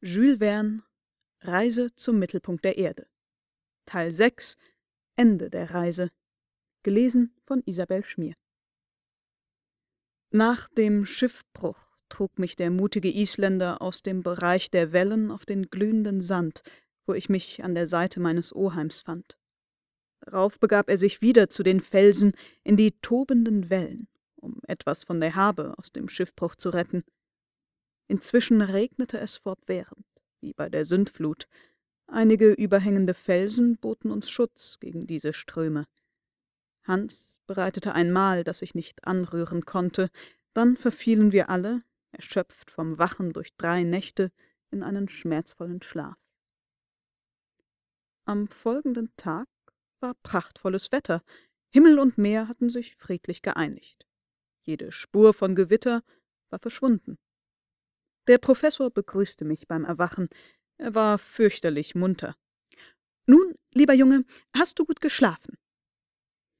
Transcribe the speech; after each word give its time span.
Jules 0.00 0.38
Verne 0.38 0.84
Reise 1.40 1.92
zum 1.96 2.20
Mittelpunkt 2.20 2.64
der 2.64 2.78
Erde 2.78 3.08
Teil 3.84 4.12
6 4.12 4.56
Ende 5.16 5.50
der 5.50 5.72
Reise 5.72 6.08
Gelesen 6.84 7.34
von 7.44 7.64
Isabel 7.66 8.04
Schmier 8.04 8.34
Nach 10.30 10.68
dem 10.68 11.04
Schiffbruch 11.04 11.80
trug 12.10 12.38
mich 12.38 12.54
der 12.54 12.70
mutige 12.70 13.12
Isländer 13.12 13.82
aus 13.82 14.02
dem 14.02 14.22
Bereich 14.22 14.70
der 14.70 14.92
Wellen 14.92 15.32
auf 15.32 15.44
den 15.44 15.68
glühenden 15.68 16.20
Sand, 16.20 16.62
wo 17.04 17.14
ich 17.14 17.28
mich 17.28 17.64
an 17.64 17.74
der 17.74 17.88
Seite 17.88 18.20
meines 18.20 18.54
Oheims 18.54 19.00
fand. 19.00 19.36
Darauf 20.20 20.60
begab 20.60 20.88
er 20.88 20.96
sich 20.96 21.22
wieder 21.22 21.48
zu 21.48 21.64
den 21.64 21.80
Felsen 21.80 22.34
in 22.62 22.76
die 22.76 22.92
tobenden 23.00 23.68
Wellen, 23.68 24.06
um 24.36 24.60
etwas 24.68 25.02
von 25.02 25.20
der 25.20 25.34
Habe 25.34 25.74
aus 25.76 25.90
dem 25.90 26.08
Schiffbruch 26.08 26.54
zu 26.54 26.68
retten. 26.68 27.02
Inzwischen 28.08 28.62
regnete 28.62 29.18
es 29.18 29.36
fortwährend, 29.36 30.06
wie 30.40 30.54
bei 30.54 30.68
der 30.68 30.86
Sündflut. 30.86 31.46
Einige 32.06 32.52
überhängende 32.52 33.12
Felsen 33.12 33.76
boten 33.76 34.10
uns 34.10 34.30
Schutz 34.30 34.80
gegen 34.80 35.06
diese 35.06 35.34
Ströme. 35.34 35.86
Hans 36.84 37.40
bereitete 37.46 37.92
ein 37.92 38.10
Mahl, 38.10 38.44
das 38.44 38.62
ich 38.62 38.74
nicht 38.74 39.04
anrühren 39.06 39.66
konnte, 39.66 40.08
dann 40.54 40.78
verfielen 40.78 41.32
wir 41.32 41.50
alle, 41.50 41.80
erschöpft 42.12 42.70
vom 42.70 42.98
Wachen 42.98 43.34
durch 43.34 43.54
drei 43.56 43.82
Nächte, 43.82 44.32
in 44.70 44.82
einen 44.82 45.08
schmerzvollen 45.08 45.82
Schlaf. 45.82 46.16
Am 48.24 48.48
folgenden 48.48 49.10
Tag 49.16 49.48
war 50.00 50.14
prachtvolles 50.22 50.92
Wetter, 50.92 51.22
Himmel 51.70 51.98
und 51.98 52.16
Meer 52.16 52.48
hatten 52.48 52.70
sich 52.70 52.96
friedlich 52.96 53.42
geeinigt. 53.42 54.06
Jede 54.62 54.92
Spur 54.92 55.34
von 55.34 55.54
Gewitter 55.54 56.02
war 56.48 56.58
verschwunden. 56.58 57.18
Der 58.28 58.36
Professor 58.36 58.90
begrüßte 58.90 59.46
mich 59.46 59.66
beim 59.66 59.86
Erwachen. 59.86 60.28
Er 60.76 60.94
war 60.94 61.18
fürchterlich 61.18 61.94
munter. 61.94 62.36
Nun, 63.24 63.54
lieber 63.72 63.94
Junge, 63.94 64.24
hast 64.54 64.78
du 64.78 64.84
gut 64.84 65.00
geschlafen? 65.00 65.56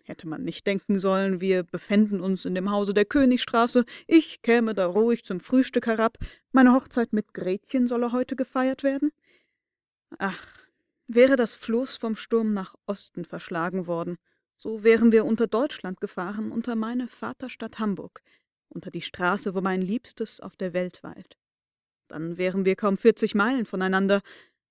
Hätte 0.04 0.26
man 0.26 0.42
nicht 0.42 0.66
denken 0.66 0.98
sollen, 0.98 1.42
wir 1.42 1.64
befänden 1.64 2.22
uns 2.22 2.46
in 2.46 2.54
dem 2.54 2.70
Hause 2.70 2.94
der 2.94 3.04
Königstraße, 3.04 3.84
ich 4.06 4.40
käme 4.40 4.72
da 4.72 4.86
ruhig 4.86 5.24
zum 5.24 5.40
Frühstück 5.40 5.86
herab, 5.86 6.16
meine 6.52 6.72
Hochzeit 6.72 7.12
mit 7.12 7.34
Gretchen 7.34 7.86
solle 7.86 8.12
heute 8.12 8.34
gefeiert 8.34 8.82
werden? 8.82 9.12
Ach, 10.16 10.42
wäre 11.06 11.36
das 11.36 11.54
Floß 11.54 11.96
vom 11.96 12.16
Sturm 12.16 12.54
nach 12.54 12.76
Osten 12.86 13.26
verschlagen 13.26 13.86
worden, 13.86 14.16
so 14.56 14.82
wären 14.84 15.12
wir 15.12 15.26
unter 15.26 15.46
Deutschland 15.46 16.00
gefahren, 16.00 16.50
unter 16.50 16.74
meine 16.74 17.08
Vaterstadt 17.08 17.78
Hamburg, 17.78 18.22
unter 18.70 18.90
die 18.90 19.02
Straße, 19.02 19.54
wo 19.54 19.60
mein 19.60 19.82
Liebstes 19.82 20.40
auf 20.40 20.56
der 20.56 20.72
Welt 20.72 21.02
weilt. 21.02 21.36
Dann 22.08 22.38
wären 22.38 22.64
wir 22.64 22.76
kaum 22.76 22.96
vierzig 22.96 23.34
Meilen 23.34 23.66
voneinander, 23.66 24.22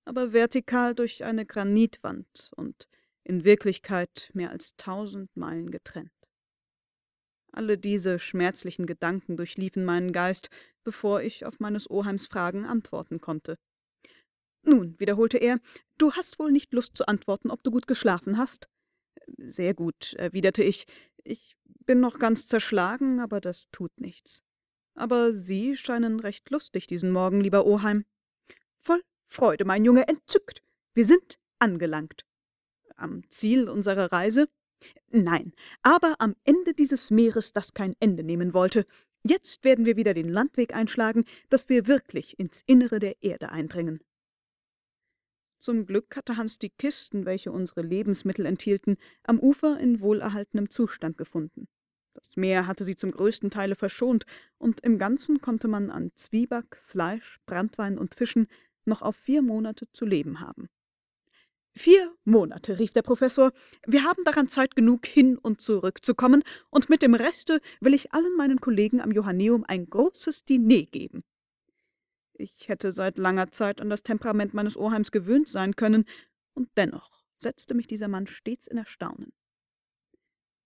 aber 0.04 0.32
vertikal 0.32 0.94
durch 0.94 1.24
eine 1.24 1.46
Granitwand 1.46 2.50
und 2.56 2.88
in 3.24 3.44
Wirklichkeit 3.44 4.30
mehr 4.32 4.50
als 4.50 4.76
tausend 4.76 5.36
Meilen 5.36 5.70
getrennt. 5.70 6.10
Alle 7.52 7.78
diese 7.78 8.18
schmerzlichen 8.18 8.86
Gedanken 8.86 9.36
durchliefen 9.36 9.84
meinen 9.84 10.12
Geist, 10.12 10.50
bevor 10.84 11.22
ich 11.22 11.44
auf 11.44 11.60
meines 11.60 11.88
Oheims 11.90 12.26
Fragen 12.26 12.64
antworten 12.64 13.20
konnte. 13.20 13.58
Nun, 14.62 14.98
wiederholte 14.98 15.38
er, 15.38 15.60
du 15.96 16.12
hast 16.12 16.38
wohl 16.38 16.52
nicht 16.52 16.72
Lust 16.72 16.96
zu 16.96 17.06
antworten, 17.06 17.50
ob 17.50 17.62
du 17.62 17.70
gut 17.70 17.86
geschlafen 17.86 18.38
hast? 18.38 18.68
Sehr 19.36 19.74
gut, 19.74 20.14
erwiderte 20.14 20.62
ich. 20.62 20.86
Ich 21.24 21.56
bin 21.86 22.00
noch 22.00 22.18
ganz 22.18 22.48
zerschlagen, 22.48 23.20
aber 23.20 23.40
das 23.40 23.68
tut 23.70 23.98
nichts. 24.00 24.42
Aber 24.98 25.32
Sie 25.32 25.76
scheinen 25.76 26.20
recht 26.20 26.50
lustig 26.50 26.86
diesen 26.86 27.12
Morgen, 27.12 27.40
lieber 27.40 27.64
Oheim. 27.66 28.04
Voll 28.78 29.02
Freude, 29.26 29.64
mein 29.64 29.84
Junge, 29.84 30.08
entzückt. 30.08 30.62
Wir 30.94 31.04
sind 31.04 31.38
angelangt 31.58 32.24
am 32.98 33.22
Ziel 33.28 33.68
unserer 33.68 34.12
Reise? 34.12 34.48
Nein, 35.10 35.52
aber 35.82 36.16
am 36.18 36.34
Ende 36.44 36.74
dieses 36.74 37.10
Meeres, 37.10 37.52
das 37.52 37.74
kein 37.74 37.94
Ende 38.00 38.22
nehmen 38.22 38.54
wollte. 38.54 38.86
Jetzt 39.24 39.64
werden 39.64 39.84
wir 39.84 39.96
wieder 39.96 40.14
den 40.14 40.28
Landweg 40.28 40.74
einschlagen, 40.74 41.24
dass 41.48 41.68
wir 41.68 41.86
wirklich 41.86 42.38
ins 42.38 42.62
Innere 42.66 42.98
der 42.98 43.22
Erde 43.22 43.50
eindringen. 43.50 44.00
Zum 45.58 45.86
Glück 45.86 46.14
hatte 46.16 46.36
Hans 46.36 46.58
die 46.58 46.70
Kisten, 46.70 47.24
welche 47.24 47.50
unsere 47.50 47.82
Lebensmittel 47.82 48.46
enthielten, 48.46 48.96
am 49.24 49.40
Ufer 49.40 49.78
in 49.80 50.00
wohlerhaltenem 50.00 50.70
Zustand 50.70 51.18
gefunden. 51.18 51.66
Das 52.18 52.36
Meer 52.36 52.66
hatte 52.66 52.84
sie 52.84 52.96
zum 52.96 53.12
größten 53.12 53.48
Teile 53.48 53.76
verschont, 53.76 54.26
und 54.58 54.80
im 54.80 54.98
Ganzen 54.98 55.40
konnte 55.40 55.68
man 55.68 55.90
an 55.90 56.10
Zwieback, 56.14 56.80
Fleisch, 56.84 57.38
Brandwein 57.46 57.96
und 57.96 58.16
Fischen 58.16 58.48
noch 58.84 59.02
auf 59.02 59.14
vier 59.14 59.40
Monate 59.40 59.86
zu 59.92 60.04
leben 60.04 60.40
haben. 60.40 60.68
Vier 61.76 62.12
Monate, 62.24 62.80
rief 62.80 62.92
der 62.92 63.02
Professor. 63.02 63.52
Wir 63.86 64.02
haben 64.02 64.24
daran 64.24 64.48
Zeit 64.48 64.74
genug, 64.74 65.06
hin 65.06 65.38
und 65.38 65.60
zurückzukommen, 65.60 66.42
und 66.70 66.90
mit 66.90 67.02
dem 67.02 67.14
Reste 67.14 67.60
will 67.80 67.94
ich 67.94 68.12
allen 68.12 68.36
meinen 68.36 68.60
Kollegen 68.60 69.00
am 69.00 69.12
Johanneum 69.12 69.64
ein 69.68 69.88
großes 69.88 70.44
Diner 70.44 70.82
geben. 70.86 71.22
Ich 72.34 72.68
hätte 72.68 72.90
seit 72.90 73.16
langer 73.16 73.52
Zeit 73.52 73.80
an 73.80 73.90
das 73.90 74.02
Temperament 74.02 74.54
meines 74.54 74.76
Oheims 74.76 75.12
gewöhnt 75.12 75.46
sein 75.46 75.76
können, 75.76 76.04
und 76.54 76.68
dennoch 76.76 77.22
setzte 77.36 77.74
mich 77.74 77.86
dieser 77.86 78.08
Mann 78.08 78.26
stets 78.26 78.66
in 78.66 78.78
Erstaunen. 78.78 79.32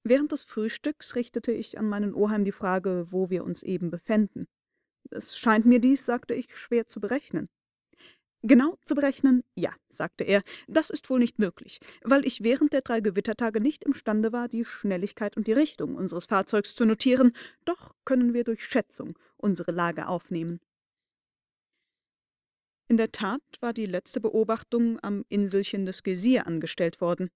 Während 0.04 0.32
des 0.32 0.42
Frühstücks 0.42 1.14
richtete 1.14 1.52
ich 1.52 1.78
an 1.78 1.88
meinen 1.88 2.14
Oheim 2.14 2.44
die 2.44 2.52
Frage, 2.52 3.06
wo 3.10 3.30
wir 3.30 3.44
uns 3.44 3.62
eben 3.62 3.90
befänden. 3.90 4.48
Es 5.10 5.38
scheint 5.38 5.66
mir 5.66 5.80
dies, 5.80 6.06
sagte 6.06 6.34
ich, 6.34 6.56
schwer 6.56 6.88
zu 6.88 7.00
berechnen. 7.00 7.48
Genau 8.44 8.76
zu 8.84 8.96
berechnen, 8.96 9.44
ja, 9.54 9.72
sagte 9.88 10.24
er, 10.24 10.42
das 10.66 10.90
ist 10.90 11.08
wohl 11.08 11.20
nicht 11.20 11.38
möglich, 11.38 11.78
weil 12.02 12.26
ich 12.26 12.42
während 12.42 12.72
der 12.72 12.80
drei 12.80 13.00
Gewittertage 13.00 13.60
nicht 13.60 13.84
imstande 13.84 14.32
war, 14.32 14.48
die 14.48 14.64
Schnelligkeit 14.64 15.36
und 15.36 15.46
die 15.46 15.52
Richtung 15.52 15.94
unseres 15.94 16.26
Fahrzeugs 16.26 16.74
zu 16.74 16.84
notieren, 16.84 17.36
doch 17.64 17.94
können 18.04 18.34
wir 18.34 18.42
durch 18.42 18.64
Schätzung 18.64 19.16
unsere 19.36 19.70
Lage 19.70 20.08
aufnehmen. 20.08 20.58
In 22.88 22.96
der 22.96 23.12
Tat 23.12 23.42
war 23.60 23.72
die 23.72 23.86
letzte 23.86 24.20
Beobachtung 24.20 24.98
am 25.02 25.24
Inselchen 25.28 25.86
des 25.86 26.02
Gesir 26.02 26.48
angestellt 26.48 27.00
worden. 27.00 27.30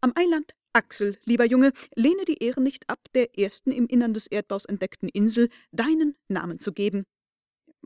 Am 0.00 0.12
Eiland 0.14 0.54
Axel, 0.76 1.16
lieber 1.24 1.46
Junge, 1.46 1.72
lehne 1.94 2.24
die 2.26 2.42
Ehre 2.42 2.60
nicht 2.60 2.88
ab, 2.88 3.00
der 3.14 3.38
ersten 3.38 3.72
im 3.72 3.86
Innern 3.86 4.12
des 4.12 4.26
Erdbaus 4.26 4.66
entdeckten 4.66 5.08
Insel 5.08 5.48
deinen 5.72 6.16
Namen 6.28 6.58
zu 6.58 6.72
geben 6.72 7.06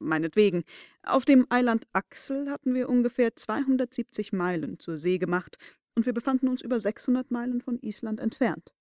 meinetwegen. 0.00 0.64
Auf 1.02 1.24
dem 1.24 1.46
Eiland 1.50 1.86
Axel 1.92 2.50
hatten 2.50 2.74
wir 2.74 2.88
ungefähr 2.88 3.36
270 3.36 4.32
Meilen 4.32 4.78
zur 4.78 4.96
See 4.96 5.18
gemacht, 5.18 5.56
und 5.96 6.06
wir 6.06 6.12
befanden 6.12 6.48
uns 6.48 6.62
über 6.62 6.80
600 6.80 7.30
Meilen 7.30 7.60
von 7.60 7.78
Island 7.80 8.20
entfernt. 8.20 8.72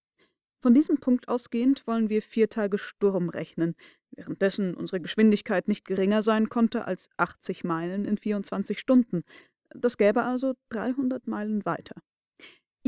Von 0.61 0.73
diesem 0.73 0.99
Punkt 0.99 1.27
ausgehend 1.27 1.85
wollen 1.87 2.09
wir 2.09 2.21
vier 2.21 2.49
Tage 2.49 2.77
Sturm 2.77 3.29
rechnen, 3.29 3.75
währenddessen 4.11 4.75
unsere 4.75 5.01
Geschwindigkeit 5.01 5.67
nicht 5.67 5.85
geringer 5.85 6.21
sein 6.21 6.49
konnte 6.49 6.85
als 6.85 7.09
80 7.17 7.63
Meilen 7.63 8.05
in 8.05 8.17
24 8.17 8.79
Stunden. 8.79 9.23
Das 9.69 9.97
gäbe 9.97 10.23
also 10.23 10.53
300 10.69 11.27
Meilen 11.27 11.65
weiter. 11.65 11.95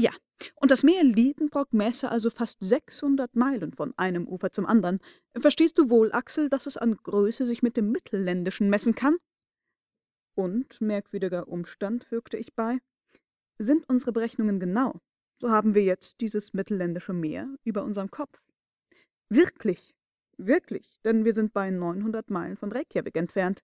Ja, 0.01 0.09
und 0.56 0.72
das 0.72 0.81
Meer 0.81 1.03
Liedenbrock 1.03 1.73
mäße 1.73 2.09
also 2.09 2.31
fast 2.31 2.57
600 2.59 3.35
Meilen 3.35 3.72
von 3.72 3.94
einem 3.97 4.28
Ufer 4.28 4.51
zum 4.51 4.66
anderen. 4.66 5.00
Verstehst 5.38 5.78
du 5.78 5.91
wohl, 5.91 6.12
Axel, 6.12 6.50
dass 6.50 6.66
es 6.66 6.75
an 6.75 6.97
Größe 6.97 7.45
sich 7.45 7.62
mit 7.62 7.78
dem 7.78 7.91
Mittelländischen 7.91 8.67
messen 8.67 8.95
kann? 8.95 9.17
Und, 10.35 10.81
merkwürdiger 10.81 11.47
Umstand, 11.47 12.03
fügte 12.03 12.38
ich 12.38 12.56
bei, 12.56 12.79
sind 13.59 13.88
unsere 13.88 14.11
Berechnungen 14.11 14.59
genau, 14.59 15.00
so 15.40 15.51
haben 15.51 15.75
wir 15.75 15.84
jetzt 15.84 16.19
dieses 16.19 16.51
mittelländische 16.51 17.13
Meer 17.13 17.56
über 17.63 17.84
unserem 17.84 18.09
Kopf. 18.09 18.41
Wirklich, 19.29 19.94
wirklich, 20.38 21.00
denn 21.06 21.25
wir 21.25 21.34
sind 21.34 21.53
bei 21.53 21.69
900 21.69 22.31
Meilen 22.31 22.57
von 22.57 22.72
Reykjavik 22.72 23.16
entfernt. 23.17 23.61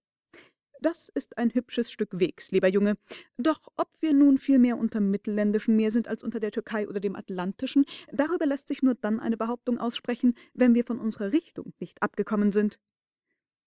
Das 0.82 1.10
ist 1.10 1.38
ein 1.38 1.54
hübsches 1.54 1.92
Stück 1.92 2.20
Wegs, 2.20 2.52
lieber 2.52 2.68
Junge. 2.68 2.98
Doch 3.38 3.68
ob 3.78 3.90
wir 4.00 4.14
nun 4.14 4.38
viel 4.38 4.60
mehr 4.60 4.78
unterm 4.78 5.10
mittelländischen 5.10 5.76
Meer 5.76 5.92
sind 5.92 6.08
als 6.08 6.24
unter 6.24 6.40
der 6.40 6.52
Türkei 6.52 6.88
oder 6.88 7.00
dem 7.00 7.16
Atlantischen, 7.16 7.86
darüber 8.12 8.46
lässt 8.46 8.68
sich 8.68 8.84
nur 8.84 8.96
dann 8.96 9.20
eine 9.20 9.38
Behauptung 9.38 9.80
aussprechen, 9.80 10.36
wenn 10.54 10.76
wir 10.76 10.84
von 10.84 11.00
unserer 11.00 11.32
Richtung 11.32 11.74
nicht 11.80 12.02
abgekommen 12.04 12.52
sind. 12.52 12.80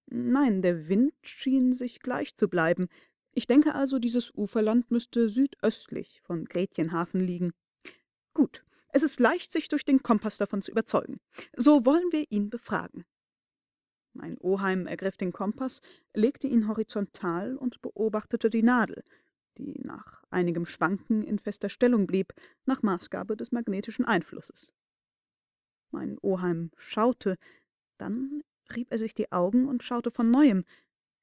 Nein, 0.07 0.62
der 0.62 0.89
Wind 0.89 1.15
schien 1.23 1.75
sich 1.75 2.01
gleich 2.01 2.37
zu 2.37 2.49
bleiben. 2.49 2.89
Ich 3.33 3.47
denke 3.47 3.75
also, 3.75 3.99
dieses 3.99 4.33
Uferland 4.35 4.91
müsste 4.91 5.29
südöstlich 5.29 6.21
von 6.25 6.45
Gretchenhafen 6.45 7.21
liegen. 7.21 7.53
Gut, 8.35 8.65
es 8.93 9.03
ist 9.03 9.21
leicht, 9.21 9.53
sich 9.53 9.69
durch 9.69 9.85
den 9.85 10.03
Kompass 10.03 10.37
davon 10.39 10.62
zu 10.62 10.71
überzeugen. 10.71 11.21
So 11.57 11.85
wollen 11.85 12.11
wir 12.11 12.25
ihn 12.31 12.51
befragen. 12.51 13.05
Mein 14.12 14.39
Oheim 14.39 14.87
ergriff 14.87 15.17
den 15.17 15.33
Kompass, 15.33 15.81
legte 16.15 16.49
ihn 16.49 16.67
horizontal 16.67 17.57
und 17.57 17.81
beobachtete 17.81 18.51
die 18.51 18.62
Nadel, 18.62 19.05
die 19.57 19.81
nach 19.83 20.25
einigem 20.31 20.67
Schwanken 20.67 21.23
in 21.23 21.39
fester 21.39 21.69
Stellung 21.69 22.07
blieb, 22.07 22.35
nach 22.65 22.83
Maßgabe 22.83 23.37
des 23.37 23.53
magnetischen 23.53 24.05
Einflusses. 24.05 24.73
Mein 25.91 26.19
Oheim 26.23 26.71
schaute, 26.77 27.37
dann 27.99 28.43
rieb 28.75 28.91
er 28.91 28.99
sich 28.99 29.15
die 29.15 29.33
Augen 29.33 29.67
und 29.67 29.83
schaute 29.83 30.11
von 30.11 30.31
neuem. 30.31 30.65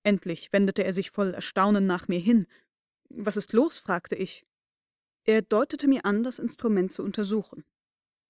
Endlich 0.03 0.53
wendete 0.53 0.83
er 0.83 0.93
sich 0.93 1.11
voll 1.11 1.33
Erstaunen 1.33 1.85
nach 1.85 2.07
mir 2.07 2.19
hin. 2.19 2.47
Was 3.09 3.37
ist 3.37 3.53
los? 3.53 3.77
fragte 3.77 4.15
ich. 4.15 4.45
Er 5.23 5.41
deutete 5.41 5.87
mir 5.87 6.05
an, 6.05 6.23
das 6.23 6.39
Instrument 6.39 6.91
zu 6.93 7.03
untersuchen. 7.03 7.65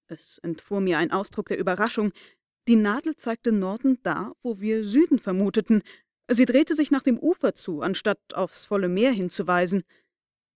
Es 0.08 0.38
entfuhr 0.38 0.80
mir 0.80 0.98
ein 0.98 1.12
Ausdruck 1.12 1.46
der 1.48 1.58
Überraschung. 1.58 2.12
Die 2.68 2.76
Nadel 2.76 3.16
zeigte 3.16 3.50
Norden 3.50 3.98
da, 4.02 4.34
wo 4.42 4.60
wir 4.60 4.84
Süden 4.84 5.18
vermuteten. 5.18 5.82
Sie 6.30 6.44
drehte 6.44 6.74
sich 6.74 6.90
nach 6.90 7.00
dem 7.00 7.18
Ufer 7.18 7.54
zu, 7.54 7.80
anstatt 7.80 8.34
aufs 8.34 8.66
volle 8.66 8.90
Meer 8.90 9.10
hinzuweisen. 9.10 9.84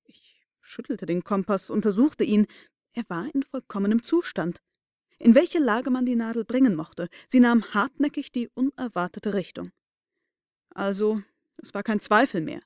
Ich 0.05 0.45
schüttelte 0.61 1.07
den 1.07 1.25
Kompass, 1.25 1.71
untersuchte 1.71 2.25
ihn. 2.25 2.47
Er 2.93 3.05
war 3.09 3.35
in 3.35 3.43
vollkommenem 3.43 4.03
Zustand. 4.03 4.61
In 5.19 5.35
welche 5.35 5.59
Lage 5.59 5.89
man 5.89 6.05
die 6.05 6.15
Nadel 6.15 6.45
bringen 6.45 6.75
mochte, 6.75 7.09
sie 7.29 7.41
nahm 7.41 7.73
hartnäckig 7.73 8.31
die 8.31 8.51
unerwartete 8.53 9.33
Richtung. 9.33 9.73
Also, 10.75 11.23
es 11.57 11.73
war 11.73 11.83
kein 11.83 12.01
Zweifel 12.01 12.43
mehr. 12.43 12.61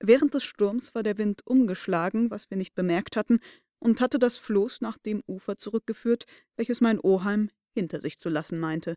Während 0.00 0.34
des 0.34 0.42
Sturms 0.42 0.96
war 0.96 1.04
der 1.04 1.16
Wind 1.16 1.46
umgeschlagen, 1.46 2.32
was 2.32 2.50
wir 2.50 2.56
nicht 2.56 2.74
bemerkt 2.74 3.16
hatten, 3.16 3.38
und 3.78 4.00
hatte 4.00 4.18
das 4.18 4.36
Floß 4.36 4.80
nach 4.80 4.98
dem 4.98 5.22
Ufer 5.28 5.58
zurückgeführt, 5.58 6.24
welches 6.56 6.80
mein 6.80 6.98
Oheim 6.98 7.50
hinter 7.74 8.00
sich 8.00 8.18
zu 8.18 8.28
lassen 8.28 8.58
meinte. 8.58 8.94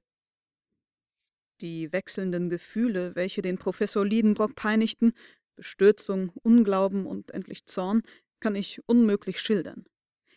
Die 1.61 1.91
wechselnden 1.91 2.49
Gefühle, 2.49 3.15
welche 3.15 3.41
den 3.41 3.57
Professor 3.57 4.05
Liedenbrock 4.05 4.55
peinigten, 4.55 5.13
Bestürzung, 5.55 6.31
Unglauben 6.41 7.05
und 7.05 7.31
endlich 7.31 7.65
Zorn, 7.65 8.01
kann 8.39 8.55
ich 8.55 8.81
unmöglich 8.87 9.39
schildern. 9.39 9.85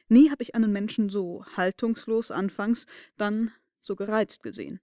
Nie 0.09 0.31
habe 0.31 0.43
ich 0.43 0.55
einen 0.55 0.73
Menschen 0.73 1.09
so 1.09 1.45
haltungslos 1.57 2.31
anfangs, 2.31 2.87
dann 3.17 3.51
so 3.81 3.97
gereizt 3.97 4.43
gesehen. 4.43 4.81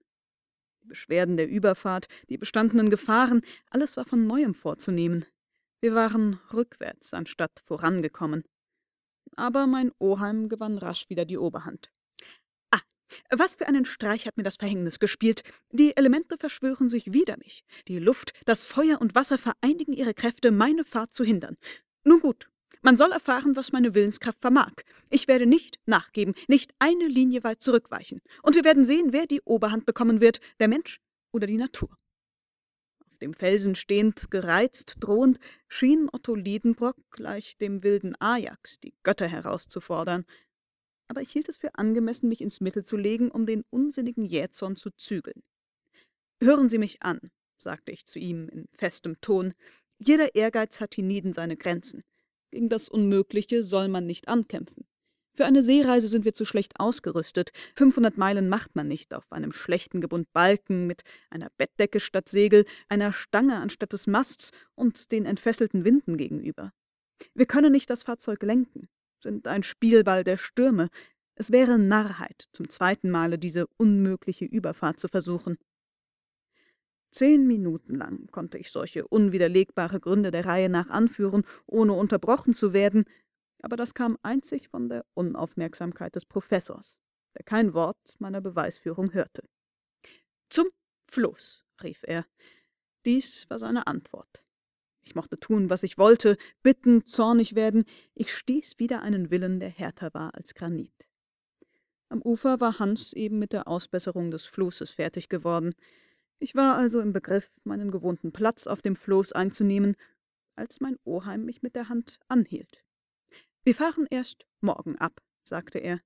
Die 0.82 0.88
Beschwerden 0.88 1.38
der 1.38 1.48
Überfahrt, 1.48 2.08
die 2.28 2.36
bestandenen 2.36 2.90
Gefahren, 2.90 3.40
alles 3.70 3.96
war 3.96 4.04
von 4.04 4.26
neuem 4.26 4.54
vorzunehmen. 4.54 5.24
Wir 5.80 5.94
waren 5.94 6.40
rückwärts 6.52 7.14
anstatt 7.14 7.62
vorangekommen. 7.64 8.44
Aber 9.36 9.66
mein 9.66 9.92
Oheim 9.98 10.48
gewann 10.48 10.76
rasch 10.76 11.08
wieder 11.08 11.24
die 11.24 11.38
Oberhand. 11.38 11.90
Was 13.30 13.56
für 13.56 13.66
einen 13.66 13.84
Streich 13.84 14.26
hat 14.26 14.36
mir 14.36 14.42
das 14.42 14.56
Verhängnis 14.56 14.98
gespielt. 14.98 15.42
Die 15.70 15.96
Elemente 15.96 16.36
verschwören 16.38 16.88
sich 16.88 17.12
wider 17.12 17.36
mich. 17.38 17.64
Die 17.88 17.98
Luft, 17.98 18.32
das 18.44 18.64
Feuer 18.64 19.00
und 19.00 19.14
Wasser 19.14 19.38
vereinigen 19.38 19.92
ihre 19.92 20.14
Kräfte, 20.14 20.50
meine 20.50 20.84
Fahrt 20.84 21.14
zu 21.14 21.24
hindern. 21.24 21.56
Nun 22.04 22.20
gut, 22.20 22.48
man 22.84 22.96
soll 22.96 23.12
erfahren, 23.12 23.56
was 23.56 23.72
meine 23.72 23.94
Willenskraft 23.94 24.42
vermag. 24.42 24.72
Ich 25.08 25.26
werde 25.26 25.46
nicht 25.46 25.78
nachgeben, 25.86 26.34
nicht 26.48 26.74
eine 26.78 27.06
Linie 27.06 27.42
weit 27.42 27.62
zurückweichen. 27.62 28.20
Und 28.42 28.56
wir 28.56 28.64
werden 28.64 28.84
sehen, 28.84 29.14
wer 29.14 29.26
die 29.26 29.40
Oberhand 29.40 29.86
bekommen 29.86 30.20
wird, 30.20 30.40
der 30.60 30.68
Mensch 30.68 31.00
oder 31.32 31.46
die 31.46 31.56
Natur. 31.56 31.96
Auf 33.10 33.18
dem 33.20 33.32
Felsen 33.32 33.74
stehend, 33.74 34.30
gereizt, 34.30 34.96
drohend, 35.00 35.38
schien 35.66 36.10
Otto 36.12 36.34
Liedenbrock 36.34 36.96
gleich 37.10 37.56
dem 37.56 37.82
wilden 37.84 38.16
Ajax 38.20 38.80
die 38.80 38.92
Götter 39.02 39.28
herauszufordern. 39.28 40.26
Aber 41.08 41.20
ich 41.20 41.30
hielt 41.30 41.48
es 41.48 41.56
für 41.56 41.74
angemessen, 41.74 42.28
mich 42.28 42.40
ins 42.40 42.60
Mittel 42.60 42.84
zu 42.84 42.96
legen, 42.96 43.30
um 43.30 43.46
den 43.46 43.64
unsinnigen 43.70 44.24
Jähzorn 44.24 44.76
zu 44.76 44.90
zügeln. 44.90 45.42
Hören 46.40 46.68
Sie 46.68 46.78
mich 46.78 47.02
an, 47.02 47.20
sagte 47.58 47.92
ich 47.92 48.06
zu 48.06 48.18
ihm 48.18 48.48
in 48.48 48.66
festem 48.72 49.20
Ton. 49.20 49.54
Jeder 49.98 50.34
Ehrgeiz 50.34 50.80
hat 50.80 50.94
hienieden 50.94 51.32
seine 51.32 51.56
Grenzen. 51.56 52.02
Gegen 52.50 52.68
das 52.68 52.88
Unmögliche 52.88 53.62
soll 53.62 53.88
man 53.88 54.06
nicht 54.06 54.28
ankämpfen. 54.28 54.86
Für 55.36 55.46
eine 55.46 55.64
Seereise 55.64 56.06
sind 56.06 56.24
wir 56.24 56.32
zu 56.32 56.44
schlecht 56.44 56.78
ausgerüstet. 56.78 57.50
500 57.74 58.16
Meilen 58.16 58.48
macht 58.48 58.76
man 58.76 58.86
nicht 58.86 59.12
auf 59.12 59.24
einem 59.32 59.52
schlechten 59.52 60.00
Gebund 60.00 60.32
Balken 60.32 60.86
mit 60.86 61.02
einer 61.28 61.50
Bettdecke 61.56 61.98
statt 61.98 62.28
Segel, 62.28 62.64
einer 62.88 63.12
Stange 63.12 63.56
anstatt 63.56 63.92
des 63.92 64.06
Masts 64.06 64.52
und 64.76 65.10
den 65.10 65.26
entfesselten 65.26 65.84
Winden 65.84 66.16
gegenüber. 66.16 66.72
Wir 67.34 67.46
können 67.46 67.72
nicht 67.72 67.90
das 67.90 68.04
Fahrzeug 68.04 68.44
lenken, 68.44 68.88
sind 69.24 69.48
ein 69.48 69.64
Spielball 69.64 70.22
der 70.22 70.36
Stürme. 70.36 70.88
Es 71.34 71.50
wäre 71.50 71.78
Narrheit, 71.78 72.48
zum 72.52 72.68
zweiten 72.68 73.10
Male 73.10 73.38
diese 73.38 73.66
unmögliche 73.76 74.44
Überfahrt 74.44 75.00
zu 75.00 75.08
versuchen. 75.08 75.58
Zehn 77.10 77.46
Minuten 77.46 77.94
lang 77.94 78.26
konnte 78.30 78.58
ich 78.58 78.70
solche 78.70 79.06
unwiderlegbare 79.06 80.00
Gründe 80.00 80.30
der 80.30 80.46
Reihe 80.46 80.68
nach 80.68 80.90
anführen, 80.90 81.44
ohne 81.66 81.92
unterbrochen 81.92 82.54
zu 82.54 82.72
werden, 82.72 83.04
aber 83.62 83.76
das 83.76 83.94
kam 83.94 84.18
einzig 84.22 84.68
von 84.68 84.88
der 84.88 85.04
Unaufmerksamkeit 85.14 86.14
des 86.16 86.26
Professors, 86.26 86.96
der 87.36 87.44
kein 87.44 87.72
Wort 87.72 88.16
meiner 88.18 88.40
Beweisführung 88.40 89.12
hörte. 89.12 89.42
Zum 90.50 90.66
Floß, 91.10 91.64
rief 91.82 92.02
er. 92.02 92.26
Dies 93.04 93.48
war 93.48 93.58
seine 93.58 93.86
Antwort. 93.86 94.43
Ich 95.04 95.14
mochte 95.14 95.38
tun, 95.38 95.70
was 95.70 95.82
ich 95.82 95.98
wollte, 95.98 96.36
bitten, 96.62 97.04
zornig 97.04 97.54
werden, 97.54 97.84
ich 98.14 98.32
stieß 98.32 98.78
wieder 98.78 99.02
einen 99.02 99.30
Willen, 99.30 99.60
der 99.60 99.68
härter 99.68 100.12
war 100.14 100.34
als 100.34 100.54
Granit. 100.54 101.08
Am 102.08 102.22
Ufer 102.22 102.60
war 102.60 102.78
Hans 102.78 103.12
eben 103.12 103.38
mit 103.38 103.52
der 103.52 103.68
Ausbesserung 103.68 104.30
des 104.30 104.44
Flusses 104.44 104.90
fertig 104.90 105.28
geworden. 105.28 105.74
Ich 106.38 106.54
war 106.54 106.76
also 106.76 107.00
im 107.00 107.12
Begriff, 107.12 107.50
meinen 107.64 107.90
gewohnten 107.90 108.32
Platz 108.32 108.66
auf 108.66 108.82
dem 108.82 108.96
Floß 108.96 109.32
einzunehmen, 109.32 109.96
als 110.56 110.80
mein 110.80 110.96
Oheim 111.04 111.44
mich 111.44 111.62
mit 111.62 111.74
der 111.74 111.88
Hand 111.88 112.18
anhielt. 112.28 112.84
Wir 113.64 113.74
fahren 113.74 114.06
erst 114.10 114.46
morgen 114.60 114.96
ab, 114.98 115.20
sagte 115.44 115.78
er. 115.78 116.00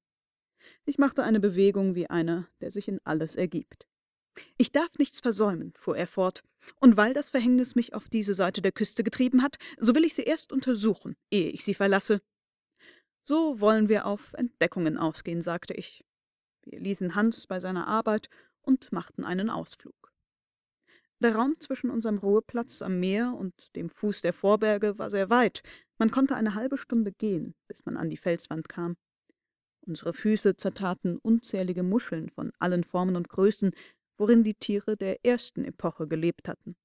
Ich 0.84 0.98
machte 0.98 1.22
eine 1.22 1.40
Bewegung 1.40 1.94
wie 1.94 2.08
einer, 2.08 2.48
der 2.60 2.70
sich 2.70 2.88
in 2.88 3.00
alles 3.04 3.36
ergibt. 3.36 3.86
Ich 4.56 4.72
darf 4.72 4.90
nichts 4.98 5.20
versäumen, 5.20 5.72
fuhr 5.76 5.96
er 5.96 6.06
fort, 6.06 6.42
und 6.81 6.96
weil 6.96 7.14
das 7.14 7.31
Verhängnis 7.31 7.75
mich 7.75 7.94
auf 7.94 8.08
diese 8.08 8.34
Seite 8.34 8.62
der 8.62 8.72
Küste 8.72 9.05
getrieben 9.05 9.43
hat, 9.43 9.56
so 9.78 9.94
will 9.94 10.05
ich 10.05 10.14
sie 10.14 10.22
erst 10.22 10.52
untersuchen, 10.52 11.16
ehe 11.31 11.50
ich 11.50 11.64
sie 11.64 11.75
verlasse. 11.75 12.20
So 13.26 13.60
wollen 13.60 13.88
wir 13.88 14.06
auf 14.06 14.32
Entdeckungen 14.34 14.96
ausgehen, 14.96 15.43
sagte 15.43 15.75
ich. 15.75 16.05
Wir 16.64 16.81
ließen 16.81 17.14
Hans 17.14 17.46
bei 17.46 17.60
seiner 17.60 17.87
Arbeit 17.87 18.28
und 18.62 18.93
machten 18.93 19.25
einen 19.25 19.50
Ausflug. 19.50 20.12
Der 21.20 21.34
Raum 21.34 21.56
zwischen 21.58 21.90
unserem 21.90 22.19
Ruheplatz 22.19 22.81
am 22.81 23.00
Meer 23.00 23.34
und 23.37 23.52
dem 23.75 23.90
Fuß 23.90 24.22
der 24.22 24.32
Vorberge 24.32 24.99
war 24.99 25.10
sehr 25.10 25.31
weit. 25.31 25.62
Man 25.99 26.10
konnte 26.10 26.37
eine 26.37 26.55
halbe 26.55 26.76
Stunde 26.76 27.10
gehen, 27.12 27.55
bis 27.66 27.84
man 27.87 27.96
an 27.96 28.08
die 28.08 28.16
Felswand 28.16 28.69
kam. 28.69 28.96
Unsere 29.81 30.12
Füße 30.12 30.55
zertraten 30.56 31.19
unzählige 31.19 31.82
Muscheln 31.82 32.28
von 32.28 32.52
allen 32.58 32.84
Formen 32.84 33.16
und 33.16 33.28
Größen, 33.28 33.72
worin 34.19 34.44
die 34.44 34.55
Tiere 34.55 34.97
der 34.97 35.25
ersten 35.25 35.65
Epoche 35.65 36.06
gelebt 36.06 36.49
hatten. 36.49 36.76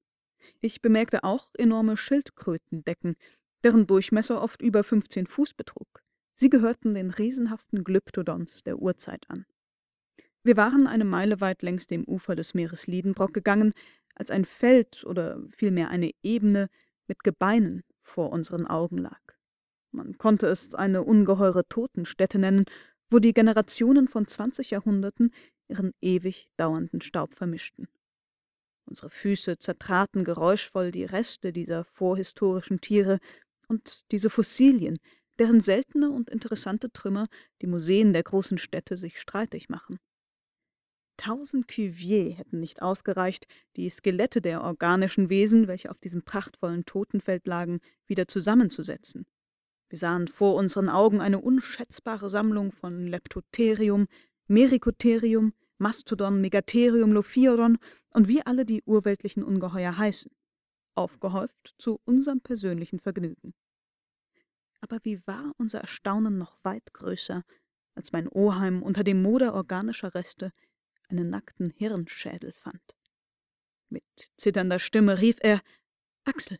Ich 0.61 0.81
bemerkte 0.81 1.23
auch 1.23 1.49
enorme 1.55 1.97
Schildkrötendecken, 1.97 3.15
deren 3.63 3.87
Durchmesser 3.87 4.41
oft 4.41 4.61
über 4.61 4.83
15 4.83 5.27
Fuß 5.27 5.53
betrug. 5.53 5.87
Sie 6.35 6.49
gehörten 6.49 6.93
den 6.93 7.11
riesenhaften 7.11 7.83
Glyptodons 7.83 8.63
der 8.63 8.79
Urzeit 8.79 9.25
an. 9.29 9.45
Wir 10.43 10.57
waren 10.57 10.87
eine 10.87 11.05
Meile 11.05 11.39
weit 11.41 11.61
längs 11.61 11.87
dem 11.87 12.03
Ufer 12.03 12.35
des 12.35 12.53
Meeres 12.53 12.87
Liedenbrock 12.87 13.33
gegangen, 13.33 13.73
als 14.15 14.29
ein 14.29 14.45
Feld 14.45 15.03
oder 15.05 15.41
vielmehr 15.49 15.89
eine 15.89 16.11
Ebene 16.21 16.69
mit 17.07 17.23
Gebeinen 17.23 17.83
vor 18.01 18.31
unseren 18.31 18.67
Augen 18.67 18.97
lag. 18.97 19.21
Man 19.91 20.17
konnte 20.17 20.47
es 20.47 20.75
eine 20.75 21.03
ungeheure 21.03 21.67
Totenstätte 21.69 22.39
nennen, 22.39 22.65
wo 23.09 23.19
die 23.19 23.33
Generationen 23.33 24.07
von 24.07 24.27
zwanzig 24.27 24.71
Jahrhunderten 24.71 25.31
ihren 25.67 25.93
ewig 26.01 26.47
dauernden 26.57 27.01
Staub 27.01 27.35
vermischten. 27.35 27.87
Unsere 28.85 29.09
Füße 29.09 29.57
zertraten 29.57 30.23
geräuschvoll 30.23 30.91
die 30.91 31.05
Reste 31.05 31.53
dieser 31.53 31.85
vorhistorischen 31.85 32.81
Tiere 32.81 33.19
und 33.67 34.03
diese 34.11 34.29
Fossilien, 34.29 34.99
deren 35.39 35.61
seltene 35.61 36.11
und 36.11 36.29
interessante 36.29 36.91
Trümmer 36.91 37.27
die 37.61 37.67
Museen 37.67 38.13
der 38.13 38.23
großen 38.23 38.57
Städte 38.57 38.97
sich 38.97 39.19
streitig 39.19 39.69
machen. 39.69 39.99
Tausend 41.17 41.67
Cuvier 41.67 42.33
hätten 42.33 42.59
nicht 42.59 42.81
ausgereicht, 42.81 43.47
die 43.75 43.89
Skelette 43.89 44.41
der 44.41 44.63
organischen 44.63 45.29
Wesen, 45.29 45.67
welche 45.67 45.91
auf 45.91 45.99
diesem 45.99 46.23
prachtvollen 46.23 46.85
Totenfeld 46.85 47.47
lagen, 47.47 47.79
wieder 48.07 48.27
zusammenzusetzen. 48.27 49.25
Wir 49.89 49.99
sahen 49.99 50.27
vor 50.27 50.55
unseren 50.55 50.89
Augen 50.89 51.21
eine 51.21 51.39
unschätzbare 51.39 52.29
Sammlung 52.29 52.71
von 52.71 53.05
Leptotherium, 53.05 54.07
Mericotherium, 54.47 55.53
Mastodon, 55.77 56.41
Megatherium, 56.41 57.11
Lophiodon 57.11 57.77
und 58.11 58.27
wie 58.27 58.45
alle 58.45 58.65
die 58.65 58.83
urweltlichen 58.83 59.43
Ungeheuer 59.43 59.97
heißen, 59.97 60.31
aufgehäuft 60.95 61.73
zu 61.77 61.99
unserem 62.05 62.41
persönlichen 62.41 62.99
Vergnügen. 62.99 63.53
Aber 64.81 64.99
wie 65.03 65.25
war 65.25 65.53
unser 65.57 65.79
Erstaunen 65.79 66.37
noch 66.37 66.57
weit 66.63 66.93
größer, 66.93 67.43
als 67.95 68.11
mein 68.11 68.27
Oheim 68.27 68.81
unter 68.83 69.03
dem 69.03 69.21
Moder 69.21 69.53
organischer 69.53 70.13
Reste 70.13 70.51
einen 71.07 71.29
nackten 71.29 71.69
Hirnschädel 71.69 72.53
fand. 72.53 72.95
Mit 73.89 74.03
zitternder 74.37 74.79
Stimme 74.79 75.21
rief 75.21 75.37
er 75.41 75.61
Axel. 76.25 76.59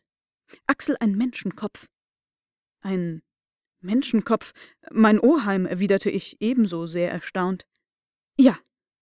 Axel, 0.66 0.96
ein 1.00 1.16
Menschenkopf. 1.16 1.88
Ein 2.80 3.22
Menschenkopf. 3.80 4.52
Mein 4.90 5.18
Oheim, 5.18 5.66
erwiderte 5.66 6.10
ich 6.10 6.40
ebenso 6.40 6.86
sehr 6.86 7.10
erstaunt. 7.10 7.66
Ja, 8.36 8.58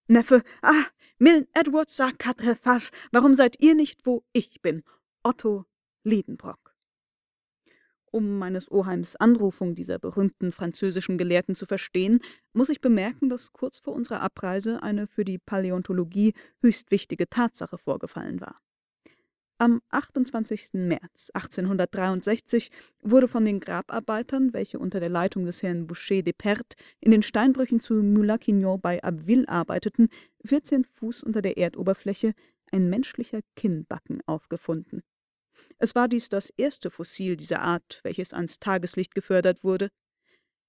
Neffe, 0.08 0.42
ah, 0.60 0.84
Milne 1.18 1.48
Edwards 1.54 1.96
sagt 1.96 2.18
Quatrefache, 2.18 2.90
warum 3.12 3.34
seid 3.34 3.58
ihr 3.60 3.74
nicht, 3.74 4.04
wo 4.04 4.24
ich 4.32 4.60
bin? 4.60 4.82
Otto 5.22 5.64
Liedenbrock. 6.04 6.76
Um 8.10 8.38
meines 8.38 8.70
Oheims 8.70 9.16
Anrufung 9.16 9.74
dieser 9.74 9.98
berühmten 9.98 10.52
französischen 10.52 11.16
Gelehrten 11.16 11.54
zu 11.54 11.64
verstehen, 11.64 12.20
muss 12.52 12.68
ich 12.68 12.82
bemerken, 12.82 13.30
dass 13.30 13.54
kurz 13.54 13.78
vor 13.78 13.94
unserer 13.94 14.20
Abreise 14.20 14.82
eine 14.82 15.06
für 15.06 15.24
die 15.24 15.38
Paläontologie 15.38 16.34
höchst 16.60 16.90
wichtige 16.90 17.26
Tatsache 17.30 17.78
vorgefallen 17.78 18.42
war. 18.42 18.60
Am 19.62 19.80
28. 19.90 20.70
März 20.72 21.30
1863 21.34 22.72
wurde 23.00 23.28
von 23.28 23.44
den 23.44 23.60
Grabarbeitern, 23.60 24.52
welche 24.52 24.80
unter 24.80 24.98
der 24.98 25.08
Leitung 25.08 25.46
des 25.46 25.62
Herrn 25.62 25.86
Boucher 25.86 26.22
de 26.22 26.32
Perth 26.32 26.74
in 26.98 27.12
den 27.12 27.22
Steinbrüchen 27.22 27.78
zu 27.78 27.94
Moulin-Quignon 27.94 28.80
bei 28.80 29.00
Abbeville 29.04 29.48
arbeiteten, 29.48 30.08
14 30.44 30.84
Fuß 30.84 31.22
unter 31.22 31.42
der 31.42 31.58
Erdoberfläche 31.58 32.34
ein 32.72 32.90
menschlicher 32.90 33.38
Kinnbacken 33.54 34.20
aufgefunden. 34.26 35.04
Es 35.78 35.94
war 35.94 36.08
dies 36.08 36.28
das 36.28 36.50
erste 36.50 36.90
Fossil 36.90 37.36
dieser 37.36 37.60
Art, 37.60 38.00
welches 38.02 38.34
ans 38.34 38.58
Tageslicht 38.58 39.14
gefördert 39.14 39.62
wurde. 39.62 39.90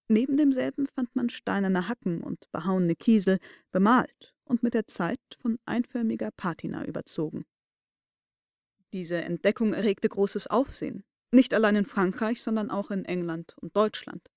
Neben 0.07 0.38
demselben 0.38 0.85
fand 0.85 1.15
man 1.15 1.31
steinerne 1.31 1.88
Hacken 1.88 2.21
und 2.21 2.45
behauene 2.51 2.95
Kiesel, 2.95 3.39
bemalt 3.71 4.35
und 4.43 4.62
mit 4.62 4.75
der 4.75 4.85
Zeit 4.85 5.19
von 5.41 5.57
einförmiger 5.65 6.29
Patina 6.29 6.85
überzogen. 6.85 7.43
Diese 8.93 9.17
Entdeckung 9.17 9.73
erregte 9.73 10.07
großes 10.07 10.45
Aufsehen, 10.45 11.03
nicht 11.31 11.55
allein 11.55 11.75
in 11.75 11.85
Frankreich, 11.85 12.43
sondern 12.43 12.69
auch 12.69 12.91
in 12.91 13.05
England 13.05 13.55
und 13.59 13.75
Deutschland. 13.75 14.29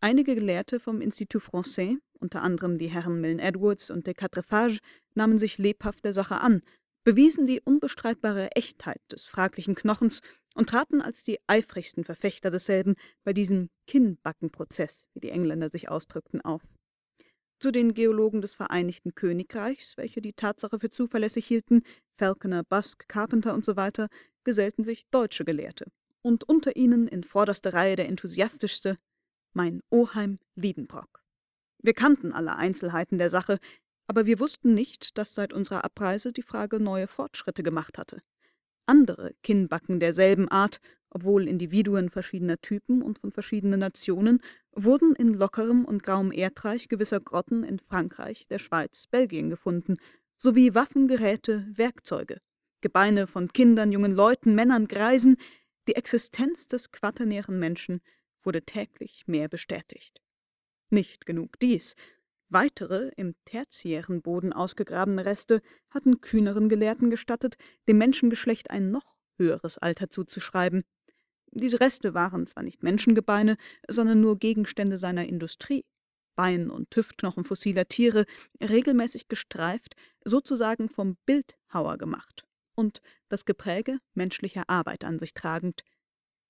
Einige 0.00 0.34
Gelehrte 0.34 0.80
vom 0.80 1.00
Institut 1.00 1.42
Français, 1.42 1.96
unter 2.20 2.42
anderem 2.42 2.76
die 2.76 2.88
Herren 2.88 3.22
Milne 3.22 3.42
Edwards 3.42 3.90
und 3.90 4.06
de 4.06 4.12
Quatrefages, 4.12 4.80
nahmen 5.14 5.38
sich 5.38 5.56
lebhaft 5.56 6.04
der 6.04 6.12
Sache 6.12 6.42
an, 6.42 6.60
bewiesen 7.04 7.46
die 7.46 7.62
unbestreitbare 7.62 8.50
Echtheit 8.52 9.00
des 9.10 9.26
fraglichen 9.26 9.74
Knochens 9.74 10.20
und 10.54 10.68
traten 10.68 11.00
als 11.00 11.22
die 11.22 11.38
eifrigsten 11.46 12.04
Verfechter 12.04 12.50
desselben 12.50 12.96
bei 13.24 13.32
diesem 13.32 13.70
Kinnbackenprozess, 13.86 15.08
wie 15.14 15.20
die 15.20 15.30
Engländer 15.30 15.70
sich 15.70 15.88
ausdrückten, 15.88 16.42
auf. 16.42 16.62
Zu 17.58 17.70
den 17.70 17.94
Geologen 17.94 18.42
des 18.42 18.54
Vereinigten 18.54 19.14
Königreichs, 19.14 19.96
welche 19.96 20.20
die 20.20 20.34
Tatsache 20.34 20.78
für 20.78 20.90
zuverlässig 20.90 21.46
hielten, 21.46 21.82
Falconer, 22.12 22.62
Busk, 22.62 23.08
Carpenter 23.08 23.56
usw., 23.56 24.08
gesellten 24.44 24.84
sich 24.84 25.06
deutsche 25.10 25.44
Gelehrte. 25.44 25.86
Und 26.22 26.44
unter 26.44 26.76
ihnen 26.76 27.08
in 27.08 27.24
vorderster 27.24 27.72
Reihe 27.72 27.96
der 27.96 28.08
enthusiastischste, 28.08 28.96
mein 29.54 29.80
Oheim 29.90 30.38
Liedenbrock. 30.54 31.22
Wir 31.82 31.94
kannten 31.94 32.32
alle 32.32 32.56
Einzelheiten 32.56 33.16
der 33.16 33.30
Sache, 33.30 33.58
aber 34.06 34.26
wir 34.26 34.38
wussten 34.38 34.74
nicht, 34.74 35.16
dass 35.16 35.34
seit 35.34 35.52
unserer 35.52 35.84
Abreise 35.84 36.32
die 36.32 36.42
Frage 36.42 36.78
neue 36.78 37.06
Fortschritte 37.06 37.62
gemacht 37.62 37.96
hatte. 37.96 38.22
Andere 38.86 39.34
Kinnbacken 39.42 39.98
derselben 39.98 40.48
Art, 40.48 40.80
obwohl 41.10 41.48
Individuen 41.48 42.10
verschiedener 42.10 42.58
Typen 42.58 43.02
und 43.02 43.18
von 43.18 43.32
verschiedenen 43.32 43.80
Nationen, 43.80 44.40
wurden 44.72 45.14
in 45.14 45.34
lockerem 45.34 45.84
und 45.84 46.02
grauem 46.02 46.32
Erdreich 46.32 46.88
gewisser 46.88 47.20
Grotten 47.20 47.64
in 47.64 47.78
Frankreich, 47.78 48.46
der 48.48 48.58
Schweiz, 48.58 49.06
Belgien 49.06 49.50
gefunden, 49.50 49.96
sowie 50.38 50.74
Waffen, 50.74 51.08
Geräte, 51.08 51.66
Werkzeuge, 51.74 52.40
Gebeine 52.80 53.26
von 53.26 53.48
Kindern, 53.48 53.92
jungen 53.92 54.12
Leuten, 54.12 54.54
Männern, 54.54 54.86
Greisen, 54.86 55.36
die 55.88 55.96
Existenz 55.96 56.66
des 56.66 56.92
quaternären 56.92 57.58
Menschen 57.58 58.00
wurde 58.42 58.62
täglich 58.62 59.24
mehr 59.26 59.48
bestätigt. 59.48 60.20
Nicht 60.90 61.26
genug 61.26 61.58
dies. 61.60 61.96
Weitere, 62.48 63.10
im 63.16 63.34
tertiären 63.44 64.22
Boden 64.22 64.52
ausgegrabene 64.52 65.24
Reste 65.24 65.62
hatten 65.90 66.20
kühneren 66.20 66.68
Gelehrten 66.68 67.10
gestattet, 67.10 67.56
dem 67.88 67.98
Menschengeschlecht 67.98 68.70
ein 68.70 68.90
noch 68.90 69.16
höheres 69.36 69.78
Alter 69.78 70.10
zuzuschreiben. 70.10 70.84
Diese 71.50 71.80
Reste 71.80 72.14
waren 72.14 72.46
zwar 72.46 72.62
nicht 72.62 72.82
Menschengebeine, 72.82 73.56
sondern 73.88 74.20
nur 74.20 74.38
Gegenstände 74.38 74.98
seiner 74.98 75.26
Industrie. 75.26 75.84
Bein- 76.34 76.70
und 76.70 76.94
Hüftknochen 76.94 77.44
fossiler 77.44 77.88
Tiere, 77.88 78.26
regelmäßig 78.60 79.28
gestreift, 79.28 79.96
sozusagen 80.22 80.90
vom 80.90 81.16
Bildhauer 81.24 81.96
gemacht 81.96 82.44
und 82.74 83.00
das 83.30 83.46
Gepräge 83.46 83.98
menschlicher 84.12 84.68
Arbeit 84.68 85.02
an 85.04 85.18
sich 85.18 85.32
tragend. 85.32 85.82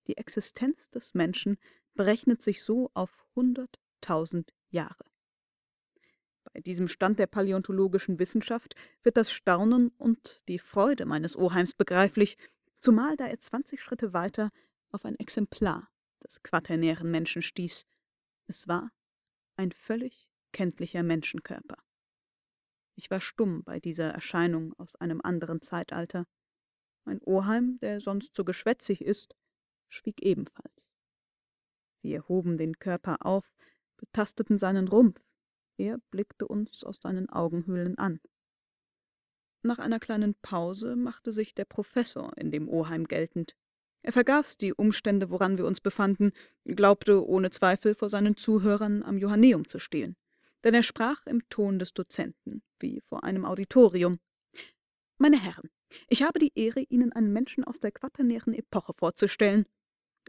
Die 0.08 0.16
Existenz 0.16 0.90
des 0.90 1.14
Menschen 1.14 1.56
berechnet 1.94 2.42
sich 2.42 2.64
so 2.64 2.90
auf 2.94 3.24
hunderttausend 3.36 4.54
Jahre. 4.70 5.04
Bei 6.52 6.60
diesem 6.60 6.88
Stand 6.88 7.18
der 7.18 7.26
paläontologischen 7.26 8.18
Wissenschaft 8.18 8.74
wird 9.02 9.16
das 9.16 9.30
Staunen 9.30 9.92
und 9.98 10.40
die 10.48 10.58
Freude 10.58 11.06
meines 11.06 11.36
Oheims 11.36 11.74
begreiflich, 11.74 12.38
zumal 12.78 13.16
da 13.16 13.26
er 13.26 13.38
zwanzig 13.38 13.80
Schritte 13.80 14.12
weiter 14.12 14.50
auf 14.90 15.04
ein 15.04 15.18
Exemplar 15.18 15.88
des 16.22 16.42
quaternären 16.42 17.10
Menschen 17.10 17.42
stieß. 17.42 17.86
Es 18.46 18.68
war 18.68 18.90
ein 19.56 19.72
völlig 19.72 20.28
kenntlicher 20.52 21.02
Menschenkörper. 21.02 21.78
Ich 22.94 23.10
war 23.10 23.20
stumm 23.20 23.62
bei 23.64 23.78
dieser 23.78 24.10
Erscheinung 24.10 24.72
aus 24.78 24.96
einem 24.96 25.20
anderen 25.20 25.60
Zeitalter. 25.60 26.26
Mein 27.04 27.20
Oheim, 27.22 27.78
der 27.80 28.00
sonst 28.00 28.34
so 28.34 28.44
geschwätzig 28.44 29.02
ist, 29.02 29.36
schwieg 29.88 30.22
ebenfalls. 30.22 30.90
Wir 32.02 32.26
hoben 32.28 32.56
den 32.56 32.78
Körper 32.78 33.24
auf, 33.24 33.52
betasteten 33.96 34.58
seinen 34.58 34.88
Rumpf, 34.88 35.20
er 35.78 35.98
blickte 36.10 36.48
uns 36.48 36.84
aus 36.84 36.98
seinen 37.02 37.28
Augenhöhlen 37.28 37.98
an. 37.98 38.20
Nach 39.62 39.78
einer 39.78 39.98
kleinen 39.98 40.34
Pause 40.36 40.96
machte 40.96 41.32
sich 41.32 41.54
der 41.54 41.64
Professor 41.64 42.36
in 42.38 42.50
dem 42.50 42.68
Oheim 42.68 43.06
geltend. 43.06 43.56
Er 44.06 44.12
vergaß 44.12 44.56
die 44.56 44.72
Umstände, 44.72 45.30
woran 45.30 45.58
wir 45.58 45.66
uns 45.66 45.80
befanden, 45.80 46.30
glaubte 46.64 47.26
ohne 47.26 47.50
Zweifel 47.50 47.96
vor 47.96 48.08
seinen 48.08 48.36
Zuhörern 48.36 49.02
am 49.02 49.18
Johanneum 49.18 49.66
zu 49.66 49.80
stehen. 49.80 50.14
Denn 50.62 50.74
er 50.74 50.84
sprach 50.84 51.26
im 51.26 51.42
Ton 51.48 51.80
des 51.80 51.92
Dozenten, 51.92 52.62
wie 52.78 53.02
vor 53.08 53.24
einem 53.24 53.44
Auditorium. 53.44 54.20
Meine 55.18 55.42
Herren, 55.42 55.70
ich 56.06 56.22
habe 56.22 56.38
die 56.38 56.52
Ehre, 56.54 56.82
Ihnen 56.88 57.12
einen 57.12 57.32
Menschen 57.32 57.64
aus 57.64 57.80
der 57.80 57.90
quaternären 57.90 58.54
Epoche 58.54 58.92
vorzustellen. 58.96 59.66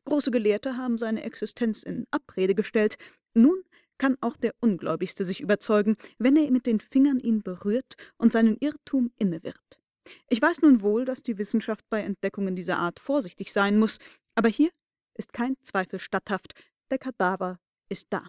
Große 0.06 0.32
Gelehrte 0.32 0.76
haben 0.76 0.98
seine 0.98 1.22
Existenz 1.22 1.84
in 1.84 2.08
Abrede 2.10 2.56
gestellt. 2.56 2.98
Nun 3.36 3.62
kann 4.00 4.18
auch 4.22 4.38
der 4.38 4.56
Ungläubigste 4.60 5.24
sich 5.24 5.40
überzeugen, 5.40 5.98
wenn 6.18 6.36
er 6.36 6.50
mit 6.50 6.66
den 6.66 6.80
Fingern 6.80 7.20
ihn 7.20 7.44
berührt 7.44 7.96
und 8.18 8.34
seinen 8.34 8.58
Irrtum 8.58 9.12
inne 9.20 9.44
wird. 9.44 9.80
Ich 10.28 10.42
weiß 10.42 10.62
nun 10.62 10.82
wohl, 10.82 11.06
dass 11.06 11.24
die 11.24 11.38
Wissenschaft 11.38 11.86
bei 11.90 12.02
Entdeckungen 12.02 12.56
dieser 12.56 12.78
Art 12.78 13.00
vorsichtig 13.00 13.52
sein 13.52 13.78
muss, 13.78 14.00
aber 14.36 14.50
hier 14.50 14.70
ist 15.16 15.34
kein 15.34 15.56
Zweifel 15.62 16.00
statthaft. 16.00 16.54
Der 16.92 16.98
Kadaver 16.98 17.60
ist 17.90 18.08
da. 18.12 18.28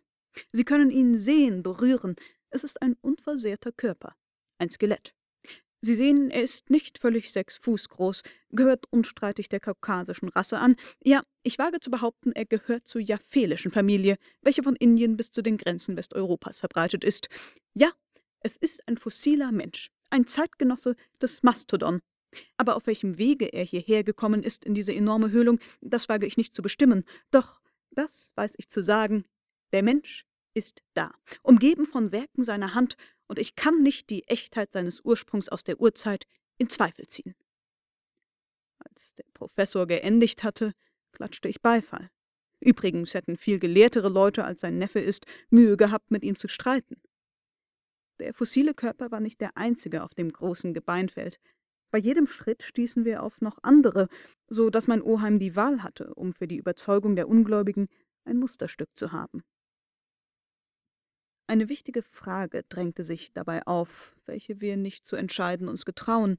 Sie 0.52 0.64
können 0.64 0.90
ihn 0.90 1.16
sehen, 1.16 1.62
berühren. 1.62 2.16
Es 2.50 2.64
ist 2.64 2.80
ein 2.82 2.97
unversehrter 3.00 3.73
Körper, 3.73 4.14
ein 4.58 4.70
Skelett. 4.70 5.14
Sie 5.80 5.94
sehen, 5.94 6.30
er 6.30 6.42
ist 6.42 6.70
nicht 6.70 6.99
völlig 6.99 7.32
sechs 7.32 7.56
Fuß 7.56 7.88
groß, 7.88 8.25
gehört 8.50 8.87
unstreitig 8.90 9.49
der 9.49 9.61
kaukasischen 9.61 10.28
Rasse 10.28 10.58
an. 10.58 10.75
Ja, 11.04 11.23
ich 11.44 11.58
wage 11.58 11.78
zu 11.78 11.90
behaupten, 11.90 12.32
er 12.32 12.47
gehört 12.47 12.88
zur 12.88 13.00
japhelischen 13.00 13.70
Familie, 13.70 14.18
welche 14.42 14.64
von 14.64 14.75
Indien 14.75 15.16
bis 15.16 15.30
zu 15.30 15.40
den 15.40 15.56
Grenzen 15.56 15.97
Westeuropas 15.97 16.58
verbreitet 16.58 17.04
ist. 17.04 17.28
Ja, 17.75 17.92
es 18.40 18.56
ist 18.56 18.87
ein 18.88 18.97
fossiler 18.97 19.52
Mensch, 19.52 19.90
ein 20.11 20.27
Zeitgenosse 20.27 20.97
des 21.21 21.43
Mastodon. 21.43 22.00
Aber 22.57 22.77
auf 22.77 22.87
welchem 22.87 23.19
Wege 23.19 23.47
er 23.47 23.65
hierher 23.65 24.05
gekommen 24.05 24.43
ist 24.43 24.65
in 24.65 24.75
diese 24.75 24.95
enorme 24.95 25.31
Höhlung, 25.31 25.59
das 25.81 26.09
wage 26.09 26.27
ich 26.27 26.37
nicht 26.37 26.55
zu 26.55 26.62
bestimmen. 26.62 27.05
Doch 27.31 27.61
das 27.91 28.33
weiß 28.37 28.55
ich 28.59 28.69
zu 28.69 28.83
sagen, 28.83 29.25
der 29.73 29.83
Mensch 29.83 30.27
ist 30.55 30.83
da, 30.95 31.12
umgeben 31.43 31.87
von 31.87 32.12
Werken 32.12 32.43
seiner 32.43 32.75
Hand 32.75 32.97
und 33.29 33.38
ich 33.38 33.57
kann 33.57 33.83
nicht 33.83 34.11
die 34.11 34.27
Echtheit 34.29 34.73
seines 34.73 35.00
Ursprungs 35.00 35.49
aus 35.49 35.65
der 35.65 35.81
Urzeit 35.81 36.27
in 36.59 36.69
Zweifel 36.69 37.07
ziehen. 37.07 37.35
Als 38.79 39.15
der 39.15 39.25
Professor 39.35 39.87
geendigt 39.87 40.43
hatte, 40.43 40.73
klatschte 41.12 41.49
ich 41.49 41.61
Beifall. 41.61 42.11
Übrigens 42.61 43.15
hätten 43.15 43.37
viel 43.37 43.59
gelehrtere 43.59 44.09
Leute, 44.09 44.45
als 44.45 44.61
sein 44.61 44.79
Neffe 44.79 45.00
ist, 45.00 45.27
Mühe 45.50 45.77
gehabt, 45.77 46.11
mit 46.11 46.25
ihm 46.25 46.37
zu 46.37 46.49
streiten. 46.49 47.00
Der 48.18 48.34
fossile 48.34 48.75
Körper 48.75 49.10
war 49.10 49.20
nicht 49.20 49.40
der 49.40 49.56
einzige 49.56 50.02
auf 50.02 50.14
dem 50.14 50.32
großen 50.32 50.75
Gebeinfeld. 50.75 51.38
Bei 51.90 51.98
jedem 51.98 52.26
Schritt 52.26 52.62
stießen 52.62 53.04
wir 53.04 53.22
auf 53.22 53.40
noch 53.40 53.58
andere, 53.62 54.08
so 54.48 54.70
dass 54.70 54.87
mein 54.87 55.02
Oheim 55.02 55.38
die 55.38 55.56
Wahl 55.56 55.82
hatte, 55.82 56.14
um 56.14 56.32
für 56.32 56.46
die 56.46 56.58
Überzeugung 56.58 57.16
der 57.16 57.28
Ungläubigen 57.28 57.88
ein 58.25 58.38
Musterstück 58.38 58.90
zu 58.94 59.12
haben. 59.12 59.42
Eine 61.46 61.70
wichtige 61.70 62.02
Frage 62.02 62.64
drängte 62.68 63.04
sich 63.04 63.32
dabei 63.32 63.66
auf, 63.66 64.14
welche 64.26 64.60
wir 64.60 64.76
nicht 64.76 65.06
zu 65.06 65.16
entscheiden 65.16 65.66
uns 65.68 65.87
getrauen. 65.87 66.37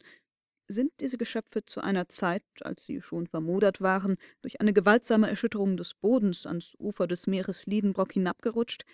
Sind 0.67 0.91
diese 0.99 1.17
Geschöpfe 1.17 1.65
zu 1.65 1.81
einer 1.81 2.09
Zeit, 2.09 2.43
als 2.61 2.85
sie 2.85 3.01
schon 3.01 3.25
vermodert 3.25 3.81
waren, 3.81 4.17
durch 4.43 4.61
eine 4.61 4.71
gewaltsame 4.71 5.27
Erschütterung 5.27 5.77
des 5.77 5.95
Bodens 5.95 6.45
ans 6.45 6.75
Ufer 6.77 7.07
des 7.07 7.25
Meeres 7.25 7.65
Liedenbrock 7.65 8.13
hinabgerutscht, 8.13 8.85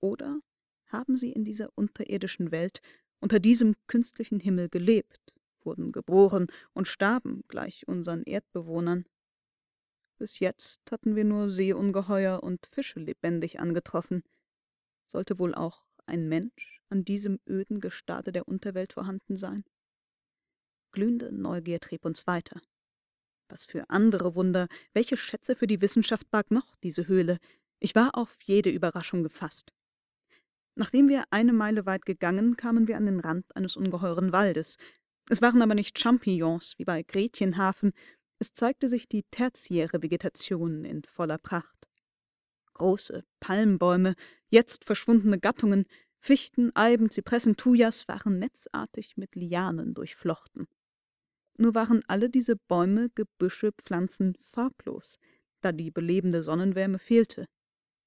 oder 0.00 0.40
haben 0.92 1.16
sie 1.16 1.32
in 1.32 1.44
dieser 1.44 1.70
unterirdischen 1.74 2.50
Welt 2.50 2.80
unter 3.20 3.40
diesem 3.40 3.74
künstlichen 3.86 4.40
Himmel 4.40 4.68
gelebt, 4.68 5.32
wurden 5.64 5.92
geboren 5.92 6.48
und 6.74 6.88
starben 6.88 7.42
gleich 7.48 7.86
unseren 7.86 8.22
Erdbewohnern. 8.24 9.06
Bis 10.18 10.38
jetzt 10.38 10.80
hatten 10.90 11.16
wir 11.16 11.24
nur 11.24 11.50
Seeungeheuer 11.50 12.42
und 12.42 12.66
Fische 12.66 13.00
lebendig 13.00 13.58
angetroffen. 13.58 14.22
Sollte 15.08 15.38
wohl 15.38 15.54
auch 15.54 15.84
ein 16.06 16.28
Mensch 16.28 16.80
an 16.88 17.04
diesem 17.04 17.40
öden 17.48 17.80
Gestade 17.80 18.32
der 18.32 18.46
Unterwelt 18.46 18.92
vorhanden 18.92 19.36
sein? 19.36 19.64
Glühende 20.92 21.32
Neugier 21.32 21.80
trieb 21.80 22.04
uns 22.04 22.26
weiter. 22.26 22.60
Was 23.48 23.64
für 23.64 23.90
andere 23.90 24.34
Wunder, 24.34 24.68
welche 24.92 25.16
Schätze 25.16 25.56
für 25.56 25.66
die 25.66 25.80
Wissenschaft 25.80 26.30
barg 26.30 26.50
noch 26.50 26.76
diese 26.76 27.06
Höhle? 27.06 27.38
Ich 27.80 27.94
war 27.94 28.16
auf 28.16 28.36
jede 28.42 28.70
Überraschung 28.70 29.22
gefasst. 29.22 29.72
Nachdem 30.74 31.08
wir 31.08 31.24
eine 31.30 31.52
Meile 31.52 31.84
weit 31.84 32.06
gegangen, 32.06 32.56
kamen 32.56 32.88
wir 32.88 32.96
an 32.96 33.06
den 33.06 33.20
Rand 33.20 33.54
eines 33.54 33.76
ungeheuren 33.76 34.32
Waldes. 34.32 34.76
Es 35.28 35.42
waren 35.42 35.62
aber 35.62 35.74
nicht 35.74 35.98
Champignons 35.98 36.74
wie 36.78 36.84
bei 36.84 37.02
Gretchenhafen, 37.02 37.92
es 38.38 38.52
zeigte 38.52 38.88
sich 38.88 39.08
die 39.08 39.22
tertiäre 39.30 40.02
Vegetation 40.02 40.84
in 40.84 41.04
voller 41.04 41.38
Pracht. 41.38 41.88
Große 42.74 43.24
Palmbäume, 43.38 44.14
jetzt 44.48 44.84
verschwundene 44.84 45.38
Gattungen, 45.38 45.84
Fichten, 46.18 46.74
Eiben, 46.74 47.10
Zypressen, 47.10 47.56
Thujas 47.56 48.08
waren 48.08 48.38
netzartig 48.38 49.16
mit 49.16 49.36
Lianen 49.36 49.94
durchflochten. 49.94 50.66
Nur 51.58 51.74
waren 51.74 52.02
alle 52.08 52.30
diese 52.30 52.56
Bäume, 52.56 53.10
Gebüsche, 53.14 53.72
Pflanzen 53.72 54.36
farblos, 54.40 55.18
da 55.60 55.70
die 55.70 55.90
belebende 55.90 56.42
Sonnenwärme 56.42 56.98
fehlte 56.98 57.46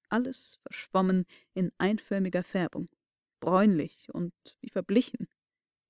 alles 0.10 0.60
verschwommen 0.62 1.26
in 1.54 1.72
einförmiger 1.78 2.44
Färbung, 2.44 2.90
bräunlich 3.40 4.10
und 4.14 4.34
wie 4.62 4.70
verblichen, 4.70 5.28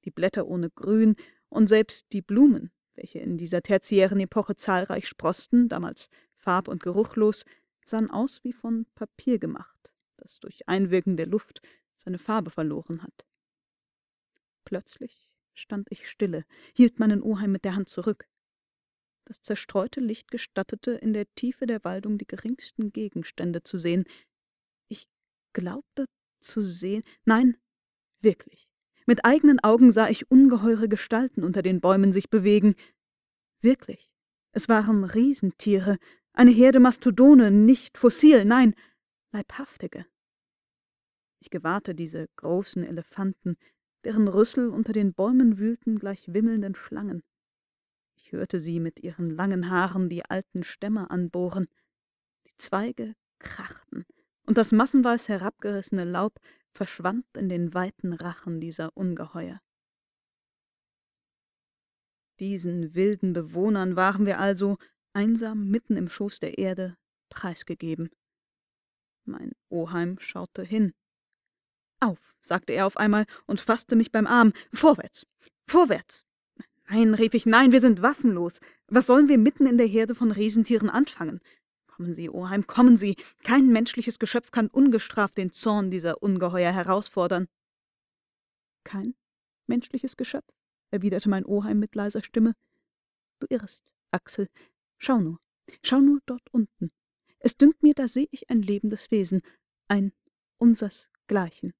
die 0.03 0.11
Blätter 0.11 0.47
ohne 0.47 0.69
Grün 0.69 1.15
und 1.49 1.67
selbst 1.67 2.11
die 2.13 2.21
Blumen, 2.21 2.71
welche 2.95 3.19
in 3.19 3.37
dieser 3.37 3.61
tertiären 3.61 4.19
Epoche 4.19 4.55
zahlreich 4.55 5.07
sproßten, 5.07 5.69
damals 5.69 6.09
farb- 6.35 6.67
und 6.67 6.81
geruchlos, 6.81 7.45
sahen 7.83 8.09
aus 8.09 8.43
wie 8.43 8.53
von 8.53 8.85
Papier 8.95 9.39
gemacht, 9.39 9.91
das 10.17 10.39
durch 10.39 10.67
Einwirken 10.67 11.17
der 11.17 11.27
Luft 11.27 11.61
seine 11.97 12.17
Farbe 12.17 12.51
verloren 12.51 13.03
hat. 13.03 13.25
Plötzlich 14.63 15.29
stand 15.53 15.87
ich 15.91 16.09
stille, 16.09 16.45
hielt 16.73 16.99
meinen 16.99 17.21
Oheim 17.21 17.51
mit 17.51 17.65
der 17.65 17.75
Hand 17.75 17.89
zurück. 17.89 18.27
Das 19.25 19.41
zerstreute 19.41 19.99
Licht 19.99 20.29
gestattete, 20.29 20.91
in 20.91 21.13
der 21.13 21.25
Tiefe 21.33 21.65
der 21.65 21.83
Waldung 21.83 22.17
die 22.17 22.27
geringsten 22.27 22.93
Gegenstände 22.93 23.63
zu 23.63 23.77
sehen. 23.77 24.05
Ich 24.87 25.07
glaubte 25.53 26.05
zu 26.41 26.61
sehen. 26.61 27.03
Nein, 27.25 27.57
wirklich. 28.21 28.69
Mit 29.07 29.25
eigenen 29.25 29.59
Augen 29.59 29.91
sah 29.91 30.09
ich 30.09 30.29
ungeheure 30.29 30.87
Gestalten 30.87 31.43
unter 31.43 31.63
den 31.63 31.81
Bäumen 31.81 32.11
sich 32.11 32.29
bewegen. 32.29 32.75
Wirklich. 33.61 34.09
Es 34.51 34.69
waren 34.69 35.03
Riesentiere, 35.03 35.97
eine 36.33 36.51
Herde 36.51 36.79
Mastodone, 36.79 37.49
nicht 37.49 37.97
fossil, 37.97 38.45
nein, 38.45 38.75
leibhaftige. 39.31 40.05
Ich 41.41 41.49
gewahrte 41.49 41.95
diese 41.95 42.27
großen 42.37 42.83
Elefanten, 42.83 43.57
deren 44.03 44.27
Rüssel 44.27 44.69
unter 44.69 44.93
den 44.93 45.13
Bäumen 45.13 45.57
wühlten 45.57 45.99
gleich 45.99 46.33
wimmelnden 46.33 46.75
Schlangen. 46.75 47.23
Ich 48.25 48.31
hörte 48.31 48.59
sie 48.59 48.79
mit 48.79 49.01
ihren 49.01 49.29
langen 49.29 49.69
Haaren 49.69 50.09
die 50.09 50.25
alten 50.25 50.63
Stämme 50.63 51.11
anbohren. 51.11 51.67
Die 52.47 52.57
Zweige 52.57 53.15
krachten, 53.37 54.03
und 54.47 54.57
das 54.57 54.71
massenweise 54.71 55.33
herabgerissene 55.33 56.05
Laub 56.05 56.39
verschwand 56.73 57.25
in 57.37 57.49
den 57.49 57.75
weiten 57.75 58.13
Rachen 58.13 58.59
dieser 58.59 58.97
Ungeheuer. 58.97 59.61
Diesen 62.39 62.95
wilden 62.95 63.33
Bewohnern 63.33 63.95
waren 63.95 64.25
wir 64.25 64.39
also, 64.39 64.77
einsam 65.13 65.69
mitten 65.69 65.95
im 65.95 66.09
Schoß 66.09 66.39
der 66.39 66.57
Erde, 66.57 66.97
preisgegeben. 67.29 68.09
Mein 69.23 69.51
Oheim 69.69 70.17
schaute 70.19 70.63
hin. 70.63 70.95
Auf, 71.99 72.35
sagte 72.41 72.73
er 72.73 72.87
auf 72.87 72.97
einmal 72.97 73.27
und 73.45 73.61
fasste 73.61 73.95
mich 73.95 74.11
beim 74.11 74.25
Arm. 74.25 74.51
Vorwärts, 74.73 75.27
vorwärts. 75.67 76.25
Nein, 76.87 77.13
rief 77.15 77.33
ich, 77.33 77.45
nein, 77.45 77.71
wir 77.71 77.81
sind 77.81 78.01
waffenlos. 78.01 78.59
Was 78.87 79.07
sollen 79.07 79.27
wir 79.27 79.37
mitten 79.37 79.65
in 79.65 79.77
der 79.77 79.87
Herde 79.87 80.13
von 80.13 80.31
Riesentieren 80.31 80.89
anfangen? 80.89 81.41
Kommen 81.87 82.13
Sie, 82.13 82.29
Oheim, 82.29 82.67
kommen 82.67 82.95
Sie. 82.95 83.15
Kein 83.43 83.67
menschliches 83.67 84.19
Geschöpf 84.19 84.51
kann 84.51 84.67
ungestraft 84.67 85.37
den 85.37 85.51
Zorn 85.51 85.89
dieser 85.89 86.21
Ungeheuer 86.21 86.71
herausfordern. 86.71 87.47
Kein 88.83 89.15
menschliches 89.65 90.17
Geschöpf? 90.17 90.53
erwiderte 90.91 91.29
mein 91.29 91.45
Oheim 91.45 91.79
mit 91.79 91.95
leiser 91.95 92.21
Stimme. 92.21 92.53
Du 93.39 93.47
irrst, 93.49 93.83
Axel. 94.11 94.49
Schau 94.97 95.19
nur, 95.19 95.39
schau 95.83 95.99
nur 95.99 96.19
dort 96.25 96.47
unten. 96.53 96.91
Es 97.39 97.57
dünkt 97.57 97.81
mir, 97.81 97.93
da 97.93 98.07
sehe 98.07 98.27
ich 98.31 98.49
ein 98.49 98.61
lebendes 98.61 99.09
Wesen, 99.11 99.41
ein 99.87 100.13
unsersgleichen, 100.57 101.73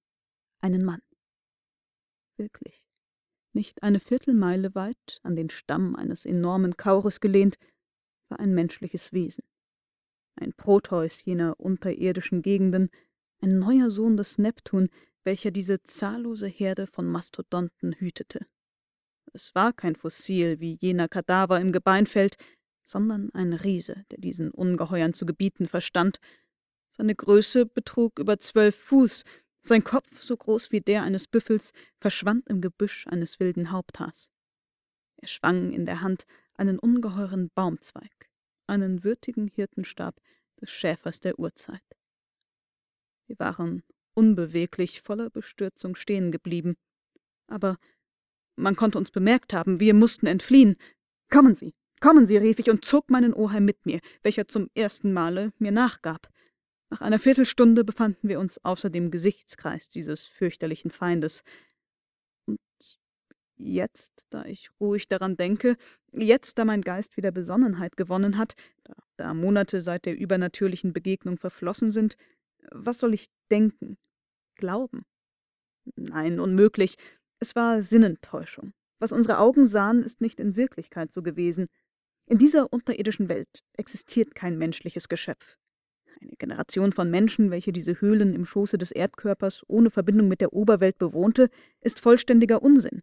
einen 0.62 0.84
Mann. 0.84 1.02
Wirklich. 2.38 2.85
Nicht 3.56 3.84
eine 3.84 4.02
Viertelmeile 4.02 4.76
weit, 4.76 5.22
an 5.24 5.38
den 5.38 5.50
Stamm 5.50 5.96
eines 5.96 6.26
enormen 6.26 6.76
Kaures 6.76 7.22
gelehnt, 7.22 7.56
war 8.28 8.42
ein 8.42 8.54
menschliches 8.54 9.14
Wesen. 9.14 9.46
Ein 10.36 10.52
Proteus 10.52 11.24
jener 11.24 11.58
unterirdischen 11.58 12.42
Gegenden, 12.42 12.90
ein 13.40 13.58
neuer 13.58 13.92
Sohn 13.92 14.18
des 14.18 14.38
Neptun, 14.40 14.90
welcher 15.24 15.52
diese 15.52 15.82
zahllose 15.82 16.48
Herde 16.48 16.86
von 16.86 17.08
Mastodonten 17.08 17.94
hütete. 17.94 18.46
Es 19.32 19.56
war 19.56 19.72
kein 19.72 19.96
Fossil 19.96 20.60
wie 20.60 20.78
jener 20.82 21.08
Kadaver 21.08 21.62
im 21.62 21.72
Gebeinfeld, 21.72 22.36
sondern 22.84 23.30
ein 23.32 23.54
Riese, 23.54 24.04
der 24.12 24.18
diesen 24.18 24.52
Ungeheuern 24.52 25.14
zu 25.14 25.26
gebieten 25.26 25.70
verstand. 25.70 26.18
Seine 26.90 27.16
Größe 27.16 27.66
betrug 27.66 28.20
über 28.20 28.38
zwölf 28.38 28.76
Fuß, 28.76 29.24
sein 29.68 29.84
Kopf, 29.84 30.22
so 30.22 30.36
groß 30.38 30.72
wie 30.72 30.82
der 30.82 31.04
eines 31.04 31.28
Büffels, 31.28 31.74
verschwand 32.00 32.48
im 32.48 32.62
Gebüsch 32.62 33.08
eines 33.08 33.40
wilden 33.40 33.72
Haupthaars. 33.72 34.32
Er 35.18 35.28
schwang 35.28 35.72
in 35.72 35.86
der 35.86 36.02
Hand 36.02 36.26
einen 36.56 36.80
ungeheuren 36.80 37.50
Baumzweig, 37.54 38.30
einen 38.68 39.04
würdigen 39.04 39.48
Hirtenstab 39.48 40.20
des 40.62 40.72
Schäfers 40.72 41.20
der 41.20 41.40
Urzeit. 41.40 41.84
Wir 43.28 43.40
waren 43.40 43.84
unbeweglich, 44.14 45.02
voller 45.02 45.30
Bestürzung 45.30 45.96
stehen 45.96 46.32
geblieben. 46.32 46.78
Aber 47.48 47.78
man 48.56 48.76
konnte 48.76 48.98
uns 48.98 49.12
bemerkt 49.12 49.54
haben, 49.54 49.80
wir 49.80 49.94
mussten 49.94 50.28
entfliehen. 50.28 50.78
Kommen 51.30 51.56
Sie, 51.56 51.74
kommen 52.00 52.26
Sie, 52.26 52.38
rief 52.38 52.60
ich 52.60 52.70
und 52.70 52.86
zog 52.86 53.10
meinen 53.10 53.34
Oheim 53.34 53.66
mit 53.66 53.86
mir, 53.86 54.00
welcher 54.24 54.48
zum 54.48 54.70
ersten 54.74 55.12
Male 55.12 55.52
mir 55.60 55.72
nachgab. 55.72 56.30
Nach 56.90 57.02
einer 57.02 57.20
Viertelstunde 57.20 57.84
befanden 57.84 58.28
wir 58.30 58.40
uns 58.40 58.64
außer 58.64 58.90
dem 58.90 59.12
Gesichtskreis 59.12 59.90
dieses 59.90 60.26
fürchterlichen 60.26 60.92
Feindes. 60.92 61.44
Und 62.46 62.60
jetzt, 63.58 64.24
da 64.30 64.46
ich 64.46 64.70
ruhig 64.80 65.08
daran 65.08 65.36
denke, 65.36 65.78
jetzt, 66.12 66.58
da 66.58 66.66
mein 66.66 66.82
Geist 66.82 67.18
wieder 67.18 67.32
Besonnenheit 67.32 67.98
gewonnen 67.98 68.38
hat, 68.38 68.56
da, 68.84 68.94
da 69.18 69.34
Monate 69.34 69.82
seit 69.82 70.06
der 70.06 70.18
übernatürlichen 70.18 70.94
Begegnung 70.94 71.38
verflossen 71.38 71.92
sind, 71.92 72.18
was 72.72 73.00
soll 73.00 73.14
ich 73.14 73.30
denken? 73.52 73.98
Glauben? 74.56 75.06
Nein, 75.96 76.40
unmöglich. 76.40 76.98
Es 77.40 77.56
war 77.56 77.82
Sinnentäuschung. 77.82 78.74
Was 79.00 79.12
unsere 79.12 79.40
Augen 79.40 79.68
sahen, 79.68 80.04
ist 80.04 80.22
nicht 80.22 80.40
in 80.40 80.56
Wirklichkeit 80.56 81.12
so 81.14 81.22
gewesen. 81.22 81.68
In 82.28 82.38
dieser 82.38 82.72
unterirdischen 82.72 83.30
Welt 83.30 83.64
existiert 83.74 84.34
kein 84.34 84.58
menschliches 84.58 85.10
Geschöpf. 85.10 85.58
Eine 86.22 86.36
Generation 86.38 86.92
von 86.94 87.10
Menschen, 87.12 87.52
welche 87.52 87.74
diese 87.74 88.00
Höhlen 88.00 88.34
im 88.34 88.46
Schoße 88.46 88.78
des 88.78 88.92
Erdkörpers 88.92 89.64
ohne 89.68 89.90
Verbindung 89.90 90.28
mit 90.28 90.42
der 90.42 90.54
Oberwelt 90.54 90.98
bewohnte, 90.98 91.50
ist 91.82 92.00
vollständiger 92.00 92.62
Unsinn. 92.62 93.02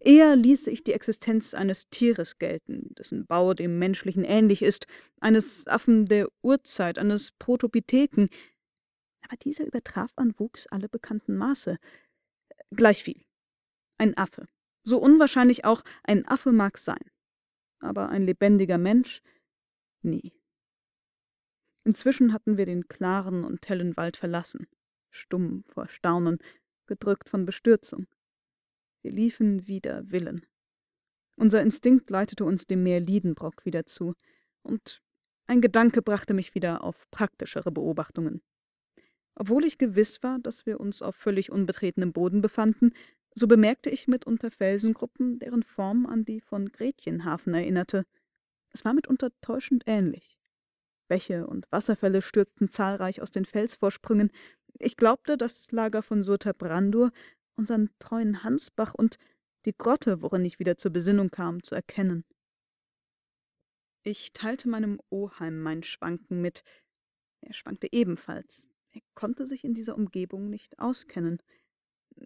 Eher 0.00 0.36
ließe 0.36 0.70
ich 0.70 0.84
die 0.84 0.92
Existenz 0.92 1.54
eines 1.54 1.88
Tieres 1.88 2.38
gelten, 2.38 2.94
dessen 2.96 3.26
Bau 3.26 3.54
dem 3.54 3.78
menschlichen 3.78 4.24
ähnlich 4.24 4.62
ist, 4.62 4.86
eines 5.20 5.66
Affen 5.66 6.06
der 6.06 6.28
Urzeit, 6.42 6.98
eines 6.98 7.32
Protopitheken. 7.32 8.28
Aber 9.22 9.36
dieser 9.36 9.66
übertraf 9.66 10.10
an 10.16 10.34
Wuchs 10.38 10.66
alle 10.66 10.88
bekannten 10.88 11.36
Maße. 11.36 11.78
Gleichviel. 12.70 13.22
Ein 13.98 14.16
Affe. 14.16 14.46
So 14.84 14.98
unwahrscheinlich 14.98 15.64
auch 15.64 15.82
ein 16.04 16.26
Affe 16.26 16.52
mag 16.52 16.78
sein. 16.78 17.10
Aber 17.80 18.08
ein 18.08 18.24
lebendiger 18.24 18.78
Mensch? 18.78 19.22
Nie. 20.02 20.32
Inzwischen 21.88 22.34
hatten 22.34 22.58
wir 22.58 22.66
den 22.66 22.86
klaren 22.86 23.44
und 23.44 23.66
hellen 23.66 23.96
Wald 23.96 24.18
verlassen, 24.18 24.66
stumm 25.10 25.64
vor 25.64 25.88
Staunen, 25.88 26.36
gedrückt 26.84 27.30
von 27.30 27.46
Bestürzung. 27.46 28.06
Wir 29.00 29.10
liefen 29.10 29.66
wider 29.66 30.10
Willen. 30.10 30.44
Unser 31.36 31.62
Instinkt 31.62 32.10
leitete 32.10 32.44
uns 32.44 32.66
dem 32.66 32.82
Meer 32.82 33.00
Liedenbrock 33.00 33.64
wieder 33.64 33.86
zu, 33.86 34.14
und 34.60 35.00
ein 35.46 35.62
Gedanke 35.62 36.02
brachte 36.02 36.34
mich 36.34 36.54
wieder 36.54 36.84
auf 36.84 37.10
praktischere 37.10 37.72
Beobachtungen. 37.72 38.42
Obwohl 39.34 39.64
ich 39.64 39.78
gewiss 39.78 40.22
war, 40.22 40.38
dass 40.40 40.66
wir 40.66 40.80
uns 40.80 41.00
auf 41.00 41.16
völlig 41.16 41.50
unbetretenem 41.50 42.12
Boden 42.12 42.42
befanden, 42.42 42.92
so 43.34 43.46
bemerkte 43.46 43.88
ich 43.88 44.08
mitunter 44.08 44.50
Felsengruppen, 44.50 45.38
deren 45.38 45.62
Form 45.62 46.04
an 46.04 46.26
die 46.26 46.42
von 46.42 46.70
Gretchenhafen 46.70 47.54
erinnerte. 47.54 48.04
Es 48.74 48.84
war 48.84 48.92
mitunter 48.92 49.30
täuschend 49.40 49.84
ähnlich. 49.86 50.37
Bäche 51.08 51.46
und 51.46 51.66
Wasserfälle 51.72 52.22
stürzten 52.22 52.68
zahlreich 52.68 53.20
aus 53.20 53.30
den 53.30 53.44
Felsvorsprüngen. 53.44 54.30
Ich 54.78 54.96
glaubte, 54.96 55.36
das 55.36 55.72
Lager 55.72 56.02
von 56.02 56.22
Surta 56.22 56.52
Brandur, 56.52 57.10
unseren 57.56 57.90
treuen 57.98 58.44
Hansbach 58.44 58.94
und 58.94 59.18
die 59.64 59.76
Grotte, 59.76 60.22
worin 60.22 60.44
ich 60.44 60.58
wieder 60.58 60.76
zur 60.76 60.92
Besinnung 60.92 61.30
kam, 61.30 61.62
zu 61.62 61.74
erkennen. 61.74 62.24
Ich 64.04 64.32
teilte 64.32 64.68
meinem 64.68 65.00
Oheim 65.10 65.60
mein 65.60 65.82
Schwanken 65.82 66.40
mit. 66.40 66.62
Er 67.40 67.52
schwankte 67.52 67.88
ebenfalls. 67.92 68.68
Er 68.92 69.02
konnte 69.14 69.46
sich 69.46 69.64
in 69.64 69.74
dieser 69.74 69.96
Umgebung 69.96 70.48
nicht 70.48 70.78
auskennen. 70.78 71.42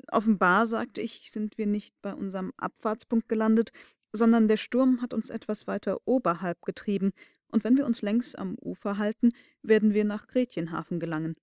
Offenbar, 0.09 0.66
sagte 0.66 1.01
ich, 1.01 1.31
sind 1.31 1.59
wir 1.59 1.66
nicht 1.66 1.95
bei 2.03 2.14
unserem 2.14 2.53
Abfahrtspunkt 2.57 3.29
gelandet, 3.29 3.73
sondern 4.12 4.49
der 4.49 4.57
Sturm 4.57 5.03
hat 5.03 5.14
uns 5.14 5.31
etwas 5.31 5.66
weiter 5.66 6.01
oberhalb 6.05 6.62
getrieben, 6.62 7.12
und 7.53 7.62
wenn 7.62 7.77
wir 7.77 7.87
uns 7.87 8.03
längs 8.03 8.35
am 8.35 8.57
Ufer 8.61 8.99
halten, 8.99 9.31
werden 9.62 9.95
wir 9.95 10.05
nach 10.05 10.27
Gretchenhafen 10.27 10.99
gelangen. 10.99 11.37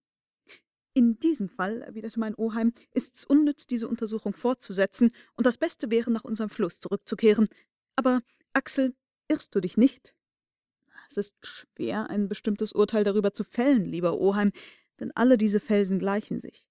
In 0.93 1.19
diesem 1.19 1.49
Fall, 1.49 1.81
erwiderte 1.81 2.19
mein 2.19 2.35
Oheim, 2.35 2.73
ist's 2.91 3.23
unnütz, 3.23 3.67
diese 3.67 3.87
Untersuchung 3.87 4.33
fortzusetzen, 4.33 5.11
und 5.35 5.45
das 5.45 5.57
Beste 5.57 5.91
wäre, 5.91 6.11
nach 6.11 6.25
unserem 6.25 6.49
Fluss 6.49 6.79
zurückzukehren. 6.81 7.47
Aber, 7.95 8.21
Axel, 8.53 8.95
irrst 9.29 9.55
du 9.55 9.61
dich 9.61 9.77
nicht? 9.77 10.15
Es 11.09 11.17
ist 11.17 11.37
schwer, 11.45 12.09
ein 12.09 12.27
bestimmtes 12.27 12.73
Urteil 12.73 13.03
darüber 13.03 13.31
zu 13.33 13.43
fällen, 13.43 13.85
lieber 13.85 14.19
Oheim, 14.19 14.51
denn 14.99 15.11
alle 15.15 15.37
diese 15.37 15.59
Felsen 15.59 15.99
gleichen 15.99 16.39
sich. 16.39 16.67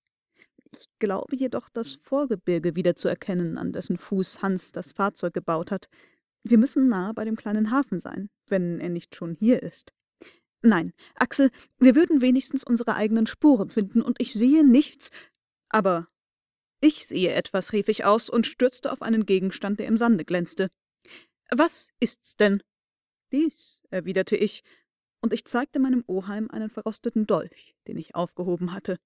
Ich 0.77 0.89
glaube 0.99 1.35
jedoch, 1.35 1.69
das 1.69 1.93
Vorgebirge 2.03 2.77
wiederzuerkennen, 2.77 3.57
an 3.57 3.73
dessen 3.73 3.97
Fuß 3.97 4.43
Hans 4.43 4.73
das 4.73 4.93
Fahrzeug 4.93 5.33
gebaut 5.33 5.71
hat. 5.71 5.89
Wir 6.49 6.57
müssen 6.57 6.89
nahe 6.89 7.13
bei 7.13 7.27
dem 7.27 7.37
kleinen 7.37 7.71
Hafen 7.71 7.99
sein, 7.99 8.31
wenn 8.47 8.81
er 8.81 8.89
nicht 8.89 9.15
schon 9.15 9.35
hier 9.35 9.63
ist. 9.63 9.93
Nein, 10.63 10.95
Axel, 11.15 11.51
wir 11.79 11.95
würden 11.95 12.23
wenigstens 12.23 12.65
unsere 12.65 12.95
eigenen 12.95 13.27
Spuren 13.27 13.69
finden, 13.69 14.01
und 14.01 14.19
ich 14.19 14.33
sehe 14.33 14.67
nichts. 14.67 15.11
Aber 15.69 16.09
ich 16.81 17.07
sehe 17.07 17.35
etwas, 17.35 17.75
rief 17.75 17.89
ich 17.89 18.07
aus 18.07 18.31
und 18.31 18.47
stürzte 18.47 18.91
auf 18.91 19.03
einen 19.03 19.27
Gegenstand, 19.27 19.79
der 19.79 19.87
im 19.87 19.99
Sande 19.99 20.25
glänzte. 20.25 20.71
Was 21.51 21.93
ist's 22.01 22.37
denn? 22.37 22.63
Dies, 23.31 23.83
erwiderte 23.91 24.37
ich, 24.37 24.65
und 25.21 25.35
ich 25.35 25.45
zeigte 25.45 25.79
meinem 25.79 26.03
Oheim 26.07 26.51
einen 26.51 26.71
verrosteten 26.71 27.27
Dolch, 27.27 27.77
den 27.87 27.99
ich 27.99 28.15
aufgehoben 28.15 28.73
hatte. 28.73 28.99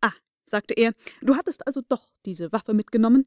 Ah, 0.00 0.14
sagte 0.46 0.72
er, 0.72 0.94
du 1.20 1.36
hattest 1.36 1.66
also 1.66 1.82
doch 1.86 2.08
diese 2.24 2.50
Waffe 2.50 2.72
mitgenommen? 2.72 3.26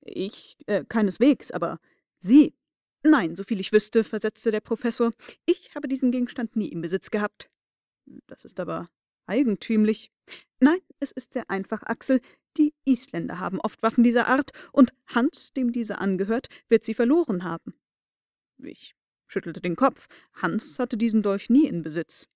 Ich, 0.00 0.56
äh, 0.66 0.84
keineswegs, 0.84 1.52
aber 1.52 1.78
Sie. 2.18 2.54
Nein, 3.02 3.34
soviel 3.34 3.60
ich 3.60 3.72
wüsste, 3.72 4.04
versetzte 4.04 4.50
der 4.50 4.60
Professor, 4.60 5.12
ich 5.46 5.74
habe 5.74 5.88
diesen 5.88 6.12
Gegenstand 6.12 6.56
nie 6.56 6.68
im 6.68 6.82
Besitz 6.82 7.10
gehabt. 7.10 7.48
Das 8.26 8.44
ist 8.44 8.60
aber 8.60 8.90
eigentümlich. 9.26 10.10
Nein, 10.60 10.80
es 10.98 11.10
ist 11.10 11.32
sehr 11.32 11.48
einfach, 11.48 11.82
Axel. 11.84 12.20
Die 12.56 12.74
Isländer 12.84 13.38
haben 13.38 13.60
oft 13.60 13.82
Waffen 13.82 14.04
dieser 14.04 14.26
Art, 14.26 14.50
und 14.72 14.92
Hans, 15.06 15.52
dem 15.52 15.72
diese 15.72 15.98
angehört, 15.98 16.48
wird 16.68 16.84
sie 16.84 16.94
verloren 16.94 17.44
haben. 17.44 17.74
Ich 18.58 18.94
schüttelte 19.28 19.60
den 19.60 19.76
Kopf. 19.76 20.08
Hans 20.34 20.78
hatte 20.78 20.96
diesen 20.96 21.22
Dolch 21.22 21.48
nie 21.48 21.66
in 21.66 21.82
Besitz. 21.82 22.28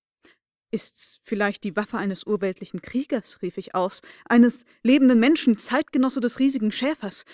Ist's 0.71 1.19
vielleicht 1.21 1.63
die 1.63 1.75
Waffe 1.75 1.97
eines 1.97 2.25
urweltlichen 2.25 2.81
Kriegers, 2.81 3.41
rief 3.41 3.57
ich 3.57 3.75
aus, 3.75 4.01
eines 4.25 4.65
lebenden 4.83 5.19
Menschen, 5.19 5.57
Zeitgenosse 5.57 6.21
des 6.21 6.39
riesigen 6.39 6.71
Schäfers. 6.71 7.25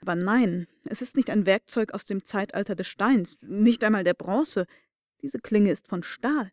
Aber 0.00 0.14
nein, 0.14 0.66
es 0.84 1.02
ist 1.02 1.16
nicht 1.16 1.30
ein 1.30 1.46
Werkzeug 1.46 1.92
aus 1.92 2.04
dem 2.04 2.24
Zeitalter 2.24 2.74
des 2.74 2.86
Steins, 2.86 3.38
nicht 3.42 3.82
einmal 3.84 4.04
der 4.04 4.14
Bronze. 4.14 4.66
Diese 5.22 5.38
Klinge 5.38 5.72
ist 5.72 5.88
von 5.88 6.02
Stahl. 6.02 6.52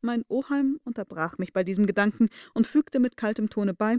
Mein 0.00 0.24
Oheim 0.28 0.80
unterbrach 0.84 1.38
mich 1.38 1.52
bei 1.52 1.64
diesem 1.64 1.86
Gedanken 1.86 2.28
und 2.54 2.66
fügte 2.66 3.00
mit 3.00 3.16
kaltem 3.16 3.50
Tone 3.50 3.74
bei 3.74 3.98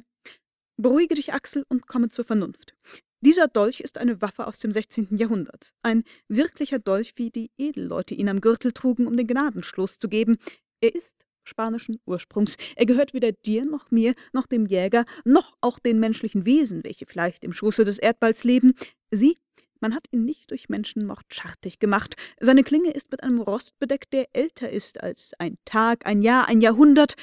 Beruhige 0.78 1.16
dich, 1.16 1.34
Axel, 1.34 1.66
und 1.68 1.88
komme 1.88 2.08
zur 2.08 2.24
Vernunft. 2.24 2.74
Dieser 3.20 3.50
Dolch 3.50 3.82
ist 3.82 3.98
eine 3.98 4.22
Waffe 4.22 4.48
aus 4.48 4.60
dem 4.60 4.72
16. 4.72 5.18
Jahrhundert. 5.18 5.74
Ein 5.84 6.06
wirklicher 6.30 6.80
Dolch, 6.80 7.18
wie 7.18 7.32
die 7.32 7.52
Edelleute 7.58 8.16
ihn 8.16 8.30
am 8.30 8.40
Gürtel 8.40 8.72
trugen, 8.72 9.06
um 9.06 9.18
den 9.18 9.28
Gnadenschluss 9.28 10.00
zu 10.00 10.08
geben. 10.08 10.38
Er 10.80 10.96
ist 10.96 11.18
spanischen 11.50 12.00
Ursprungs. 12.06 12.56
Er 12.76 12.86
gehört 12.86 13.14
weder 13.14 13.32
dir 13.34 13.66
noch 13.66 13.92
mir, 13.92 14.14
noch 14.32 14.46
dem 14.46 14.66
Jäger, 14.66 15.06
noch 15.26 15.58
auch 15.60 15.80
den 15.80 16.00
menschlichen 16.00 16.46
Wesen, 16.46 16.84
welche 16.84 17.06
vielleicht 17.06 17.44
im 17.44 17.52
Schoße 17.54 17.84
des 17.84 18.00
Erdballs 18.00 18.44
leben. 18.44 18.76
Sieh, 19.12 19.38
man 19.82 19.94
hat 19.94 20.08
ihn 20.12 20.26
nicht 20.26 20.52
durch 20.52 20.70
Menschenmord 20.70 21.26
schartig 21.34 21.80
gemacht. 21.80 22.16
Seine 22.40 22.64
Klinge 22.64 22.92
ist 22.92 23.12
mit 23.12 23.24
einem 23.24 23.40
Rost 23.40 23.80
bedeckt, 23.80 24.14
der 24.14 24.28
älter 24.34 24.70
ist 24.70 25.02
als 25.02 25.34
ein 25.40 25.58
Tag, 25.66 26.06
ein 26.06 26.22
Jahr, 26.22 26.48
ein 26.48 26.62
Jahrhundert. 26.62 27.16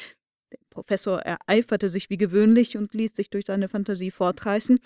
Der 0.52 0.58
Professor 0.70 1.20
ereiferte 1.20 1.88
sich 1.88 2.10
wie 2.10 2.16
gewöhnlich 2.16 2.76
und 2.76 2.94
ließ 2.94 3.14
sich 3.14 3.30
durch 3.30 3.46
seine 3.46 3.68
Fantasie 3.68 4.10
fortreißen. 4.10 4.78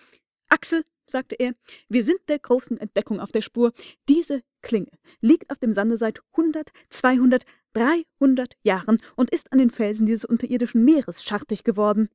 Axel, 0.48 0.84
sagte 1.10 1.34
er, 1.34 1.54
wir 1.88 2.04
sind 2.04 2.20
der 2.28 2.38
großen 2.38 2.78
Entdeckung 2.78 3.20
auf 3.20 3.32
der 3.32 3.42
Spur. 3.42 3.72
Diese 4.08 4.42
Klinge 4.62 4.90
liegt 5.20 5.50
auf 5.50 5.58
dem 5.58 5.72
Sande 5.72 5.96
seit 5.96 6.20
hundert, 6.36 6.70
zweihundert, 6.88 7.44
dreihundert 7.72 8.54
Jahren 8.62 8.98
und 9.16 9.30
ist 9.30 9.52
an 9.52 9.58
den 9.58 9.70
Felsen 9.70 10.06
dieses 10.06 10.24
unterirdischen 10.24 10.84
Meeres 10.84 11.24
schartig 11.24 11.64
geworden. 11.64 12.08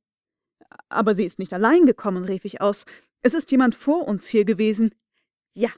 Aber 0.88 1.14
sie 1.14 1.24
ist 1.24 1.38
nicht 1.38 1.52
allein 1.52 1.86
gekommen, 1.86 2.24
rief 2.24 2.44
ich 2.44 2.60
aus. 2.60 2.84
Es 3.22 3.34
ist 3.34 3.50
jemand 3.50 3.74
vor 3.74 4.06
uns 4.06 4.26
hier 4.26 4.44
gewesen. 4.44 4.94
Ja, 5.54 5.70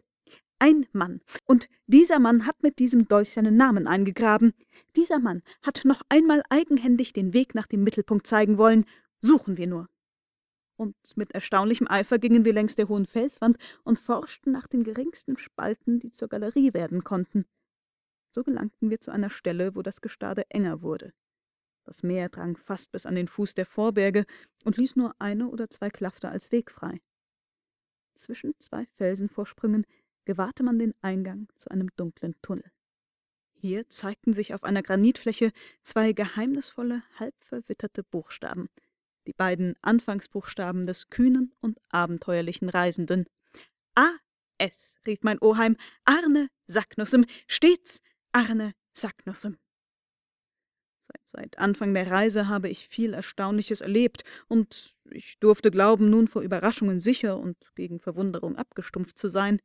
ein 0.58 0.86
Mann. 0.92 1.20
Und 1.44 1.68
dieser 1.86 2.18
Mann 2.18 2.46
hat 2.46 2.62
mit 2.62 2.78
diesem 2.78 3.06
Dolch 3.06 3.32
seinen 3.32 3.56
Namen 3.56 3.86
eingegraben. 3.86 4.54
Dieser 4.96 5.18
Mann 5.18 5.42
hat 5.62 5.82
noch 5.84 6.02
einmal 6.08 6.42
eigenhändig 6.48 7.12
den 7.12 7.32
Weg 7.32 7.54
nach 7.54 7.66
dem 7.66 7.84
Mittelpunkt 7.84 8.26
zeigen 8.26 8.58
wollen. 8.58 8.84
Suchen 9.20 9.56
wir 9.56 9.66
nur 9.66 9.88
und 10.78 10.94
mit 11.16 11.32
erstaunlichem 11.32 11.88
Eifer 11.88 12.18
gingen 12.18 12.44
wir 12.44 12.52
längs 12.52 12.76
der 12.76 12.88
hohen 12.88 13.06
Felswand 13.06 13.58
und 13.84 13.98
forschten 13.98 14.52
nach 14.52 14.66
den 14.66 14.84
geringsten 14.84 15.36
Spalten, 15.36 15.98
die 15.98 16.10
zur 16.10 16.28
Galerie 16.28 16.72
werden 16.72 17.04
konnten. 17.04 17.44
So 18.30 18.42
gelangten 18.44 18.90
wir 18.90 19.00
zu 19.00 19.10
einer 19.10 19.30
Stelle, 19.30 19.74
wo 19.74 19.82
das 19.82 20.00
Gestade 20.00 20.44
enger 20.50 20.82
wurde. 20.82 21.12
Das 21.84 22.02
Meer 22.02 22.28
drang 22.28 22.56
fast 22.56 22.92
bis 22.92 23.06
an 23.06 23.14
den 23.14 23.28
Fuß 23.28 23.54
der 23.54 23.66
Vorberge 23.66 24.26
und 24.64 24.76
ließ 24.76 24.96
nur 24.96 25.14
eine 25.18 25.48
oder 25.48 25.70
zwei 25.70 25.88
Klafter 25.88 26.30
als 26.30 26.52
Weg 26.52 26.70
frei. 26.70 27.00
Zwischen 28.14 28.54
zwei 28.58 28.86
Felsenvorsprüngen 28.96 29.86
gewahrte 30.24 30.62
man 30.62 30.78
den 30.78 30.94
Eingang 31.00 31.48
zu 31.56 31.70
einem 31.70 31.88
dunklen 31.96 32.34
Tunnel. 32.42 32.70
Hier 33.54 33.88
zeigten 33.88 34.32
sich 34.32 34.54
auf 34.54 34.64
einer 34.64 34.82
Granitfläche 34.82 35.52
zwei 35.82 36.12
geheimnisvolle, 36.12 37.02
halb 37.18 37.34
verwitterte 37.44 38.04
Buchstaben– 38.04 38.68
die 39.28 39.34
beiden 39.34 39.76
Anfangsbuchstaben 39.82 40.86
des 40.86 41.10
kühnen 41.10 41.52
und 41.60 41.78
abenteuerlichen 41.90 42.70
Reisenden. 42.70 43.26
A.S., 43.94 44.96
rief 45.06 45.22
mein 45.22 45.38
Oheim, 45.40 45.76
Arne 46.06 46.48
Sacknussem, 46.66 47.26
stets 47.46 48.00
Arne 48.38 48.72
Sacknussem. 48.96 49.56
Seit, 51.24 51.58
Anfang 51.58 51.92
der 51.92 52.08
Reise 52.08 52.46
habe 52.46 52.68
ich 52.68 52.86
viel 52.86 53.12
Erstaunliches 53.12 53.80
erlebt, 53.80 54.22
und 54.46 54.96
ich 55.10 55.40
durfte 55.40 55.72
glauben, 55.72 56.08
nun 56.08 56.28
vor 56.28 56.42
Überraschungen 56.42 57.00
sicher 57.00 57.36
und 57.36 57.56
gegen 57.74 57.98
Verwunderung 57.98 58.54
abgestumpft 58.54 59.18
zu 59.18 59.28
sein. 59.28 59.60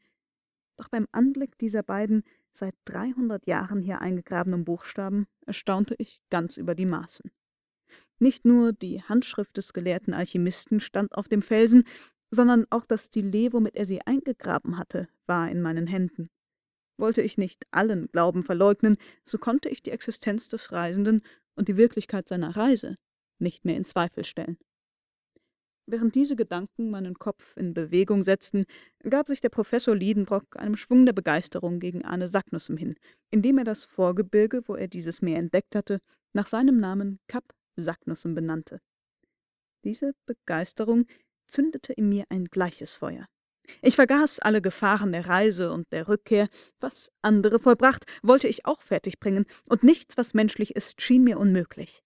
Doch 0.78 0.88
beim 0.88 1.08
Anblick 1.12 1.56
dieser 1.60 1.84
beiden 1.84 2.24
seit 2.52 2.74
dreihundert 2.86 3.46
Jahren 3.46 3.80
hier 3.80 4.02
eingegrabenen 4.02 4.66
Buchstaben 4.66 5.28
erstaunte 5.46 5.94
ich 6.00 6.20
ganz 6.32 6.58
über 6.58 6.74
die 6.74 6.88
Maßen. 6.88 7.30
Nicht 8.18 8.44
nur 8.44 8.74
die 8.74 9.04
Handschrift 9.04 9.56
des 9.56 9.74
gelehrten 9.74 10.16
Alchemisten 10.16 10.80
stand 10.80 11.14
auf 11.14 11.28
dem 11.28 11.44
Felsen, 11.44 11.84
sondern 12.32 12.66
auch 12.72 12.88
das 12.88 13.06
Stilett, 13.06 13.54
womit 13.54 13.76
er 13.76 13.86
sie 13.86 14.02
eingegraben 14.02 14.80
hatte, 14.80 15.10
war 15.28 15.52
in 15.52 15.62
meinen 15.62 15.86
Händen. 15.86 16.32
Wollte 16.98 17.22
ich 17.22 17.38
nicht 17.38 17.64
allen 17.72 18.08
Glauben 18.12 18.44
verleugnen, 18.44 18.98
so 19.26 19.38
konnte 19.38 19.70
ich 19.70 19.82
die 19.82 19.92
Existenz 19.92 20.48
des 20.50 20.72
Reisenden 20.72 21.22
und 21.56 21.68
die 21.68 21.78
Wirklichkeit 21.78 22.28
seiner 22.28 22.56
Reise 22.56 22.98
nicht 23.40 23.66
mehr 23.66 23.76
in 23.76 23.86
Zweifel 23.86 24.24
stellen. 24.24 24.58
Während 25.86 26.16
diese 26.16 26.38
Gedanken 26.38 26.90
meinen 26.90 27.16
Kopf 27.16 27.58
in 27.58 27.74
Bewegung 27.74 28.24
setzten, 28.24 28.66
gab 29.02 29.28
sich 29.28 29.42
der 29.42 29.50
Professor 29.50 29.94
Liedenbrock 29.94 30.56
einem 30.56 30.78
Schwung 30.78 31.06
der 31.06 31.12
Begeisterung 31.12 31.80
gegen 31.80 32.06
Arne 32.06 32.30
Sacknussem 32.30 32.78
hin, 32.78 32.96
indem 33.32 33.58
er 33.58 33.66
das 33.66 33.84
Vorgebirge, 33.84 34.62
wo 34.68 34.76
er 34.76 34.88
dieses 34.88 35.22
Meer 35.22 35.40
entdeckt 35.40 35.76
hatte, 35.76 36.00
nach 36.32 36.48
seinem 36.48 36.80
Namen 36.80 37.20
Kap 37.28 37.44
Sacknussen 37.76 38.34
benannte. 38.34 38.80
Diese 39.84 40.14
Begeisterung 40.26 41.06
zündete 41.48 41.92
in 41.92 42.08
mir 42.08 42.26
ein 42.30 42.46
gleiches 42.46 42.94
Feuer. 42.94 43.28
Ich 43.82 43.95
vergaß 43.95 44.39
alle 44.39 44.62
Gefahren 44.62 45.12
der 45.12 45.28
Reise 45.28 45.71
und 45.71 45.91
der 45.91 46.08
Rückkehr. 46.08 46.47
Was 46.80 47.12
andere 47.21 47.60
vollbracht, 47.60 48.06
wollte 48.21 48.47
ich 48.47 48.65
auch 48.65 48.82
fertigbringen, 48.82 49.45
und 49.69 49.84
nichts, 49.84 50.17
was 50.17 50.34
menschlich 50.34 50.76
ist, 50.76 51.02
schien 51.02 51.23
mir 51.23 51.39
unmöglich. 51.39 52.04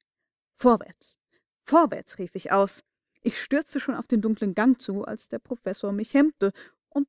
Vorwärts, 0.56 1.18
vorwärts, 1.64 2.20
rief 2.20 2.36
ich 2.36 2.52
aus. 2.52 2.84
Ich 3.22 3.42
stürzte 3.42 3.80
schon 3.80 3.96
auf 3.96 4.08
den 4.08 4.22
dunklen 4.22 4.56
Gang 4.56 4.80
zu, 4.80 5.04
als 5.04 5.30
der 5.30 5.40
Professor 5.40 5.92
mich 5.92 6.14
hemmte, 6.14 6.52
und 6.90 7.08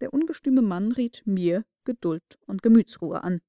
der 0.00 0.12
ungestüme 0.12 0.62
Mann 0.62 0.92
riet 0.92 1.22
mir 1.24 1.64
Geduld 1.84 2.38
und 2.46 2.62
Gemütsruhe 2.62 3.22
an. 3.22 3.40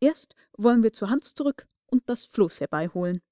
Erst 0.00 0.34
wollen 0.56 0.82
wir 0.82 0.92
zu 0.92 1.10
Hans 1.10 1.34
zurück 1.34 1.66
und 1.86 2.08
das 2.08 2.24
Floß 2.24 2.60
herbeiholen. 2.60 3.22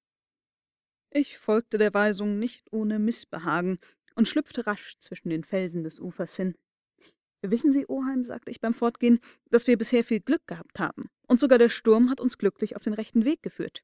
Ich 1.11 1.39
folgte 1.39 1.77
der 1.77 1.93
Weisung 1.93 2.39
nicht 2.39 2.73
ohne 2.73 2.99
Missbehagen 2.99 3.79
und 4.15 4.29
schlüpfte 4.29 4.67
rasch 4.67 4.97
zwischen 4.99 5.31
den 5.31 5.45
Felsen 5.45 5.85
des 5.85 6.01
Ufers 6.01 6.37
hin. 6.37 6.55
Wissen 7.43 7.73
Sie, 7.73 7.87
Oheim, 7.87 8.25
sagte 8.25 8.51
ich 8.51 8.61
beim 8.61 8.75
Fortgehen, 8.75 9.19
dass 9.51 9.67
wir 9.67 9.77
bisher 9.77 10.05
viel 10.05 10.21
Glück 10.21 10.47
gehabt 10.47 10.79
haben, 10.79 11.11
und 11.27 11.41
sogar 11.41 11.59
der 11.59 11.69
Sturm 11.69 12.09
hat 12.09 12.21
uns 12.21 12.39
glücklich 12.39 12.77
auf 12.77 12.85
den 12.85 12.95
rechten 12.95 13.25
Weg 13.25 13.43
geführt. 13.43 13.83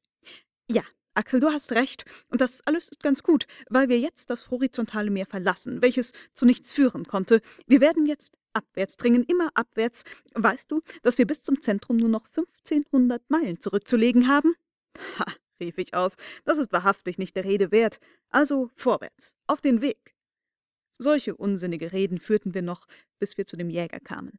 Ja, 0.69 0.83
Axel, 1.13 1.41
du 1.41 1.49
hast 1.49 1.73
recht, 1.73 2.05
und 2.29 2.39
das 2.39 2.61
alles 2.65 2.87
ist 2.87 3.03
ganz 3.03 3.21
gut, 3.23 3.47
weil 3.69 3.89
wir 3.89 3.99
jetzt 3.99 4.29
das 4.29 4.49
horizontale 4.49 5.09
Meer 5.09 5.25
verlassen, 5.25 5.81
welches 5.81 6.13
zu 6.33 6.45
nichts 6.45 6.71
führen 6.71 7.05
konnte. 7.05 7.41
Wir 7.67 7.81
werden 7.81 8.05
jetzt 8.05 8.37
abwärts 8.53 8.95
dringen, 8.95 9.25
immer 9.25 9.49
abwärts. 9.53 10.03
Weißt 10.35 10.71
du, 10.71 10.81
dass 11.01 11.17
wir 11.17 11.27
bis 11.27 11.41
zum 11.41 11.61
Zentrum 11.61 11.97
nur 11.97 12.09
noch 12.09 12.27
1500 12.27 13.29
Meilen 13.29 13.59
zurückzulegen 13.59 14.29
haben? 14.29 14.55
Ha, 15.19 15.25
rief 15.59 15.77
ich 15.77 15.93
aus, 15.93 16.15
das 16.45 16.57
ist 16.57 16.71
wahrhaftig 16.71 17.17
nicht 17.17 17.35
der 17.35 17.43
Rede 17.43 17.71
wert. 17.71 17.99
Also 18.29 18.69
vorwärts, 18.75 19.35
auf 19.47 19.61
den 19.61 19.81
Weg. 19.81 20.15
Solche 21.01 21.35
unsinnige 21.35 21.93
Reden 21.93 22.19
führten 22.19 22.53
wir 22.53 22.61
noch, 22.61 22.85
bis 23.19 23.37
wir 23.37 23.45
zu 23.45 23.55
dem 23.55 23.69
Jäger 23.69 24.01
kamen. 24.01 24.37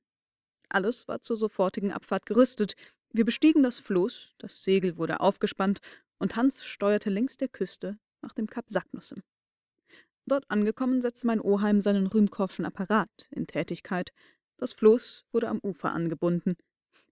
Alles 0.69 1.09
war 1.09 1.23
zur 1.23 1.39
sofortigen 1.39 1.91
Abfahrt 1.91 2.27
gerüstet. 2.27 2.75
Wir 3.13 3.25
bestiegen 3.25 3.63
das 3.63 3.79
Floß, 3.79 4.35
das 4.39 4.63
Segel 4.63 4.99
wurde 4.99 5.21
aufgespannt, 5.21 5.81
und 6.19 6.37
Hans 6.37 6.63
steuerte 6.63 7.09
längs 7.09 7.39
der 7.39 7.49
Küste 7.49 7.99
nach 8.21 8.35
dem 8.35 8.47
Kap 8.47 8.67
Saknussem. 8.69 9.23
Dort 10.27 10.45
angekommen, 10.51 11.01
setzte 11.01 11.27
mein 11.27 11.41
Oheim 11.41 11.81
seinen 11.81 12.07
Rühmkorffschen 12.07 12.67
Apparat 12.67 13.09
in 13.31 13.47
Tätigkeit. 13.47 14.13
Das 14.59 14.75
Floß 14.75 15.25
wurde 15.33 15.49
am 15.49 15.61
Ufer 15.61 15.93
angebunden. 15.93 16.57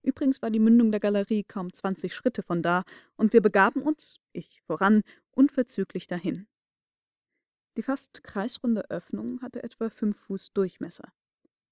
Übrigens 0.03 0.43
war 0.43 0.51
die 0.51 0.61
Mündung 0.61 0.91
der 0.91 1.01
Galerie 1.01 1.43
kaum 1.43 1.73
zwanzig 1.73 2.15
Schritte 2.15 2.43
von 2.43 2.63
da, 2.63 2.85
und 3.17 3.33
wir 3.33 3.41
begaben 3.41 3.81
uns, 3.81 4.21
ich 4.33 4.61
voran, 4.67 5.01
unverzüglich 5.31 6.07
dahin. 6.07 6.47
Die 7.79 7.85
fast 7.85 8.25
kreisrunde 8.25 8.91
Öffnung 8.91 9.41
hatte 9.41 9.63
etwa 9.63 9.89
fünf 9.89 10.19
Fuß 10.19 10.53
Durchmesser. 10.53 11.13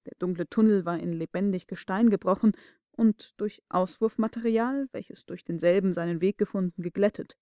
Der 0.07 0.13
dunkle 0.21 0.49
Tunnel 0.49 0.85
war 0.85 1.01
in 1.01 1.13
lebendig 1.13 1.67
Gestein 1.67 2.11
gebrochen 2.11 2.53
und 2.93 3.35
durch 3.39 3.61
Auswurfmaterial, 3.71 4.89
welches 4.93 5.27
durch 5.27 5.43
denselben 5.43 5.93
seinen 5.93 6.21
Weg 6.21 6.39
gefunden, 6.39 6.81
geglättet. 6.81 7.37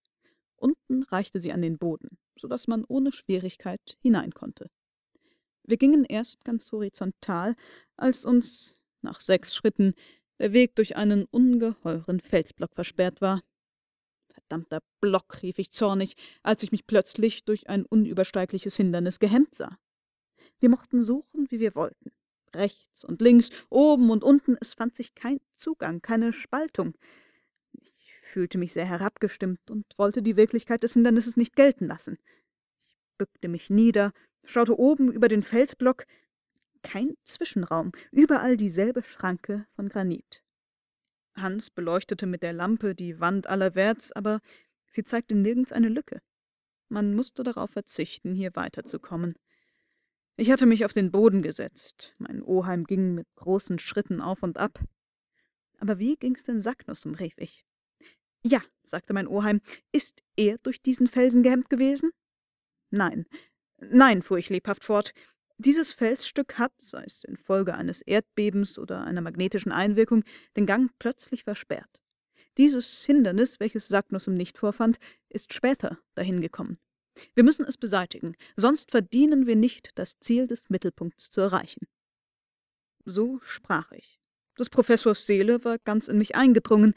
Unten 0.56 1.02
reichte 1.02 1.40
sie 1.40 1.52
an 1.52 1.60
den 1.60 1.76
Boden, 1.76 2.16
so 2.38 2.48
dass 2.48 2.66
man 2.66 2.86
ohne 2.88 3.12
Schwierigkeit 3.12 3.98
hinein 4.00 4.32
konnte. 4.32 4.70
Wir 5.64 5.76
gingen 5.76 6.06
erst 6.06 6.42
ganz 6.46 6.72
horizontal, 6.72 7.56
als 7.98 8.24
uns, 8.24 8.80
nach 9.02 9.20
sechs 9.20 9.54
Schritten, 9.54 9.92
der 10.38 10.54
Weg 10.54 10.74
durch 10.76 10.96
einen 10.96 11.26
ungeheuren 11.26 12.18
Felsblock 12.18 12.74
versperrt 12.74 13.20
war. 13.20 13.42
Verdammter 14.44 14.80
Block, 15.00 15.42
rief 15.42 15.58
ich 15.58 15.70
zornig, 15.70 16.16
als 16.42 16.62
ich 16.62 16.70
mich 16.70 16.86
plötzlich 16.86 17.44
durch 17.44 17.68
ein 17.68 17.86
unübersteigliches 17.86 18.76
Hindernis 18.76 19.18
gehemmt 19.18 19.54
sah. 19.54 19.78
Wir 20.60 20.68
mochten 20.68 21.02
suchen, 21.02 21.50
wie 21.50 21.60
wir 21.60 21.74
wollten. 21.74 22.12
Rechts 22.54 23.04
und 23.04 23.20
links, 23.20 23.50
oben 23.70 24.10
und 24.10 24.22
unten, 24.22 24.56
es 24.60 24.74
fand 24.74 24.96
sich 24.96 25.14
kein 25.14 25.40
Zugang, 25.56 26.02
keine 26.02 26.32
Spaltung. 26.32 26.94
Ich 27.72 28.12
fühlte 28.20 28.58
mich 28.58 28.72
sehr 28.72 28.84
herabgestimmt 28.84 29.70
und 29.70 29.86
wollte 29.96 30.22
die 30.22 30.36
Wirklichkeit 30.36 30.82
des 30.82 30.92
Hindernisses 30.92 31.36
nicht 31.36 31.56
gelten 31.56 31.86
lassen. 31.86 32.18
Ich 32.80 32.96
bückte 33.18 33.48
mich 33.48 33.70
nieder, 33.70 34.12
schaute 34.44 34.78
oben 34.78 35.10
über 35.10 35.28
den 35.28 35.42
Felsblock, 35.42 36.04
kein 36.82 37.14
Zwischenraum, 37.24 37.92
überall 38.12 38.56
dieselbe 38.56 39.02
Schranke 39.02 39.66
von 39.74 39.88
Granit. 39.88 40.43
Hans 41.36 41.70
beleuchtete 41.70 42.26
mit 42.26 42.42
der 42.42 42.52
Lampe 42.52 42.94
die 42.94 43.20
Wand 43.20 43.46
allerwärts, 43.46 44.12
aber 44.12 44.40
sie 44.90 45.04
zeigte 45.04 45.34
nirgends 45.34 45.72
eine 45.72 45.88
Lücke. 45.88 46.20
Man 46.88 47.14
musste 47.14 47.42
darauf 47.42 47.70
verzichten, 47.70 48.34
hier 48.34 48.54
weiterzukommen. 48.54 49.34
Ich 50.36 50.50
hatte 50.50 50.66
mich 50.66 50.84
auf 50.84 50.92
den 50.92 51.10
Boden 51.10 51.42
gesetzt. 51.42 52.14
Mein 52.18 52.42
Oheim 52.42 52.84
ging 52.84 53.14
mit 53.14 53.26
großen 53.36 53.78
Schritten 53.78 54.20
auf 54.20 54.42
und 54.42 54.58
ab. 54.58 54.80
Aber 55.78 55.98
wie 55.98 56.16
ging's 56.16 56.44
denn 56.44 56.60
Sacknussem? 56.60 57.14
rief 57.14 57.34
ich. 57.38 57.64
Ja, 58.42 58.62
sagte 58.84 59.14
mein 59.14 59.28
Oheim, 59.28 59.60
ist 59.92 60.22
er 60.36 60.58
durch 60.58 60.82
diesen 60.82 61.06
Felsen 61.06 61.42
gehemmt 61.42 61.70
gewesen? 61.70 62.10
Nein, 62.90 63.26
nein, 63.78 64.22
fuhr 64.22 64.38
ich 64.38 64.50
lebhaft 64.50 64.84
fort. 64.84 65.12
Dieses 65.58 65.92
Felsstück 65.92 66.58
hat, 66.58 66.72
sei 66.80 67.04
es 67.06 67.22
infolge 67.24 67.74
eines 67.74 68.02
Erdbebens 68.02 68.78
oder 68.78 69.04
einer 69.04 69.20
magnetischen 69.20 69.72
Einwirkung, 69.72 70.24
den 70.56 70.66
Gang 70.66 70.90
plötzlich 70.98 71.44
versperrt. 71.44 72.02
Dieses 72.58 73.04
Hindernis, 73.04 73.60
welches 73.60 73.88
Sacknussem 73.88 74.34
nicht 74.34 74.58
vorfand, 74.58 74.98
ist 75.28 75.52
später 75.52 75.98
dahin 76.14 76.40
gekommen. 76.40 76.78
Wir 77.34 77.44
müssen 77.44 77.64
es 77.64 77.76
beseitigen, 77.76 78.34
sonst 78.56 78.90
verdienen 78.90 79.46
wir 79.46 79.56
nicht, 79.56 79.90
das 79.98 80.18
Ziel 80.18 80.46
des 80.46 80.68
Mittelpunkts 80.68 81.30
zu 81.30 81.40
erreichen. 81.40 81.86
So 83.04 83.38
sprach 83.42 83.92
ich. 83.92 84.20
Des 84.58 84.70
Professors 84.70 85.26
Seele 85.26 85.64
war 85.64 85.78
ganz 85.78 86.08
in 86.08 86.18
mich 86.18 86.34
eingedrungen, 86.34 86.94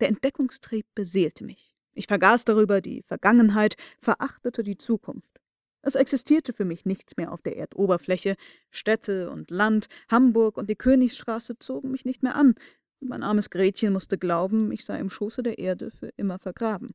der 0.00 0.08
Entdeckungstrieb 0.08 0.86
beseelte 0.94 1.44
mich. 1.44 1.74
Ich 1.92 2.06
vergaß 2.06 2.44
darüber 2.44 2.80
die 2.80 3.02
Vergangenheit, 3.02 3.76
verachtete 4.00 4.62
die 4.62 4.78
Zukunft. 4.78 5.40
Es 5.82 5.94
existierte 5.94 6.52
für 6.52 6.64
mich 6.64 6.84
nichts 6.84 7.16
mehr 7.16 7.32
auf 7.32 7.42
der 7.42 7.56
Erdoberfläche. 7.56 8.36
Städte 8.70 9.30
und 9.30 9.50
Land, 9.50 9.88
Hamburg 10.10 10.56
und 10.56 10.68
die 10.68 10.76
Königsstraße 10.76 11.58
zogen 11.58 11.90
mich 11.90 12.04
nicht 12.04 12.22
mehr 12.22 12.36
an, 12.36 12.54
mein 13.02 13.22
armes 13.22 13.48
Gretchen 13.48 13.94
musste 13.94 14.18
glauben, 14.18 14.70
ich 14.72 14.84
sei 14.84 14.98
im 14.98 15.08
Schoße 15.08 15.42
der 15.42 15.58
Erde 15.58 15.90
für 15.90 16.10
immer 16.16 16.38
vergraben. 16.38 16.94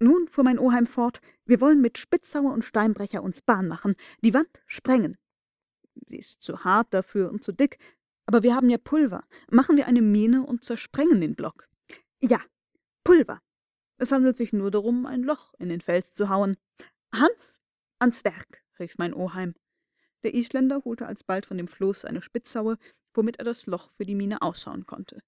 Nun, 0.00 0.26
fuhr 0.26 0.44
mein 0.44 0.58
Oheim 0.58 0.86
fort, 0.86 1.20
wir 1.46 1.60
wollen 1.60 1.80
mit 1.80 1.96
Spitzhauer 1.96 2.52
und 2.52 2.64
Steinbrecher 2.64 3.22
uns 3.22 3.40
Bahn 3.40 3.68
machen, 3.68 3.94
die 4.22 4.34
Wand 4.34 4.62
sprengen. 4.66 5.16
Sie 6.08 6.18
ist 6.18 6.42
zu 6.42 6.64
hart 6.64 6.92
dafür 6.92 7.30
und 7.30 7.44
zu 7.44 7.52
dick, 7.52 7.78
aber 8.26 8.42
wir 8.42 8.54
haben 8.54 8.68
ja 8.68 8.78
Pulver. 8.78 9.24
Machen 9.48 9.76
wir 9.76 9.86
eine 9.86 10.02
Mine 10.02 10.44
und 10.44 10.64
zersprengen 10.64 11.20
den 11.20 11.36
Block. 11.36 11.68
Ja, 12.20 12.40
Pulver. 13.04 13.40
Es 13.98 14.12
handelt 14.12 14.36
sich 14.36 14.52
nur 14.52 14.70
darum, 14.70 15.06
ein 15.06 15.22
Loch 15.22 15.54
in 15.58 15.68
den 15.68 15.80
Fels 15.80 16.14
zu 16.14 16.28
hauen. 16.28 16.56
Hans, 17.14 17.60
Ans 17.98 18.24
Werk, 18.24 18.62
rief 18.78 18.98
mein 18.98 19.14
Oheim. 19.14 19.54
Der 20.22 20.34
Isländer 20.34 20.82
holte 20.84 21.06
alsbald 21.06 21.46
von 21.46 21.56
dem 21.56 21.66
Floß 21.66 22.04
eine 22.04 22.20
Spitzhaue, 22.20 22.76
womit 23.14 23.38
er 23.38 23.44
das 23.44 23.64
Loch 23.66 23.90
für 23.96 24.04
die 24.04 24.14
Mine 24.14 24.42
aushauen 24.42 24.84
konnte. 24.84 25.22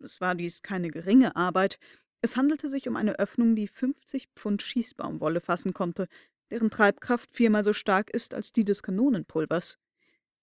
Es 0.00 0.20
war 0.20 0.34
dies 0.34 0.62
keine 0.62 0.88
geringe 0.88 1.36
Arbeit. 1.36 1.78
Es 2.20 2.36
handelte 2.36 2.68
sich 2.68 2.88
um 2.88 2.96
eine 2.96 3.20
Öffnung, 3.20 3.54
die 3.54 3.68
50 3.68 4.28
Pfund 4.34 4.62
Schießbaumwolle 4.62 5.40
fassen 5.40 5.74
konnte, 5.74 6.08
deren 6.50 6.70
Treibkraft 6.70 7.32
viermal 7.32 7.62
so 7.62 7.72
stark 7.72 8.10
ist 8.10 8.34
als 8.34 8.52
die 8.52 8.64
des 8.64 8.82
Kanonenpulvers. 8.82 9.78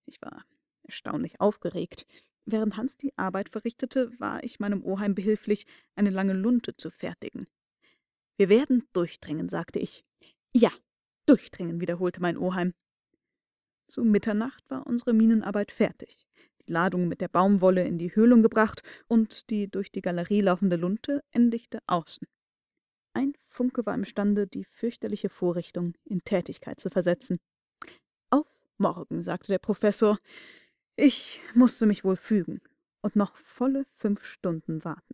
Ich 0.06 0.22
war 0.22 0.46
erstaunlich 0.84 1.42
aufgeregt. 1.42 2.06
Während 2.46 2.78
Hans 2.78 2.96
die 2.98 3.16
Arbeit 3.18 3.50
verrichtete, 3.50 4.18
war 4.20 4.44
ich 4.44 4.60
meinem 4.60 4.84
Oheim 4.84 5.14
behilflich, 5.14 5.68
eine 5.96 6.10
lange 6.10 6.34
Lunte 6.34 6.76
zu 6.76 6.90
fertigen. 6.90 7.48
Wir 8.38 8.48
werden 8.48 8.88
durchdringen, 8.94 9.50
sagte 9.50 9.80
ich. 9.80 10.06
Ja, 10.54 10.72
Durchdringen, 11.30 11.80
wiederholte 11.80 12.22
mein 12.22 12.40
Oheim. 12.40 12.74
Zu 13.88 14.04
Mitternacht 14.04 14.64
war 14.68 14.88
unsere 14.88 15.14
Minenarbeit 15.14 15.72
fertig, 15.72 16.26
die 16.66 16.72
Ladung 16.72 17.08
mit 17.08 17.22
der 17.22 17.28
Baumwolle 17.28 17.86
in 17.86 18.00
die 18.00 18.16
Höhlung 18.16 18.42
gebracht 18.42 18.82
und 19.08 19.52
die 19.52 19.70
durch 19.70 19.92
die 19.92 20.02
Galerie 20.02 20.42
laufende 20.42 20.76
Lunte 20.76 21.24
endigte 21.30 21.82
außen. 21.86 22.28
Ein 23.14 23.34
Funke 23.48 23.86
war 23.86 23.94
imstande, 23.94 24.48
die 24.48 24.64
fürchterliche 24.64 25.30
Vorrichtung 25.30 25.94
in 26.04 26.24
Tätigkeit 26.24 26.80
zu 26.80 26.90
versetzen. 26.90 27.40
Auf 28.32 28.48
morgen, 28.80 29.22
sagte 29.22 29.52
der 29.52 29.60
Professor. 29.60 30.18
Ich 30.96 31.42
musste 31.54 31.86
mich 31.86 32.04
wohl 32.04 32.18
fügen 32.18 32.60
und 33.02 33.16
noch 33.16 33.38
volle 33.38 33.86
fünf 33.98 34.24
Stunden 34.24 34.84
warten. 34.84 35.14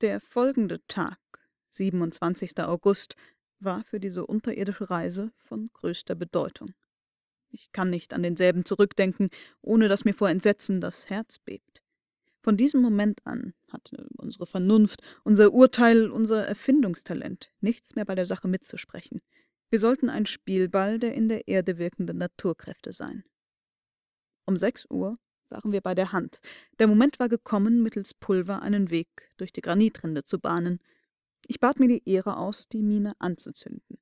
Der 0.00 0.18
folgende 0.20 0.80
Tag, 0.86 1.18
27. 1.72 2.58
August, 2.60 3.14
war 3.60 3.84
für 3.84 4.00
diese 4.00 4.26
unterirdische 4.26 4.90
Reise 4.90 5.32
von 5.38 5.70
größter 5.72 6.14
Bedeutung. 6.14 6.74
Ich 7.50 7.72
kann 7.72 7.90
nicht 7.90 8.12
an 8.12 8.22
denselben 8.22 8.64
zurückdenken, 8.64 9.28
ohne 9.62 9.88
dass 9.88 10.04
mir 10.04 10.14
vor 10.14 10.28
Entsetzen 10.28 10.80
das 10.80 11.08
Herz 11.08 11.38
bebt. 11.38 11.82
Von 12.40 12.56
diesem 12.56 12.80
Moment 12.80 13.26
an 13.26 13.54
hatte 13.70 14.06
unsere 14.16 14.46
Vernunft, 14.46 15.02
unser 15.24 15.52
Urteil, 15.52 16.10
unser 16.10 16.46
Erfindungstalent 16.46 17.50
nichts 17.60 17.94
mehr 17.94 18.04
bei 18.04 18.14
der 18.14 18.26
Sache 18.26 18.48
mitzusprechen. 18.48 19.20
Wir 19.70 19.78
sollten 19.78 20.08
ein 20.08 20.24
Spielball 20.24 20.98
der 20.98 21.14
in 21.14 21.28
der 21.28 21.48
Erde 21.48 21.78
wirkenden 21.78 22.18
Naturkräfte 22.18 22.92
sein. 22.92 23.24
Um 24.46 24.56
sechs 24.56 24.86
Uhr 24.88 25.18
waren 25.50 25.72
wir 25.72 25.80
bei 25.80 25.94
der 25.94 26.12
Hand. 26.12 26.40
Der 26.78 26.86
Moment 26.86 27.18
war 27.18 27.28
gekommen, 27.28 27.82
mittels 27.82 28.14
Pulver 28.14 28.62
einen 28.62 28.90
Weg 28.90 29.08
durch 29.36 29.52
die 29.52 29.60
Granitrinde 29.60 30.24
zu 30.24 30.38
bahnen. 30.38 30.80
Ich 31.50 31.60
bat 31.60 31.80
mir 31.80 31.88
die 31.88 32.02
Ehre 32.04 32.36
aus, 32.36 32.68
die 32.68 32.82
Mine 32.82 33.14
anzuzünden. 33.18 33.98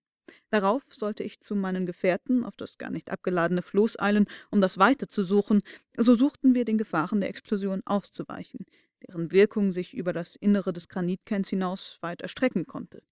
Darauf 0.50 0.82
sollte 0.90 1.22
ich 1.22 1.38
zu 1.38 1.54
meinen 1.54 1.86
Gefährten 1.86 2.44
auf 2.44 2.56
das 2.56 2.76
gar 2.76 2.90
nicht 2.90 3.10
abgeladene 3.10 3.62
Floß 3.62 4.00
eilen, 4.00 4.26
um 4.50 4.60
das 4.60 4.78
Weite 4.78 5.06
zu 5.06 5.22
suchen. 5.22 5.62
So 5.96 6.16
suchten 6.16 6.56
wir 6.56 6.64
den 6.64 6.76
Gefahren 6.76 7.20
der 7.20 7.30
Explosion 7.30 7.82
auszuweichen, 7.84 8.66
deren 9.06 9.30
Wirkung 9.30 9.70
sich 9.70 9.94
über 9.94 10.12
das 10.12 10.34
Innere 10.34 10.72
des 10.72 10.88
Granitkerns 10.88 11.48
hinaus 11.48 11.98
weit 12.00 12.20
erstrecken 12.20 12.66
konnte. 12.66 13.04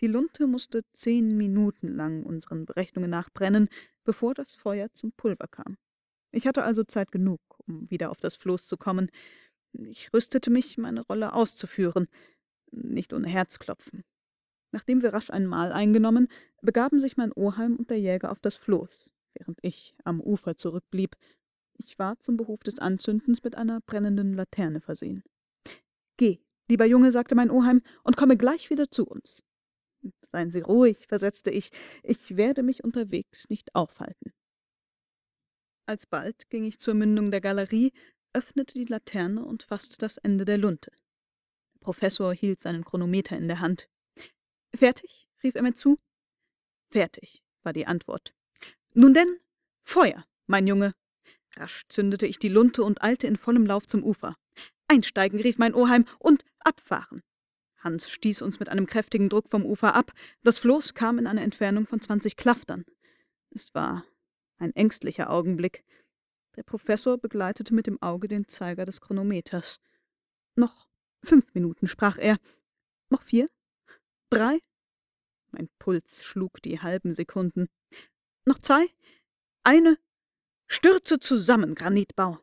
Die 0.00 0.08
Lunte 0.08 0.46
musste 0.46 0.82
zehn 0.92 1.34
Minuten 1.38 1.88
lang 1.88 2.24
unseren 2.24 2.66
Berechnungen 2.66 3.10
nach 3.10 3.30
brennen, 3.30 3.68
bevor 4.04 4.34
das 4.34 4.52
Feuer 4.52 4.92
zum 4.92 5.12
Pulver 5.12 5.48
kam. 5.48 5.78
Ich 6.32 6.46
hatte 6.46 6.64
also 6.64 6.84
Zeit 6.84 7.10
genug, 7.12 7.40
um 7.66 7.90
wieder 7.90 8.10
auf 8.10 8.20
das 8.20 8.36
Floß 8.36 8.66
zu 8.66 8.76
kommen. 8.76 9.10
Ich 9.72 10.12
rüstete 10.12 10.50
mich, 10.50 10.76
meine 10.76 11.00
Rolle 11.00 11.32
auszuführen, 11.32 12.08
nicht 12.72 13.12
ohne 13.12 13.28
Herzklopfen. 13.28 14.04
Nachdem 14.72 15.02
wir 15.02 15.12
rasch 15.12 15.30
ein 15.30 15.46
Mahl 15.46 15.72
eingenommen, 15.72 16.28
begaben 16.60 16.98
sich 16.98 17.16
mein 17.16 17.32
Oheim 17.32 17.76
und 17.76 17.90
der 17.90 18.00
Jäger 18.00 18.30
auf 18.30 18.40
das 18.40 18.56
Floß, 18.56 19.08
während 19.34 19.58
ich 19.62 19.94
am 20.04 20.20
Ufer 20.20 20.56
zurückblieb. 20.56 21.16
Ich 21.78 21.98
war 21.98 22.18
zum 22.18 22.36
Behuf 22.36 22.60
des 22.60 22.78
Anzündens 22.78 23.42
mit 23.42 23.56
einer 23.56 23.80
brennenden 23.80 24.34
Laterne 24.34 24.80
versehen. 24.80 25.22
Geh, 26.16 26.40
lieber 26.68 26.84
Junge, 26.84 27.12
sagte 27.12 27.34
mein 27.34 27.50
Oheim, 27.50 27.82
und 28.02 28.16
komme 28.16 28.36
gleich 28.36 28.68
wieder 28.68 28.90
zu 28.90 29.06
uns. 29.06 29.42
Seien 30.30 30.50
Sie 30.50 30.60
ruhig, 30.60 31.06
versetzte 31.06 31.50
ich, 31.50 31.70
ich 32.02 32.36
werde 32.36 32.62
mich 32.62 32.84
unterwegs 32.84 33.48
nicht 33.48 33.74
aufhalten. 33.74 34.32
Alsbald 35.86 36.50
ging 36.50 36.64
ich 36.64 36.78
zur 36.78 36.94
Mündung 36.94 37.30
der 37.30 37.40
Galerie, 37.40 37.92
öffnete 38.34 38.74
die 38.74 38.84
Laterne 38.84 39.44
und 39.44 39.62
fasste 39.62 39.96
das 39.96 40.18
Ende 40.18 40.44
der 40.44 40.58
Lunte. 40.58 40.92
Professor 41.88 42.34
hielt 42.34 42.60
seinen 42.60 42.84
Chronometer 42.84 43.34
in 43.34 43.48
der 43.48 43.60
Hand. 43.60 43.88
Fertig? 44.74 45.26
rief 45.42 45.54
er 45.54 45.62
mir 45.62 45.72
zu. 45.72 45.98
Fertig, 46.90 47.42
war 47.62 47.72
die 47.72 47.86
Antwort. 47.86 48.34
Nun 48.92 49.14
denn, 49.14 49.38
Feuer, 49.84 50.26
mein 50.46 50.66
Junge. 50.66 50.92
Rasch 51.56 51.86
zündete 51.88 52.26
ich 52.26 52.38
die 52.38 52.50
Lunte 52.50 52.84
und 52.84 53.02
eilte 53.02 53.26
in 53.26 53.36
vollem 53.38 53.64
Lauf 53.64 53.86
zum 53.86 54.04
Ufer. 54.04 54.36
Einsteigen, 54.86 55.40
rief 55.40 55.56
mein 55.56 55.74
Oheim, 55.74 56.04
und 56.18 56.44
abfahren. 56.58 57.22
Hans 57.78 58.10
stieß 58.10 58.42
uns 58.42 58.60
mit 58.60 58.68
einem 58.68 58.84
kräftigen 58.84 59.30
Druck 59.30 59.48
vom 59.48 59.64
Ufer 59.64 59.94
ab. 59.94 60.12
Das 60.42 60.58
Floß 60.58 60.92
kam 60.92 61.18
in 61.18 61.26
eine 61.26 61.40
Entfernung 61.40 61.86
von 61.86 62.02
zwanzig 62.02 62.36
Klaftern. 62.36 62.84
Es 63.48 63.74
war 63.74 64.04
ein 64.58 64.76
ängstlicher 64.76 65.30
Augenblick. 65.30 65.84
Der 66.56 66.64
Professor 66.64 67.16
begleitete 67.16 67.72
mit 67.72 67.86
dem 67.86 68.02
Auge 68.02 68.28
den 68.28 68.46
Zeiger 68.46 68.84
des 68.84 69.00
Chronometers. 69.00 69.80
Noch 70.54 70.87
fünf 71.22 71.54
Minuten, 71.54 71.86
sprach 71.86 72.18
er. 72.18 72.38
Noch 73.10 73.22
vier? 73.22 73.48
Drei? 74.30 74.58
Mein 75.50 75.68
Puls 75.78 76.24
schlug 76.24 76.60
die 76.62 76.80
halben 76.80 77.14
Sekunden. 77.14 77.68
Noch 78.44 78.58
zwei? 78.58 78.86
Eine? 79.64 79.98
Stürze 80.66 81.18
zusammen, 81.18 81.74
Granitbau! 81.74 82.38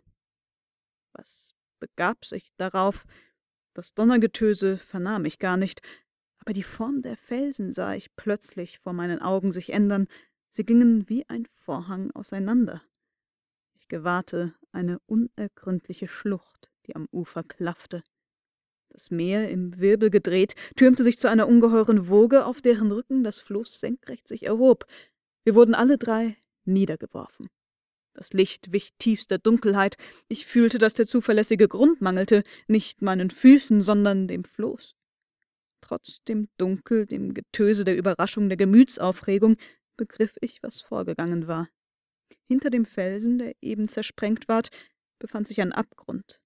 Was 1.14 1.56
begab 1.80 2.26
sich 2.26 2.52
darauf? 2.58 3.06
Das 3.74 3.94
Donnergetöse 3.94 4.78
vernahm 4.78 5.26
ich 5.26 5.38
gar 5.38 5.58
nicht, 5.58 5.82
aber 6.40 6.54
die 6.54 6.64
Form 6.64 7.02
der 7.02 7.18
Felsen 7.18 7.72
sah 7.72 7.94
ich 7.94 8.16
plötzlich 8.16 8.80
vor 8.80 8.94
meinen 8.94 9.22
Augen 9.22 9.52
sich 9.52 9.72
ändern, 9.72 10.08
sie 10.52 10.66
gingen 10.66 11.10
wie 11.10 11.28
ein 11.30 11.46
Vorhang 11.46 12.12
auseinander. 12.12 12.82
Ich 13.74 13.88
gewahrte 13.88 14.56
eine 14.72 15.00
unergründliche 15.06 16.08
Schlucht, 16.08 16.72
die 16.88 16.96
am 16.96 17.08
Ufer 17.12 17.44
klaffte. 17.44 18.04
Das 18.96 19.12
Meer, 19.12 19.50
im 19.50 19.78
Wirbel 19.82 20.10
gedreht, 20.10 20.56
türmte 20.78 21.04
sich 21.04 21.20
zu 21.20 21.30
einer 21.30 21.50
ungeheuren 21.50 22.08
Woge, 22.08 22.46
auf 22.46 22.62
deren 22.62 22.94
Rücken 22.94 23.26
das 23.26 23.42
Floß 23.42 23.82
senkrecht 23.82 24.26
sich 24.26 24.44
erhob. 24.44 24.86
Wir 25.44 25.54
wurden 25.54 25.76
alle 25.76 25.98
drei 25.98 26.38
niedergeworfen. 26.64 27.50
Das 28.14 28.32
Licht 28.32 28.72
wich 28.72 28.94
tiefster 28.98 29.38
Dunkelheit. 29.38 29.98
Ich 30.30 30.46
fühlte, 30.46 30.78
dass 30.78 30.94
der 30.94 31.06
zuverlässige 31.06 31.68
Grund 31.68 32.00
mangelte, 32.00 32.44
nicht 32.70 33.02
meinen 33.02 33.32
Füßen, 33.32 33.82
sondern 33.82 34.30
dem 34.30 34.46
Floß. 34.46 34.96
Trotz 35.82 36.24
dem 36.24 36.48
Dunkel, 36.56 37.06
dem 37.06 37.34
Getöse 37.34 37.84
der 37.84 37.98
Überraschung, 37.98 38.48
der 38.48 38.58
Gemütsaufregung, 38.58 39.58
begriff 39.98 40.38
ich, 40.40 40.64
was 40.64 40.80
vorgegangen 40.80 41.50
war. 41.50 41.68
Hinter 42.48 42.70
dem 42.70 42.86
Felsen, 42.86 43.40
der 43.40 43.56
eben 43.62 43.90
zersprengt 43.90 44.48
ward, 44.48 44.70
befand 45.20 45.50
sich 45.50 45.60
ein 45.60 45.74
Abgrund. 45.74 46.40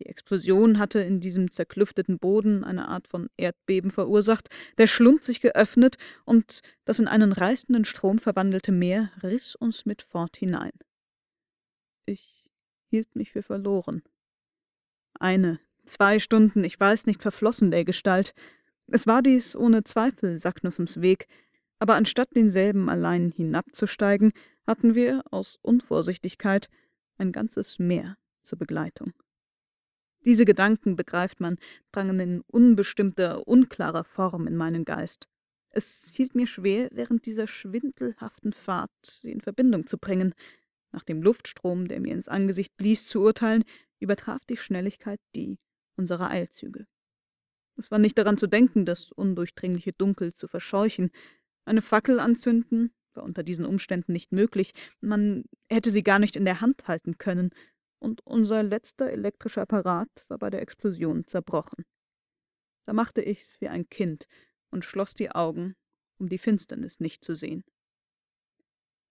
Die 0.00 0.06
Explosion 0.06 0.78
hatte 0.78 1.00
in 1.00 1.20
diesem 1.20 1.50
zerklüfteten 1.50 2.18
Boden 2.18 2.64
eine 2.64 2.88
Art 2.88 3.06
von 3.06 3.28
Erdbeben 3.36 3.90
verursacht, 3.90 4.48
der 4.78 4.86
Schlund 4.86 5.24
sich 5.24 5.42
geöffnet, 5.42 5.98
und 6.24 6.62
das 6.86 6.98
in 6.98 7.06
einen 7.06 7.32
reißenden 7.32 7.84
Strom 7.84 8.18
verwandelte 8.18 8.72
Meer 8.72 9.10
riss 9.22 9.54
uns 9.54 9.84
mit 9.84 10.00
fort 10.02 10.38
hinein. 10.38 10.72
Ich 12.06 12.48
hielt 12.88 13.14
mich 13.14 13.32
für 13.32 13.42
verloren. 13.42 14.02
Eine, 15.18 15.60
zwei 15.84 16.18
Stunden, 16.18 16.64
ich 16.64 16.80
weiß 16.80 17.04
nicht, 17.04 17.20
verflossen 17.20 17.70
der 17.70 17.84
Gestalt. 17.84 18.32
Es 18.86 19.06
war 19.06 19.20
dies 19.20 19.54
ohne 19.54 19.84
Zweifel 19.84 20.38
Sacknussums 20.38 21.02
Weg, 21.02 21.26
aber 21.78 21.94
anstatt 21.94 22.34
denselben 22.34 22.88
allein 22.88 23.32
hinabzusteigen, 23.32 24.32
hatten 24.66 24.94
wir 24.94 25.24
aus 25.30 25.58
Unvorsichtigkeit 25.60 26.68
ein 27.18 27.32
ganzes 27.32 27.78
Meer 27.78 28.16
zur 28.42 28.58
Begleitung. 28.58 29.12
Diese 30.24 30.44
Gedanken, 30.44 30.96
begreift 30.96 31.40
man, 31.40 31.56
drangen 31.92 32.20
in 32.20 32.40
unbestimmter, 32.42 33.48
unklarer 33.48 34.04
Form 34.04 34.46
in 34.46 34.56
meinen 34.56 34.84
Geist. 34.84 35.28
Es 35.70 36.12
hielt 36.14 36.34
mir 36.34 36.46
schwer, 36.46 36.88
während 36.92 37.26
dieser 37.26 37.46
schwindelhaften 37.46 38.52
Fahrt 38.52 38.90
sie 39.02 39.30
in 39.30 39.40
Verbindung 39.40 39.86
zu 39.86 39.98
bringen. 39.98 40.34
Nach 40.92 41.04
dem 41.04 41.22
Luftstrom, 41.22 41.88
der 41.88 42.00
mir 42.00 42.12
ins 42.12 42.28
Angesicht 42.28 42.76
blies, 42.76 43.06
zu 43.06 43.22
urteilen, 43.22 43.64
übertraf 44.00 44.44
die 44.44 44.56
Schnelligkeit 44.56 45.20
die 45.34 45.58
unserer 45.96 46.30
Eilzüge. 46.30 46.86
Es 47.76 47.90
war 47.90 47.98
nicht 47.98 48.18
daran 48.18 48.36
zu 48.36 48.46
denken, 48.46 48.84
das 48.84 49.12
undurchdringliche 49.12 49.92
Dunkel 49.92 50.34
zu 50.34 50.48
verscheuchen. 50.48 51.10
Eine 51.64 51.82
Fackel 51.82 52.20
anzünden 52.20 52.92
war 53.14 53.22
unter 53.22 53.42
diesen 53.42 53.64
Umständen 53.64 54.12
nicht 54.12 54.32
möglich. 54.32 54.72
Man 55.00 55.44
hätte 55.70 55.90
sie 55.90 56.02
gar 56.02 56.18
nicht 56.18 56.36
in 56.36 56.44
der 56.44 56.60
Hand 56.60 56.88
halten 56.88 57.16
können 57.16 57.50
und 58.00 58.26
unser 58.26 58.62
letzter 58.62 59.10
elektrischer 59.10 59.62
Apparat 59.62 60.24
war 60.28 60.38
bei 60.38 60.50
der 60.50 60.62
Explosion 60.62 61.26
zerbrochen. 61.26 61.84
Da 62.86 62.92
machte 62.92 63.22
ich's 63.22 63.60
wie 63.60 63.68
ein 63.68 63.88
Kind 63.88 64.26
und 64.70 64.84
schloss 64.84 65.14
die 65.14 65.30
Augen, 65.30 65.76
um 66.18 66.28
die 66.28 66.38
Finsternis 66.38 66.98
nicht 66.98 67.22
zu 67.22 67.34
sehen. 67.34 67.62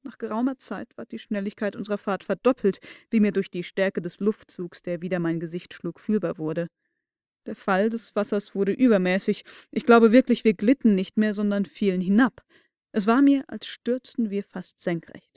Nach 0.04 0.18
geraumer 0.18 0.58
Zeit 0.58 0.98
war 0.98 1.06
die 1.06 1.20
Schnelligkeit 1.20 1.76
unserer 1.76 1.98
Fahrt 1.98 2.24
verdoppelt, 2.24 2.80
wie 3.10 3.20
mir 3.20 3.32
durch 3.32 3.52
die 3.52 3.64
Stärke 3.64 4.02
des 4.02 4.20
Luftzugs, 4.20 4.82
der 4.82 5.02
wieder 5.02 5.20
mein 5.20 5.40
Gesicht 5.40 5.74
schlug, 5.74 6.00
fühlbar 6.00 6.38
wurde. 6.38 6.68
Der 7.46 7.56
Fall 7.56 7.90
des 7.90 8.16
Wassers 8.16 8.56
wurde 8.56 8.72
übermäßig. 8.72 9.44
Ich 9.72 9.86
glaube 9.86 10.12
wirklich, 10.12 10.44
wir 10.44 10.54
glitten 10.54 10.96
nicht 10.96 11.18
mehr, 11.18 11.34
sondern 11.34 11.66
fielen 11.66 12.02
hinab. 12.02 12.44
Es 12.92 13.08
war 13.08 13.22
mir, 13.22 13.44
als 13.48 13.68
stürzten 13.68 14.30
wir 14.30 14.44
fast 14.44 14.82
senkrecht. 14.82 15.29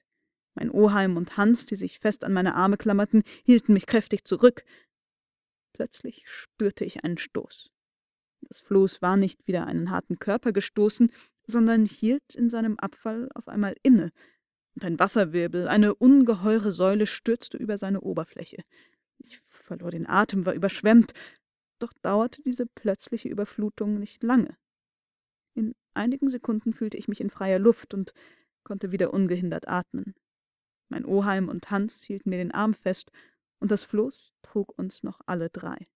Mein 0.55 0.71
Oheim 0.71 1.17
und 1.17 1.37
Hans, 1.37 1.67
die 1.67 1.77
sich 1.77 1.99
fest 1.99 2.25
an 2.25 2.33
meine 2.33 2.55
Arme 2.55 2.77
klammerten, 2.77 3.23
hielten 3.45 3.73
mich 3.73 3.87
kräftig 3.87 4.25
zurück. 4.25 4.65
Plötzlich 5.73 6.25
spürte 6.27 6.85
ich 6.85 7.05
einen 7.05 7.19
Stoß. 7.19 7.71
Das 8.43 8.61
Floß 8.61 9.01
war 9.03 9.17
nicht 9.17 9.47
wieder 9.47 9.67
einen 9.67 9.91
harten 9.91 10.19
Körper 10.19 10.53
gestoßen, 10.53 11.11
sondern 11.47 11.87
hielt 11.87 12.35
in 12.35 12.51
seinem 12.51 12.79
Abfall 12.79 13.29
auf 13.35 13.49
einmal 13.49 13.77
inne, 13.83 14.13
und 14.75 14.85
ein 14.85 14.99
Wasserwirbel, 14.99 15.69
eine 15.69 15.95
ungeheure 15.95 16.73
Säule 16.73 17.07
stürzte 17.07 17.59
über 17.59 17.77
seine 17.77 18.01
Oberfläche. 18.01 18.65
Ich 19.19 19.41
verlor 19.47 19.91
den 19.91 20.09
Atem, 20.09 20.47
war 20.47 20.55
überschwemmt, 20.55 21.13
doch 21.79 21.93
dauerte 22.03 22.43
diese 22.43 22.67
plötzliche 22.67 23.29
Überflutung 23.29 23.99
nicht 23.99 24.23
lange. 24.23 24.57
In 25.55 25.75
einigen 25.95 26.31
Sekunden 26.31 26.73
fühlte 26.73 26.97
ich 26.97 27.09
mich 27.09 27.21
in 27.21 27.31
freier 27.31 27.59
Luft 27.59 27.93
und 27.93 28.15
konnte 28.65 28.93
wieder 28.93 29.13
ungehindert 29.13 29.69
atmen. 29.69 30.15
Mein 30.93 31.07
Oheim 31.07 31.49
und 31.49 31.71
Hans 31.71 32.03
hielten 32.03 32.29
mir 32.29 32.37
den 32.37 32.53
Arm 32.53 32.75
fest, 32.75 33.11
und 33.61 33.71
das 33.71 33.83
Floß 33.83 34.35
trug 34.43 34.79
uns 34.79 35.03
noch 35.03 35.23
alle 35.25 35.49
drei. 35.49 35.89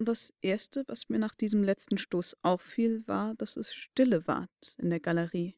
Das 0.00 0.34
Erste, 0.40 0.82
was 0.88 1.08
mir 1.08 1.20
nach 1.20 1.36
diesem 1.36 1.62
letzten 1.62 1.96
Stoß 1.96 2.38
auffiel, 2.42 3.06
war, 3.06 3.36
dass 3.36 3.56
es 3.56 3.72
stille 3.72 4.26
ward 4.26 4.50
in 4.78 4.90
der 4.90 4.98
Galerie, 4.98 5.54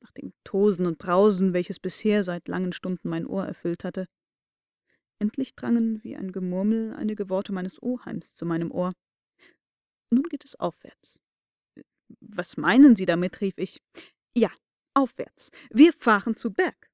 nach 0.00 0.10
dem 0.12 0.32
Tosen 0.42 0.84
und 0.84 0.98
Brausen, 0.98 1.52
welches 1.52 1.78
bisher 1.78 2.24
seit 2.24 2.48
langen 2.48 2.72
Stunden 2.72 3.08
mein 3.08 3.24
Ohr 3.24 3.46
erfüllt 3.46 3.84
hatte. 3.84 4.08
Endlich 5.20 5.54
drangen 5.54 6.02
wie 6.02 6.16
ein 6.16 6.32
Gemurmel 6.32 6.92
einige 6.92 7.30
Worte 7.30 7.52
meines 7.52 7.80
Oheims 7.80 8.34
zu 8.34 8.46
meinem 8.46 8.72
Ohr. 8.72 8.94
Nun 10.10 10.24
geht 10.24 10.44
es 10.44 10.58
aufwärts. 10.58 11.20
Was 12.18 12.56
meinen 12.56 12.96
Sie 12.96 13.06
damit? 13.06 13.40
rief 13.40 13.58
ich. 13.58 13.80
Ja, 14.36 14.50
aufwärts. 14.94 15.52
Wir 15.70 15.92
fahren 15.92 16.34
zu 16.34 16.52
Berg 16.52 16.85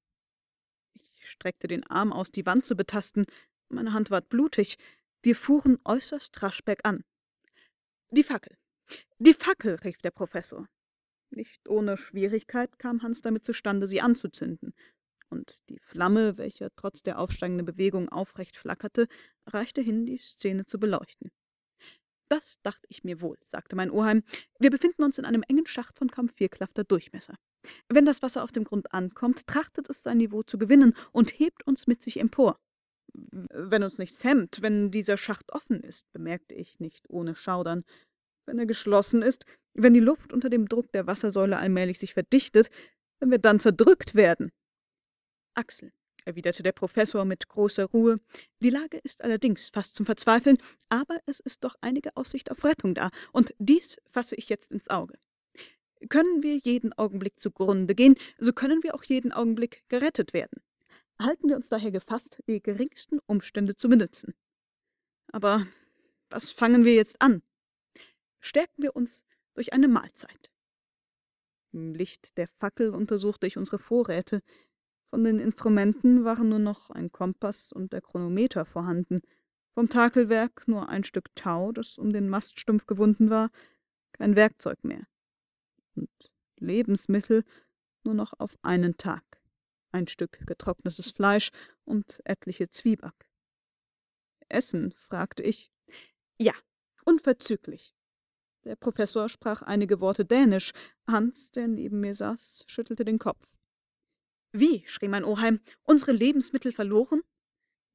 streckte 1.32 1.66
den 1.66 1.84
Arm 1.84 2.12
aus, 2.12 2.30
die 2.30 2.46
Wand 2.46 2.64
zu 2.64 2.76
betasten. 2.76 3.26
Meine 3.68 3.92
Hand 3.92 4.10
ward 4.10 4.28
blutig. 4.28 4.78
Wir 5.22 5.36
fuhren 5.36 5.78
äußerst 5.84 6.42
rasch 6.42 6.62
bergan. 6.64 7.04
Die 8.10 8.22
Fackel. 8.22 8.56
Die 9.18 9.34
Fackel, 9.34 9.76
rief 9.76 9.98
der 9.98 10.10
Professor. 10.10 10.68
Nicht 11.30 11.68
ohne 11.68 11.96
Schwierigkeit 11.96 12.78
kam 12.78 13.02
Hans 13.02 13.22
damit 13.22 13.44
zustande, 13.44 13.88
sie 13.88 14.02
anzuzünden, 14.02 14.74
und 15.30 15.62
die 15.70 15.78
Flamme, 15.78 16.36
welche 16.36 16.68
trotz 16.76 17.02
der 17.02 17.18
aufsteigenden 17.18 17.64
Bewegung 17.64 18.10
aufrecht 18.10 18.56
flackerte, 18.56 19.08
reichte 19.46 19.80
hin, 19.80 20.04
die 20.04 20.18
Szene 20.18 20.66
zu 20.66 20.78
beleuchten. 20.78 21.30
Das 22.32 22.58
dachte 22.62 22.86
ich 22.88 23.04
mir 23.04 23.20
wohl, 23.20 23.36
sagte 23.42 23.76
mein 23.76 23.90
Oheim. 23.90 24.22
Wir 24.58 24.70
befinden 24.70 25.02
uns 25.02 25.18
in 25.18 25.26
einem 25.26 25.42
engen 25.42 25.66
Schacht 25.66 25.98
von 25.98 26.10
kaum 26.10 26.30
vier 26.30 26.48
Klafter 26.48 26.82
Durchmesser. 26.82 27.34
Wenn 27.90 28.06
das 28.06 28.22
Wasser 28.22 28.42
auf 28.42 28.52
dem 28.52 28.64
Grund 28.64 28.94
ankommt, 28.94 29.46
trachtet 29.46 29.90
es 29.90 30.02
sein 30.02 30.16
Niveau 30.16 30.42
zu 30.42 30.56
gewinnen 30.56 30.96
und 31.12 31.38
hebt 31.38 31.66
uns 31.66 31.86
mit 31.86 32.02
sich 32.02 32.18
empor. 32.18 32.58
Wenn 33.12 33.82
uns 33.82 33.98
nichts 33.98 34.24
hemmt, 34.24 34.62
wenn 34.62 34.90
dieser 34.90 35.18
Schacht 35.18 35.52
offen 35.52 35.82
ist, 35.82 36.10
bemerkte 36.14 36.54
ich 36.54 36.80
nicht 36.80 37.04
ohne 37.10 37.34
Schaudern. 37.34 37.84
Wenn 38.46 38.58
er 38.58 38.64
geschlossen 38.64 39.20
ist, 39.20 39.44
wenn 39.74 39.92
die 39.92 40.00
Luft 40.00 40.32
unter 40.32 40.48
dem 40.48 40.70
Druck 40.70 40.90
der 40.92 41.06
Wassersäule 41.06 41.58
allmählich 41.58 41.98
sich 41.98 42.14
verdichtet, 42.14 42.70
wenn 43.20 43.30
wir 43.30 43.40
dann 43.40 43.60
zerdrückt 43.60 44.14
werden. 44.14 44.52
Axel, 45.54 45.92
erwiderte 46.24 46.62
der 46.62 46.72
Professor 46.72 47.24
mit 47.24 47.48
großer 47.48 47.84
Ruhe, 47.84 48.20
die 48.60 48.70
Lage 48.70 48.98
ist 48.98 49.22
allerdings 49.22 49.70
fast 49.70 49.94
zum 49.94 50.06
Verzweifeln, 50.06 50.58
aber 50.88 51.18
es 51.26 51.40
ist 51.40 51.64
doch 51.64 51.76
einige 51.80 52.16
Aussicht 52.16 52.50
auf 52.50 52.64
Rettung 52.64 52.94
da, 52.94 53.10
und 53.32 53.54
dies 53.58 53.98
fasse 54.10 54.36
ich 54.36 54.48
jetzt 54.48 54.72
ins 54.72 54.88
Auge. 54.88 55.18
Können 56.08 56.42
wir 56.42 56.56
jeden 56.56 56.92
Augenblick 56.94 57.38
zugrunde 57.38 57.94
gehen, 57.94 58.16
so 58.38 58.52
können 58.52 58.82
wir 58.82 58.94
auch 58.94 59.04
jeden 59.04 59.32
Augenblick 59.32 59.84
gerettet 59.88 60.32
werden. 60.32 60.60
Halten 61.20 61.48
wir 61.48 61.56
uns 61.56 61.68
daher 61.68 61.90
gefasst, 61.90 62.42
die 62.48 62.60
geringsten 62.60 63.20
Umstände 63.26 63.76
zu 63.76 63.88
benützen. 63.88 64.34
Aber 65.28 65.66
was 66.30 66.50
fangen 66.50 66.84
wir 66.84 66.94
jetzt 66.94 67.20
an? 67.22 67.42
Stärken 68.40 68.82
wir 68.82 68.96
uns 68.96 69.24
durch 69.54 69.72
eine 69.72 69.88
Mahlzeit. 69.88 70.50
Im 71.72 71.94
Licht 71.94 72.36
der 72.36 72.48
Fackel 72.48 72.90
untersuchte 72.90 73.46
ich 73.46 73.56
unsere 73.56 73.78
Vorräte. 73.78 74.42
Von 75.12 75.24
den 75.24 75.38
Instrumenten 75.38 76.24
waren 76.24 76.48
nur 76.48 76.58
noch 76.58 76.88
ein 76.88 77.12
Kompass 77.12 77.70
und 77.70 77.92
der 77.92 78.00
Chronometer 78.00 78.64
vorhanden, 78.64 79.20
vom 79.74 79.90
Takelwerk 79.90 80.66
nur 80.66 80.88
ein 80.88 81.04
Stück 81.04 81.26
Tau, 81.34 81.70
das 81.70 81.98
um 81.98 82.14
den 82.14 82.30
Maststumpf 82.30 82.86
gewunden 82.86 83.28
war, 83.28 83.50
kein 84.12 84.36
Werkzeug 84.36 84.82
mehr. 84.84 85.06
Und 85.94 86.08
Lebensmittel 86.56 87.44
nur 88.04 88.14
noch 88.14 88.32
auf 88.40 88.56
einen 88.62 88.96
Tag. 88.96 89.22
Ein 89.90 90.08
Stück 90.08 90.46
getrocknetes 90.46 91.10
Fleisch 91.10 91.50
und 91.84 92.22
etliche 92.24 92.70
Zwieback. 92.70 93.28
Essen? 94.48 94.92
fragte 94.92 95.42
ich. 95.42 95.70
Ja, 96.38 96.54
unverzüglich. 97.04 97.94
Der 98.64 98.76
Professor 98.76 99.28
sprach 99.28 99.60
einige 99.60 100.00
Worte 100.00 100.24
Dänisch. 100.24 100.72
Hans, 101.06 101.52
der 101.52 101.68
neben 101.68 102.00
mir 102.00 102.14
saß, 102.14 102.64
schüttelte 102.66 103.04
den 103.04 103.18
Kopf. 103.18 103.51
Wie? 104.52 104.86
schrie 104.86 105.08
mein 105.08 105.24
Oheim. 105.24 105.60
Unsere 105.82 106.12
Lebensmittel 106.12 106.72
verloren? 106.72 107.22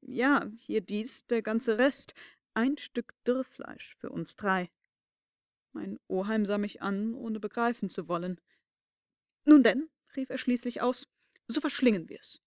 Ja, 0.00 0.50
hier 0.58 0.80
dies, 0.80 1.26
der 1.26 1.42
ganze 1.42 1.78
Rest. 1.78 2.14
Ein 2.54 2.76
Stück 2.78 3.14
Dürrfleisch 3.24 3.94
für 4.00 4.10
uns 4.10 4.34
drei. 4.34 4.70
Mein 5.72 6.00
Oheim 6.08 6.46
sah 6.46 6.58
mich 6.58 6.82
an, 6.82 7.14
ohne 7.14 7.38
begreifen 7.38 7.88
zu 7.88 8.08
wollen. 8.08 8.40
Nun 9.44 9.62
denn, 9.62 9.88
rief 10.16 10.30
er 10.30 10.38
schließlich 10.38 10.82
aus, 10.82 11.08
so 11.46 11.60
verschlingen 11.60 12.08
wir's. 12.08 12.42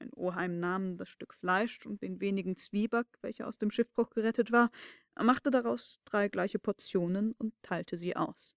Mein 0.00 0.12
Oheim 0.14 0.58
nahm 0.58 0.96
das 0.96 1.08
Stück 1.08 1.34
Fleisch 1.34 1.86
und 1.86 2.02
den 2.02 2.20
wenigen 2.20 2.56
Zwieback, 2.56 3.06
welcher 3.20 3.46
aus 3.46 3.58
dem 3.58 3.70
Schiffbruch 3.70 4.10
gerettet 4.10 4.50
war, 4.50 4.70
machte 5.14 5.50
daraus 5.50 6.00
drei 6.04 6.28
gleiche 6.28 6.58
Portionen 6.58 7.32
und 7.32 7.54
teilte 7.62 7.96
sie 7.96 8.16
aus. 8.16 8.56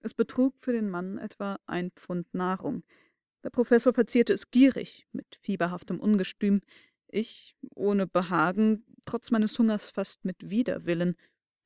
Es 0.00 0.14
betrug 0.14 0.54
für 0.60 0.72
den 0.72 0.88
Mann 0.88 1.18
etwa 1.18 1.58
ein 1.66 1.90
Pfund 1.90 2.32
Nahrung, 2.32 2.84
der 3.44 3.50
Professor 3.50 3.92
verzehrte 3.92 4.32
es 4.32 4.50
gierig, 4.50 5.06
mit 5.12 5.38
fieberhaftem 5.42 6.00
Ungestüm, 6.00 6.62
ich 7.08 7.54
ohne 7.74 8.06
Behagen, 8.06 8.84
trotz 9.04 9.30
meines 9.30 9.58
Hungers 9.58 9.90
fast 9.90 10.24
mit 10.24 10.50
Widerwillen. 10.50 11.14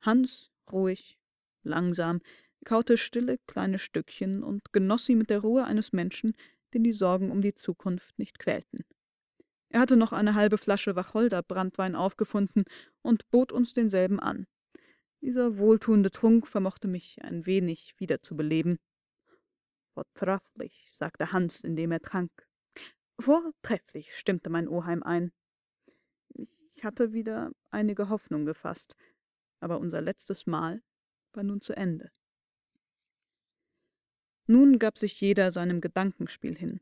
Hans 0.03 0.51
ruhig, 0.70 1.18
langsam, 1.62 2.20
kaute 2.64 2.99
stille 2.99 3.39
kleine 3.47 3.79
Stückchen 3.79 4.43
und 4.43 4.72
genoss 4.72 5.07
sie 5.07 5.14
mit 5.14 5.31
der 5.31 5.41
Ruhe 5.41 5.64
eines 5.64 5.93
Menschen, 5.93 6.35
den 6.74 6.83
die 6.85 6.93
Sorgen 6.93 7.31
um 7.31 7.41
die 7.41 7.55
Zukunft 7.55 8.18
nicht 8.18 8.39
quälten. 8.39 8.85
Er 9.70 9.81
hatte 9.81 9.97
noch 9.97 10.12
eine 10.12 10.35
halbe 10.35 10.59
Flasche 10.59 10.97
Wacholder-Brandwein 10.97 11.95
aufgefunden 11.95 12.64
und 13.03 13.31
bot 13.31 13.53
uns 13.53 13.72
denselben 13.72 14.18
an. 14.18 14.47
Dieser 15.20 15.59
wohltuende 15.59 16.11
Trunk 16.11 16.47
vermochte 16.47 16.89
mich 16.89 17.22
ein 17.22 17.47
wenig 17.47 17.95
wiederzubeleben. 17.99 18.79
Vortrefflich, 19.99 20.90
sagte 20.92 21.32
Hans, 21.32 21.64
indem 21.64 21.90
er 21.90 22.01
trank. 22.01 22.30
Vortrefflich, 23.18 24.16
stimmte 24.16 24.49
mein 24.49 24.68
Oheim 24.68 25.03
ein. 25.03 25.32
Ich 26.28 26.84
hatte 26.84 27.12
wieder 27.12 27.51
einige 27.70 28.09
Hoffnung 28.09 28.46
gefasst, 28.46 28.94
aber 29.59 29.80
unser 29.80 30.01
letztes 30.01 30.46
Mahl 30.46 30.82
war 31.32 31.42
nun 31.42 31.61
zu 31.61 31.76
Ende. 31.76 32.12
Nun 34.46 34.78
gab 34.78 34.99
sich 34.99 35.20
jeder 35.20 35.51
seinem 35.51 35.80
Gedankenspiel 35.80 36.57
hin. 36.57 36.80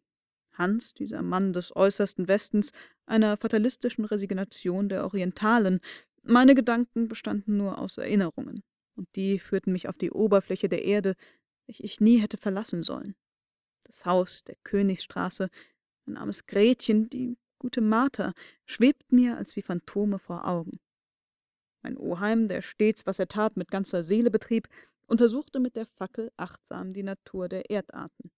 Hans, 0.52 0.92
dieser 0.92 1.22
Mann 1.22 1.54
des 1.54 1.74
äußersten 1.74 2.28
Westens, 2.28 2.72
einer 3.06 3.38
fatalistischen 3.38 4.04
Resignation 4.04 4.90
der 4.90 5.04
Orientalen. 5.04 5.80
Meine 6.22 6.54
Gedanken 6.54 7.08
bestanden 7.08 7.56
nur 7.56 7.78
aus 7.78 7.96
Erinnerungen, 7.96 8.62
und 8.94 9.08
die 9.16 9.38
führten 9.38 9.72
mich 9.72 9.88
auf 9.88 9.96
die 9.96 10.10
Oberfläche 10.10 10.68
der 10.68 10.84
Erde, 10.84 11.16
welche 11.66 11.82
ich 11.82 12.00
nie 12.00 12.18
hätte 12.18 12.36
verlassen 12.36 12.82
sollen. 12.82 13.14
Das 13.84 14.04
Haus 14.04 14.44
der 14.44 14.56
Königsstraße, 14.64 15.50
mein 16.06 16.16
armes 16.16 16.46
Gretchen, 16.46 17.08
die 17.08 17.36
gute 17.58 17.80
Martha, 17.80 18.32
schwebt 18.64 19.12
mir 19.12 19.36
als 19.36 19.56
wie 19.56 19.62
Phantome 19.62 20.18
vor 20.18 20.46
Augen. 20.46 20.80
Mein 21.82 21.96
Oheim, 21.96 22.48
der 22.48 22.62
stets, 22.62 23.06
was 23.06 23.18
er 23.18 23.28
tat, 23.28 23.56
mit 23.56 23.70
ganzer 23.70 24.02
Seele 24.02 24.30
betrieb, 24.30 24.68
untersuchte 25.06 25.60
mit 25.60 25.76
der 25.76 25.86
Fackel 25.86 26.32
achtsam 26.36 26.92
die 26.92 27.04
Natur 27.04 27.48
der 27.48 27.70
Erdarten. 27.70 28.32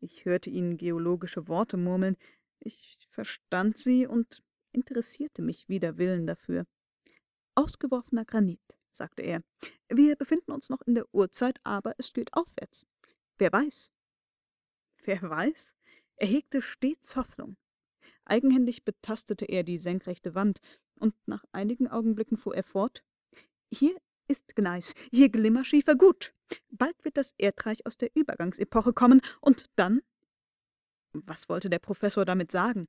Ich 0.00 0.24
hörte 0.24 0.50
ihn 0.50 0.76
geologische 0.76 1.48
Worte 1.48 1.76
murmeln, 1.76 2.16
ich 2.60 3.08
verstand 3.10 3.78
sie 3.78 4.06
und 4.06 4.42
interessierte 4.72 5.42
mich 5.42 5.68
wider 5.68 5.98
Willen 5.98 6.26
dafür. 6.26 6.66
Ausgeworfener 7.56 8.24
Granit, 8.24 8.77
sagte 8.98 9.22
er. 9.22 9.42
Wir 9.88 10.16
befinden 10.16 10.52
uns 10.52 10.68
noch 10.68 10.82
in 10.82 10.94
der 10.94 11.06
Urzeit, 11.12 11.58
aber 11.64 11.94
es 11.98 12.12
geht 12.12 12.32
aufwärts. 12.34 12.86
Wer 13.38 13.52
weiß? 13.52 13.90
Wer 15.04 15.22
weiß? 15.22 15.74
Er 16.16 16.26
hegte 16.26 16.60
stets 16.60 17.16
Hoffnung. 17.16 17.56
Eigenhändig 18.24 18.84
betastete 18.84 19.46
er 19.46 19.62
die 19.62 19.78
senkrechte 19.78 20.34
Wand, 20.34 20.60
und 20.96 21.14
nach 21.26 21.44
einigen 21.52 21.88
Augenblicken 21.88 22.36
fuhr 22.36 22.54
er 22.54 22.64
fort. 22.64 23.04
Hier 23.72 23.96
ist 24.26 24.56
Gneis, 24.56 24.94
hier 25.10 25.30
Glimmerschiefer 25.30 25.94
gut. 25.94 26.34
Bald 26.70 27.04
wird 27.04 27.16
das 27.16 27.34
Erdreich 27.38 27.86
aus 27.86 27.96
der 27.96 28.10
Übergangsepoche 28.14 28.92
kommen, 28.92 29.20
und 29.40 29.66
dann? 29.76 30.02
Was 31.12 31.48
wollte 31.48 31.70
der 31.70 31.78
Professor 31.78 32.24
damit 32.24 32.50
sagen? 32.50 32.88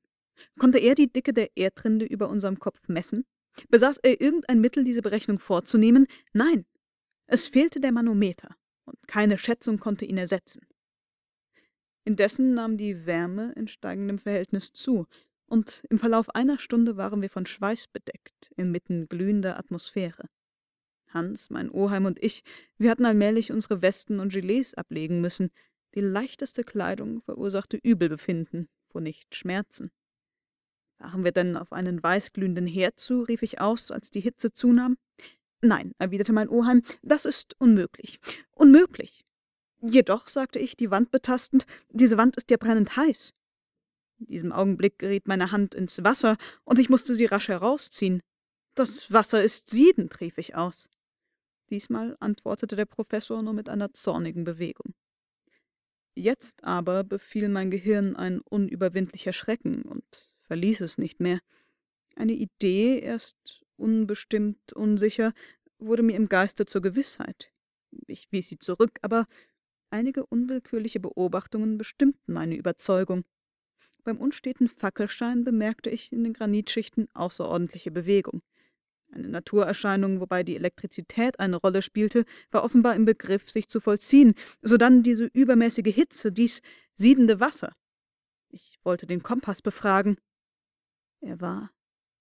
Konnte 0.58 0.80
er 0.80 0.96
die 0.96 1.12
Dicke 1.12 1.34
der 1.34 1.56
Erdrinde 1.56 2.06
über 2.06 2.30
unserem 2.30 2.60
Kopf 2.60 2.88
messen? 2.88 3.26
Besaß 3.70 3.98
er 4.00 4.22
irgendein 4.22 4.62
Mittel, 4.62 4.84
diese 4.84 5.02
Berechnung 5.02 5.40
vorzunehmen? 5.40 6.08
Nein. 6.34 6.66
Es 7.28 7.48
fehlte 7.48 7.80
der 7.80 7.92
Manometer, 7.92 8.56
und 8.86 8.98
keine 9.08 9.38
Schätzung 9.38 9.80
konnte 9.80 10.06
ihn 10.06 10.18
ersetzen. 10.18 10.66
Indessen 12.06 12.56
nahm 12.56 12.78
die 12.78 13.06
Wärme 13.06 13.54
in 13.56 13.68
steigendem 13.68 14.18
Verhältnis 14.18 14.74
zu, 14.74 15.06
und 15.46 15.84
im 15.90 15.98
Verlauf 15.98 16.34
einer 16.36 16.58
Stunde 16.58 16.98
waren 16.98 17.22
wir 17.22 17.30
von 17.30 17.46
Schweiß 17.46 17.88
bedeckt, 17.88 18.52
inmitten 18.56 19.08
glühender 19.08 19.58
Atmosphäre. 19.58 20.30
Hans, 21.08 21.50
mein 21.50 21.72
Oheim 21.72 22.06
und 22.06 22.22
ich, 22.24 22.44
wir 22.78 22.92
hatten 22.92 23.06
allmählich 23.06 23.52
unsere 23.52 23.82
Westen 23.82 24.20
und 24.20 24.32
Gilets 24.32 24.76
ablegen 24.76 25.22
müssen. 25.22 25.52
Die 25.96 26.02
leichteste 26.02 26.64
Kleidung 26.64 27.22
verursachte 27.22 27.78
Übelbefinden, 27.78 28.70
wo 28.92 29.00
nicht 29.00 29.34
Schmerzen. 29.36 29.92
Waren 31.00 31.24
wir 31.24 31.32
denn 31.32 31.56
auf 31.58 31.72
einen 31.72 32.04
weißglühenden 32.04 32.68
Herd 32.68 33.00
zu, 33.00 33.22
rief 33.22 33.42
ich 33.42 33.62
aus, 33.62 33.90
als 33.90 34.12
die 34.12 34.20
Hitze 34.20 34.52
zunahm. 34.52 34.98
Nein, 35.62 35.94
erwiderte 35.98 36.34
mein 36.34 36.50
Oheim, 36.50 36.84
das 37.02 37.26
ist 37.26 37.56
unmöglich. 37.60 38.20
Unmöglich. 38.52 39.26
Jedoch, 39.82 40.28
sagte 40.28 40.60
ich, 40.60 40.76
die 40.76 40.92
Wand 40.92 41.12
betastend, 41.12 41.66
diese 41.90 42.18
Wand 42.18 42.36
ist 42.36 42.52
ja 42.52 42.58
brennend 42.58 42.96
heiß. 42.98 43.34
In 44.20 44.26
diesem 44.28 44.52
Augenblick 44.52 45.00
geriet 45.00 45.28
meine 45.28 45.52
Hand 45.52 45.74
ins 45.74 46.04
Wasser, 46.04 46.38
und 46.66 46.80
ich 46.80 46.90
musste 46.90 47.16
sie 47.16 47.26
rasch 47.26 47.48
herausziehen. 47.48 48.22
Das 48.76 49.12
Wasser 49.12 49.42
ist 49.42 49.70
siedend, 49.70 50.20
rief 50.20 50.38
ich 50.38 50.56
aus. 50.56 50.90
Diesmal 51.70 52.18
antwortete 52.20 52.76
der 52.76 52.86
Professor 52.86 53.42
nur 53.42 53.54
mit 53.54 53.70
einer 53.70 53.94
zornigen 53.94 54.44
Bewegung. 54.44 54.94
Jetzt 56.16 56.64
aber 56.66 57.06
befiel 57.06 57.48
mein 57.48 57.72
Gehirn 57.72 58.18
ein 58.18 58.42
unüberwindlicher 58.42 59.32
Schrecken 59.32 59.84
und 59.84 60.30
verließ 60.50 60.82
es 60.82 60.98
nicht 60.98 61.20
mehr. 61.20 61.40
Eine 62.16 62.34
Idee, 62.34 63.00
erst 63.00 63.64
unbestimmt, 63.78 64.74
unsicher, 64.74 65.34
wurde 65.78 66.04
mir 66.04 66.18
im 66.18 66.28
Geiste 66.28 66.66
zur 66.66 66.82
Gewissheit. 66.82 67.52
Ich 68.08 68.28
wies 68.32 68.50
sie 68.50 68.60
zurück, 68.60 69.00
aber 69.02 69.26
Einige 69.92 70.26
unwillkürliche 70.26 71.00
Beobachtungen 71.00 71.78
bestimmten 71.78 72.34
meine 72.34 72.56
Überzeugung. 72.56 73.24
Beim 74.04 74.18
unsteten 74.18 74.68
Fackelschein 74.68 75.44
bemerkte 75.44 75.90
ich 75.90 76.12
in 76.12 76.24
den 76.24 76.34
Granitschichten 76.34 77.08
außerordentliche 77.16 77.90
Bewegung. 77.90 78.44
Eine 79.12 79.30
Naturerscheinung, 79.30 80.20
wobei 80.20 80.44
die 80.44 80.56
Elektrizität 80.56 81.40
eine 81.40 81.56
Rolle 81.56 81.82
spielte, 81.82 82.26
war 82.52 82.64
offenbar 82.64 82.96
im 82.96 83.06
Begriff, 83.06 83.50
sich 83.50 83.68
zu 83.68 83.80
vollziehen, 83.80 84.36
sodann 84.62 85.02
diese 85.02 85.26
übermäßige 85.26 85.94
Hitze, 85.94 86.32
dies 86.32 86.62
siedende 86.94 87.40
Wasser. 87.40 87.74
Ich 88.50 88.78
wollte 88.84 89.08
den 89.08 89.24
Kompass 89.24 89.64
befragen. 89.64 90.18
Er 91.22 91.42
war 91.42 91.72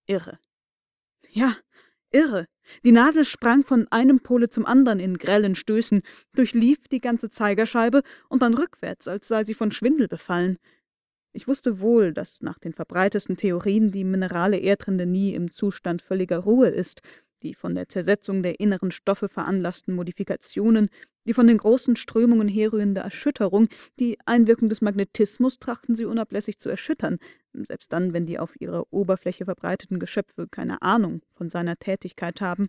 irre. 0.06 0.38
Ja, 1.30 1.56
irre. 2.10 2.46
Die 2.84 2.92
Nadel 2.92 3.24
sprang 3.24 3.64
von 3.64 3.86
einem 3.90 4.20
Pole 4.20 4.48
zum 4.48 4.66
anderen 4.66 5.00
in 5.00 5.18
grellen 5.18 5.54
Stößen, 5.54 6.02
durchlief 6.34 6.88
die 6.88 7.00
ganze 7.00 7.30
Zeigerscheibe 7.30 8.02
und 8.28 8.42
dann 8.42 8.54
rückwärts, 8.54 9.08
als 9.08 9.28
sei 9.28 9.44
sie 9.44 9.54
von 9.54 9.70
Schwindel 9.72 10.08
befallen. 10.08 10.58
Ich 11.32 11.46
wusste 11.46 11.80
wohl, 11.80 12.12
dass 12.12 12.42
nach 12.42 12.58
den 12.58 12.72
verbreitesten 12.72 13.36
Theorien 13.36 13.92
die 13.92 14.04
minerale 14.04 14.58
Erdrinde 14.58 15.06
nie 15.06 15.34
im 15.34 15.52
Zustand 15.52 16.02
völliger 16.02 16.38
Ruhe 16.38 16.68
ist, 16.68 17.00
die 17.42 17.54
von 17.54 17.74
der 17.74 17.88
Zersetzung 17.88 18.42
der 18.42 18.58
inneren 18.60 18.90
Stoffe 18.90 19.28
veranlassten 19.28 19.94
Modifikationen, 19.94 20.88
die 21.28 21.34
von 21.34 21.46
den 21.46 21.58
großen 21.58 21.94
Strömungen 21.96 22.48
herrührende 22.48 23.02
Erschütterung, 23.02 23.68
die 23.98 24.18
Einwirkung 24.24 24.70
des 24.70 24.80
Magnetismus 24.80 25.58
trachten 25.58 25.94
sie 25.94 26.06
unablässig 26.06 26.58
zu 26.58 26.70
erschüttern, 26.70 27.18
selbst 27.52 27.92
dann, 27.92 28.14
wenn 28.14 28.24
die 28.24 28.38
auf 28.38 28.58
ihrer 28.58 28.90
Oberfläche 28.90 29.44
verbreiteten 29.44 30.00
Geschöpfe 30.00 30.48
keine 30.48 30.80
Ahnung 30.80 31.20
von 31.34 31.50
seiner 31.50 31.78
Tätigkeit 31.78 32.40
haben. 32.40 32.68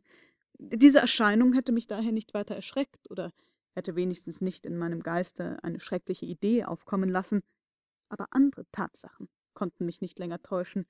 Diese 0.57 0.99
Erscheinung 0.99 1.53
hätte 1.53 1.71
mich 1.71 1.87
daher 1.87 2.11
nicht 2.11 2.33
weiter 2.33 2.53
erschreckt 2.53 3.09
oder 3.09 3.31
hätte 3.75 3.95
wenigstens 3.95 4.41
nicht 4.41 4.65
in 4.65 4.77
meinem 4.77 5.03
Geiste 5.03 5.57
eine 5.63 5.79
schreckliche 5.79 6.25
Idee 6.25 6.65
aufkommen 6.65 7.09
lassen, 7.09 7.41
aber 8.09 8.27
andere 8.31 8.65
Tatsachen 8.73 9.29
konnten 9.53 9.85
mich 9.85 10.01
nicht 10.01 10.19
länger 10.19 10.41
täuschen. 10.41 10.85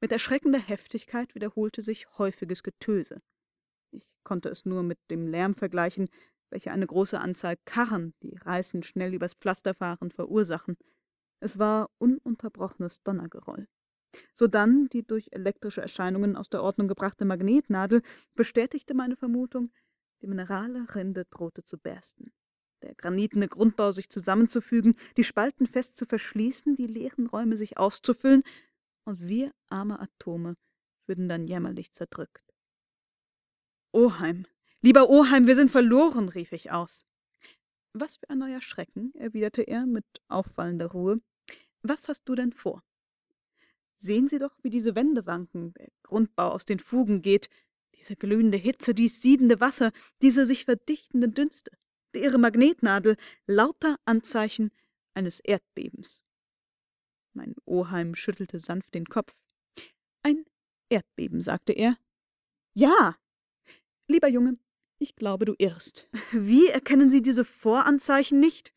Mit 0.00 0.12
erschreckender 0.12 0.60
Heftigkeit 0.60 1.34
wiederholte 1.34 1.82
sich 1.82 2.06
häufiges 2.18 2.62
Getöse. 2.62 3.20
Ich 3.90 4.14
konnte 4.22 4.48
es 4.48 4.64
nur 4.64 4.84
mit 4.84 4.98
dem 5.10 5.26
Lärm 5.26 5.56
vergleichen, 5.56 6.08
welcher 6.50 6.72
eine 6.72 6.86
große 6.86 7.18
Anzahl 7.18 7.56
Karren, 7.64 8.14
die 8.22 8.36
reißend 8.36 8.84
schnell 8.84 9.14
übers 9.14 9.34
Pflaster 9.34 9.74
fahren, 9.74 10.10
verursachen. 10.10 10.76
Es 11.40 11.58
war 11.58 11.90
ununterbrochenes 11.98 13.02
Donnergeroll. 13.02 13.66
Sodann 14.34 14.88
die 14.88 15.06
durch 15.06 15.28
elektrische 15.30 15.80
Erscheinungen 15.80 16.36
aus 16.36 16.50
der 16.50 16.62
Ordnung 16.62 16.88
gebrachte 16.88 17.24
Magnetnadel 17.24 18.02
bestätigte 18.34 18.94
meine 18.94 19.16
Vermutung, 19.16 19.70
die 20.20 20.26
minerale 20.26 20.86
Rinde 20.94 21.24
drohte 21.30 21.64
zu 21.64 21.78
bersten 21.78 22.32
der 22.82 22.94
granitene 22.94 23.48
Grundbau 23.48 23.92
sich 23.92 24.08
zusammenzufügen, 24.08 24.96
die 25.16 25.24
Spalten 25.24 25.66
fest 25.66 25.96
zu 25.96 26.06
verschließen, 26.06 26.74
die 26.76 26.86
leeren 26.86 27.26
Räume 27.26 27.56
sich 27.56 27.78
auszufüllen, 27.78 28.42
und 29.04 29.20
wir 29.20 29.52
arme 29.68 29.98
Atome 29.98 30.56
würden 31.06 31.28
dann 31.28 31.46
jämmerlich 31.46 31.92
zerdrückt. 31.92 32.44
Oheim, 33.92 34.46
lieber 34.82 35.08
Oheim, 35.08 35.46
wir 35.46 35.56
sind 35.56 35.70
verloren, 35.70 36.28
rief 36.28 36.52
ich 36.52 36.70
aus. 36.70 37.04
Was 37.92 38.16
für 38.16 38.30
ein 38.30 38.38
neuer 38.38 38.60
Schrecken, 38.60 39.12
erwiderte 39.14 39.62
er 39.62 39.86
mit 39.86 40.04
auffallender 40.28 40.86
Ruhe. 40.86 41.20
Was 41.82 42.08
hast 42.08 42.28
du 42.28 42.34
denn 42.34 42.52
vor? 42.52 42.82
Sehen 43.96 44.28
Sie 44.28 44.38
doch, 44.38 44.56
wie 44.62 44.70
diese 44.70 44.94
Wände 44.94 45.26
wanken, 45.26 45.74
der 45.74 45.88
Grundbau 46.02 46.50
aus 46.50 46.64
den 46.64 46.78
Fugen 46.78 47.20
geht, 47.20 47.48
diese 47.96 48.16
glühende 48.16 48.56
Hitze, 48.56 48.94
dies 48.94 49.20
siedende 49.20 49.60
Wasser, 49.60 49.92
diese 50.22 50.46
sich 50.46 50.64
verdichtenden 50.64 51.34
Dünste 51.34 51.70
ihre 52.18 52.38
Magnetnadel 52.38 53.16
lauter 53.46 53.98
Anzeichen 54.04 54.70
eines 55.14 55.40
Erdbebens. 55.40 56.22
Mein 57.34 57.54
Oheim 57.64 58.14
schüttelte 58.14 58.58
sanft 58.58 58.94
den 58.94 59.06
Kopf. 59.06 59.34
Ein 60.22 60.44
Erdbeben, 60.88 61.40
sagte 61.40 61.72
er. 61.72 61.96
Ja. 62.74 63.16
Lieber 64.08 64.28
Junge, 64.28 64.58
ich 65.00 65.16
glaube, 65.16 65.46
du 65.46 65.54
irrst. 65.58 66.08
Wie 66.30 66.68
erkennen 66.68 67.10
Sie 67.10 67.22
diese 67.22 67.44
Voranzeichen 67.44 68.38
nicht? 68.38 68.72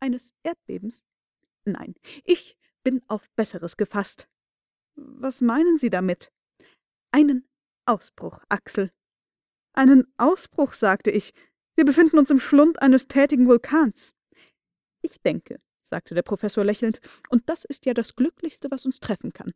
Eines 0.00 0.34
Erdbebens? 0.42 1.04
Nein, 1.64 1.94
ich 2.24 2.56
bin 2.82 3.02
auf 3.08 3.28
Besseres 3.30 3.76
gefasst. 3.76 4.28
Was 4.94 5.40
meinen 5.40 5.78
Sie 5.78 5.90
damit? 5.90 6.32
Einen 7.12 7.46
Ausbruch, 7.84 8.40
Axel. 8.48 8.90
Einen 9.74 10.12
Ausbruch, 10.16 10.72
sagte 10.72 11.10
ich. 11.10 11.34
Wir 11.74 11.84
befinden 11.84 12.18
uns 12.18 12.30
im 12.30 12.38
Schlund 12.38 12.80
eines 12.80 13.06
tätigen 13.06 13.46
Vulkans. 13.46 14.14
Ich 15.02 15.20
denke, 15.20 15.60
sagte 15.82 16.14
der 16.14 16.22
Professor 16.22 16.64
lächelnd, 16.64 17.00
und 17.28 17.48
das 17.48 17.64
ist 17.64 17.84
ja 17.84 17.92
das 17.92 18.16
Glücklichste, 18.16 18.70
was 18.70 18.86
uns 18.86 19.00
treffen 19.00 19.32
kann. 19.32 19.52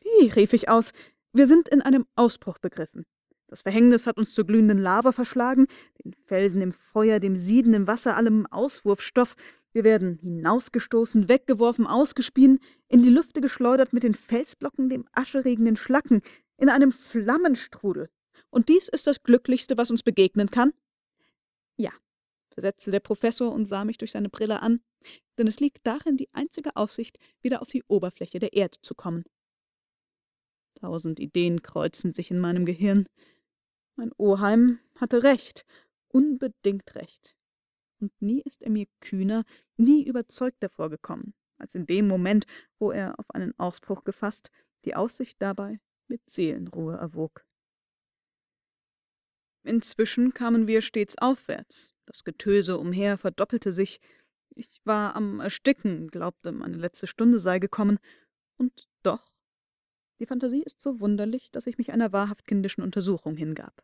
Wie, 0.00 0.28
rief 0.28 0.54
ich 0.54 0.70
aus, 0.70 0.92
wir 1.34 1.46
sind 1.46 1.68
in 1.68 1.82
einem 1.82 2.06
Ausbruch 2.16 2.58
begriffen. 2.58 3.04
Das 3.52 3.60
Verhängnis 3.60 4.06
hat 4.06 4.16
uns 4.16 4.32
zur 4.32 4.46
glühenden 4.46 4.78
Lava 4.78 5.12
verschlagen, 5.12 5.66
den 6.02 6.14
Felsen 6.14 6.62
im 6.62 6.72
Feuer, 6.72 7.20
dem 7.20 7.36
siedenden 7.36 7.86
Wasser, 7.86 8.16
allem 8.16 8.46
Auswurfstoff. 8.46 9.36
Wir 9.74 9.84
werden 9.84 10.18
hinausgestoßen, 10.22 11.28
weggeworfen, 11.28 11.86
ausgespien, 11.86 12.60
in 12.88 13.02
die 13.02 13.10
Lüfte 13.10 13.42
geschleudert 13.42 13.92
mit 13.92 14.04
den 14.04 14.14
Felsblocken, 14.14 14.88
dem 14.88 15.06
ascheregen 15.12 15.76
Schlacken, 15.76 16.22
in 16.56 16.70
einem 16.70 16.92
Flammenstrudel. 16.92 18.08
Und 18.48 18.70
dies 18.70 18.88
ist 18.88 19.06
das 19.06 19.22
Glücklichste, 19.22 19.76
was 19.76 19.90
uns 19.90 20.02
begegnen 20.02 20.50
kann? 20.50 20.72
Ja, 21.76 21.90
versetzte 22.54 22.90
der 22.90 23.00
Professor 23.00 23.52
und 23.52 23.66
sah 23.66 23.84
mich 23.84 23.98
durch 23.98 24.12
seine 24.12 24.30
Brille 24.30 24.62
an, 24.62 24.80
denn 25.36 25.46
es 25.46 25.60
liegt 25.60 25.86
darin 25.86 26.16
die 26.16 26.32
einzige 26.32 26.74
Aussicht, 26.76 27.18
wieder 27.42 27.60
auf 27.60 27.68
die 27.68 27.84
Oberfläche 27.86 28.38
der 28.38 28.54
Erde 28.54 28.78
zu 28.80 28.94
kommen. 28.94 29.24
Tausend 30.80 31.20
Ideen 31.20 31.62
kreuzen 31.62 32.14
sich 32.14 32.30
in 32.30 32.40
meinem 32.40 32.64
Gehirn. 32.64 33.06
Mein 33.96 34.12
Oheim 34.16 34.78
hatte 34.96 35.22
recht, 35.22 35.64
unbedingt 36.08 36.94
recht. 36.94 37.36
Und 38.00 38.12
nie 38.20 38.40
ist 38.42 38.62
er 38.62 38.70
mir 38.70 38.86
kühner, 39.00 39.44
nie 39.76 40.04
überzeugter 40.04 40.68
vorgekommen, 40.68 41.34
als 41.58 41.74
in 41.74 41.86
dem 41.86 42.08
Moment, 42.08 42.46
wo 42.78 42.90
er 42.90 43.18
auf 43.18 43.30
einen 43.30 43.56
Ausbruch 43.58 44.04
gefasst, 44.04 44.50
die 44.84 44.96
Aussicht 44.96 45.40
dabei 45.40 45.80
mit 46.08 46.28
Seelenruhe 46.28 46.96
erwog. 46.96 47.46
Inzwischen 49.64 50.34
kamen 50.34 50.66
wir 50.66 50.82
stets 50.82 51.16
aufwärts. 51.18 51.94
Das 52.06 52.24
Getöse 52.24 52.78
umher 52.78 53.16
verdoppelte 53.16 53.72
sich. 53.72 54.00
Ich 54.54 54.80
war 54.84 55.14
am 55.14 55.40
Ersticken, 55.40 56.08
glaubte, 56.08 56.50
meine 56.52 56.76
letzte 56.76 57.06
Stunde 57.06 57.38
sei 57.38 57.58
gekommen. 57.58 57.98
Und 58.56 58.88
doch, 59.02 59.31
die 60.22 60.26
Fantasie 60.26 60.62
ist 60.62 60.80
so 60.80 61.00
wunderlich, 61.00 61.50
dass 61.50 61.66
ich 61.66 61.78
mich 61.78 61.90
einer 61.92 62.12
wahrhaft 62.12 62.46
kindischen 62.46 62.84
Untersuchung 62.84 63.36
hingab. 63.36 63.82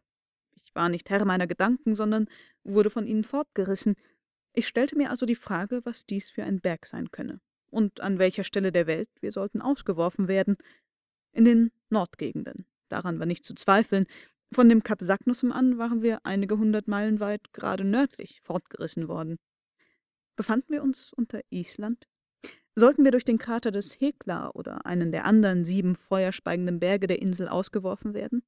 Ich 0.55 0.73
war 0.73 0.89
nicht 0.89 1.11
Herr 1.11 1.25
meiner 1.25 1.49
Gedanken, 1.49 1.97
sondern 1.97 2.29
wurde 2.63 2.91
von 2.91 3.09
ihnen 3.09 3.25
fortgerissen. 3.25 3.97
Ich 4.53 4.69
stellte 4.69 4.97
mir 4.97 5.11
also 5.11 5.27
die 5.27 5.35
Frage, 5.35 5.81
was 5.85 6.07
dies 6.07 6.31
für 6.31 6.45
ein 6.45 6.61
Berg 6.61 6.87
sein 6.87 7.11
könne 7.11 7.41
und 7.71 8.01
an 8.01 8.21
welcher 8.21 8.45
Stelle 8.45 8.71
der 8.71 8.87
Welt 8.87 9.09
wir 9.21 9.33
sollten 9.33 9.61
ausgeworfen 9.61 10.29
werden. 10.29 10.57
In 11.33 11.45
den 11.45 11.73
Nordgegenden. 11.91 12.67
Daran 12.89 13.19
war 13.19 13.27
nicht 13.27 13.45
zu 13.45 13.55
zweifeln, 13.55 14.07
von 14.53 14.69
dem 14.69 14.85
Kap 14.85 15.01
Saknussem 15.03 15.51
an 15.51 15.77
waren 15.77 16.03
wir 16.03 16.25
einige 16.25 16.57
hundert 16.57 16.87
Meilen 16.87 17.19
weit 17.19 17.53
gerade 17.53 17.83
nördlich 17.83 18.41
fortgerissen 18.45 19.09
worden. 19.09 19.39
Befanden 20.37 20.73
wir 20.73 20.85
uns 20.85 21.13
unter 21.13 21.41
Island? 21.51 22.07
Sollten 22.79 23.03
wir 23.03 23.11
durch 23.11 23.25
den 23.25 23.39
Krater 23.39 23.73
des 23.73 24.01
Hekla 24.01 24.51
oder 24.51 24.87
einen 24.87 25.11
der 25.11 25.25
anderen 25.25 25.65
sieben 25.65 25.97
feuerspeigenden 25.97 26.79
Berge 26.79 27.09
der 27.09 27.21
Insel 27.21 27.49
ausgeworfen 27.49 28.15
werden? 28.15 28.45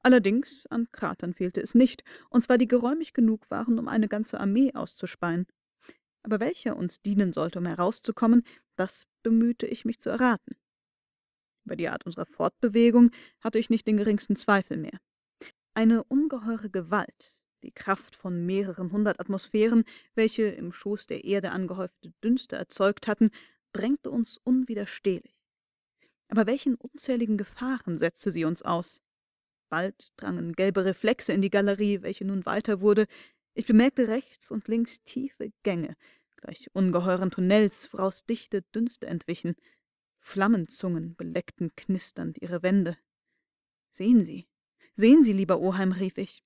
Allerdings 0.00 0.64
an 0.70 0.86
Kratern 0.92 1.34
fehlte 1.34 1.60
es 1.60 1.74
nicht, 1.74 2.04
und 2.30 2.42
zwar 2.42 2.56
die 2.56 2.68
geräumig 2.68 3.14
genug 3.14 3.50
waren, 3.50 3.80
um 3.80 3.88
eine 3.88 4.06
ganze 4.06 4.38
Armee 4.38 4.72
auszuspeien. 4.74 5.48
Aber 6.22 6.38
welcher 6.38 6.76
uns 6.76 7.02
dienen 7.02 7.32
sollte, 7.32 7.58
um 7.58 7.66
herauszukommen, 7.66 8.44
das 8.76 9.08
bemühte 9.24 9.66
ich 9.66 9.84
mich 9.84 9.98
zu 9.98 10.08
erraten. 10.08 10.54
Über 11.64 11.74
die 11.74 11.88
Art 11.88 12.06
unserer 12.06 12.26
Fortbewegung 12.26 13.10
hatte 13.40 13.58
ich 13.58 13.70
nicht 13.70 13.88
den 13.88 13.96
geringsten 13.96 14.36
Zweifel 14.36 14.76
mehr. 14.76 15.00
Eine 15.74 16.04
ungeheure 16.04 16.70
Gewalt, 16.70 17.37
die 17.62 17.72
Kraft 17.72 18.16
von 18.16 18.44
mehreren 18.46 18.92
hundert 18.92 19.20
Atmosphären, 19.20 19.84
welche 20.14 20.44
im 20.44 20.72
Schoß 20.72 21.06
der 21.06 21.24
Erde 21.24 21.50
angehäufte 21.50 22.12
Dünste 22.22 22.56
erzeugt 22.56 23.06
hatten, 23.06 23.30
drängte 23.72 24.10
uns 24.10 24.38
unwiderstehlich. 24.38 25.34
Aber 26.28 26.46
welchen 26.46 26.74
unzähligen 26.74 27.38
Gefahren 27.38 27.98
setzte 27.98 28.30
sie 28.30 28.44
uns 28.44 28.62
aus? 28.62 29.02
Bald 29.70 30.08
drangen 30.16 30.52
gelbe 30.52 30.84
Reflexe 30.84 31.32
in 31.32 31.42
die 31.42 31.50
Galerie, 31.50 32.02
welche 32.02 32.24
nun 32.24 32.46
weiter 32.46 32.80
wurde. 32.80 33.06
Ich 33.54 33.66
bemerkte 33.66 34.08
rechts 34.08 34.50
und 34.50 34.68
links 34.68 35.02
tiefe 35.04 35.52
Gänge, 35.62 35.96
gleich 36.36 36.68
ungeheuren 36.72 37.30
Tunnels, 37.30 37.92
woraus 37.92 38.24
dichte 38.24 38.62
Dünste 38.74 39.06
entwichen. 39.06 39.56
Flammenzungen 40.20 41.16
beleckten 41.16 41.74
knisternd 41.76 42.38
ihre 42.40 42.62
Wände. 42.62 42.96
Sehen 43.90 44.22
Sie, 44.22 44.46
Sehen 44.98 45.22
Sie, 45.22 45.32
lieber 45.32 45.60
Oheim, 45.60 45.92
rief 45.92 46.18
ich. 46.18 46.42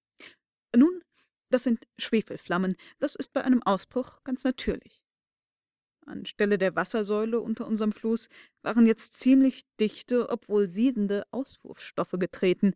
Nun 0.77 1.03
Das 1.51 1.65
sind 1.65 1.87
Schwefelflammen. 1.99 2.77
Das 2.99 3.15
ist 3.15 3.33
bei 3.33 3.45
einem 3.45 3.63
Ausbruch 3.63 4.23
ganz 4.25 4.45
natürlich. 4.45 5.03
Anstelle 6.07 6.59
der 6.59 6.75
Wassersäule 6.75 7.41
unter 7.41 7.67
unserem 7.67 7.93
Floß 7.93 8.29
waren 8.63 8.87
jetzt 8.87 9.15
ziemlich 9.15 9.63
dichte, 9.79 10.31
obwohl 10.31 10.69
siedende 10.69 11.25
Auswurfstoffe 11.31 12.17
getreten. 12.19 12.75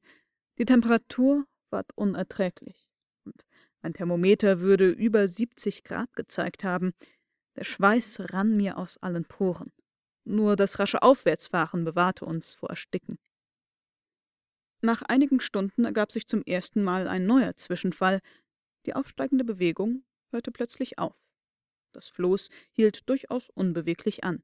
Die 0.58 0.64
Temperatur 0.64 1.46
ward 1.70 1.90
unerträglich. 1.96 2.88
Und 3.24 3.44
ein 3.82 3.94
Thermometer 3.94 4.60
würde 4.60 4.90
über 4.90 5.26
70 5.26 5.82
Grad 5.82 6.14
gezeigt 6.14 6.64
haben. 6.64 6.92
Der 7.56 7.64
Schweiß 7.64 8.20
rann 8.32 8.56
mir 8.56 8.78
aus 8.78 8.98
allen 8.98 9.24
Poren. 9.24 9.72
Nur 10.24 10.56
das 10.56 10.78
rasche 10.78 11.02
Aufwärtsfahren 11.02 11.84
bewahrte 11.84 12.24
uns 12.24 12.54
vor 12.54 12.70
Ersticken. 12.70 13.18
Nach 14.80 15.02
einigen 15.02 15.40
Stunden 15.40 15.84
ergab 15.84 16.12
sich 16.12 16.26
zum 16.26 16.42
ersten 16.42 16.82
Mal 16.82 17.08
ein 17.08 17.26
neuer 17.26 17.56
Zwischenfall. 17.56 18.20
Die 18.84 18.94
aufsteigende 18.94 19.44
Bewegung 19.44 20.04
hörte 20.30 20.50
plötzlich 20.52 20.98
auf. 20.98 21.16
Das 21.92 22.08
Floß 22.08 22.50
hielt 22.72 23.08
durchaus 23.08 23.48
unbeweglich 23.50 24.22
an. 24.22 24.42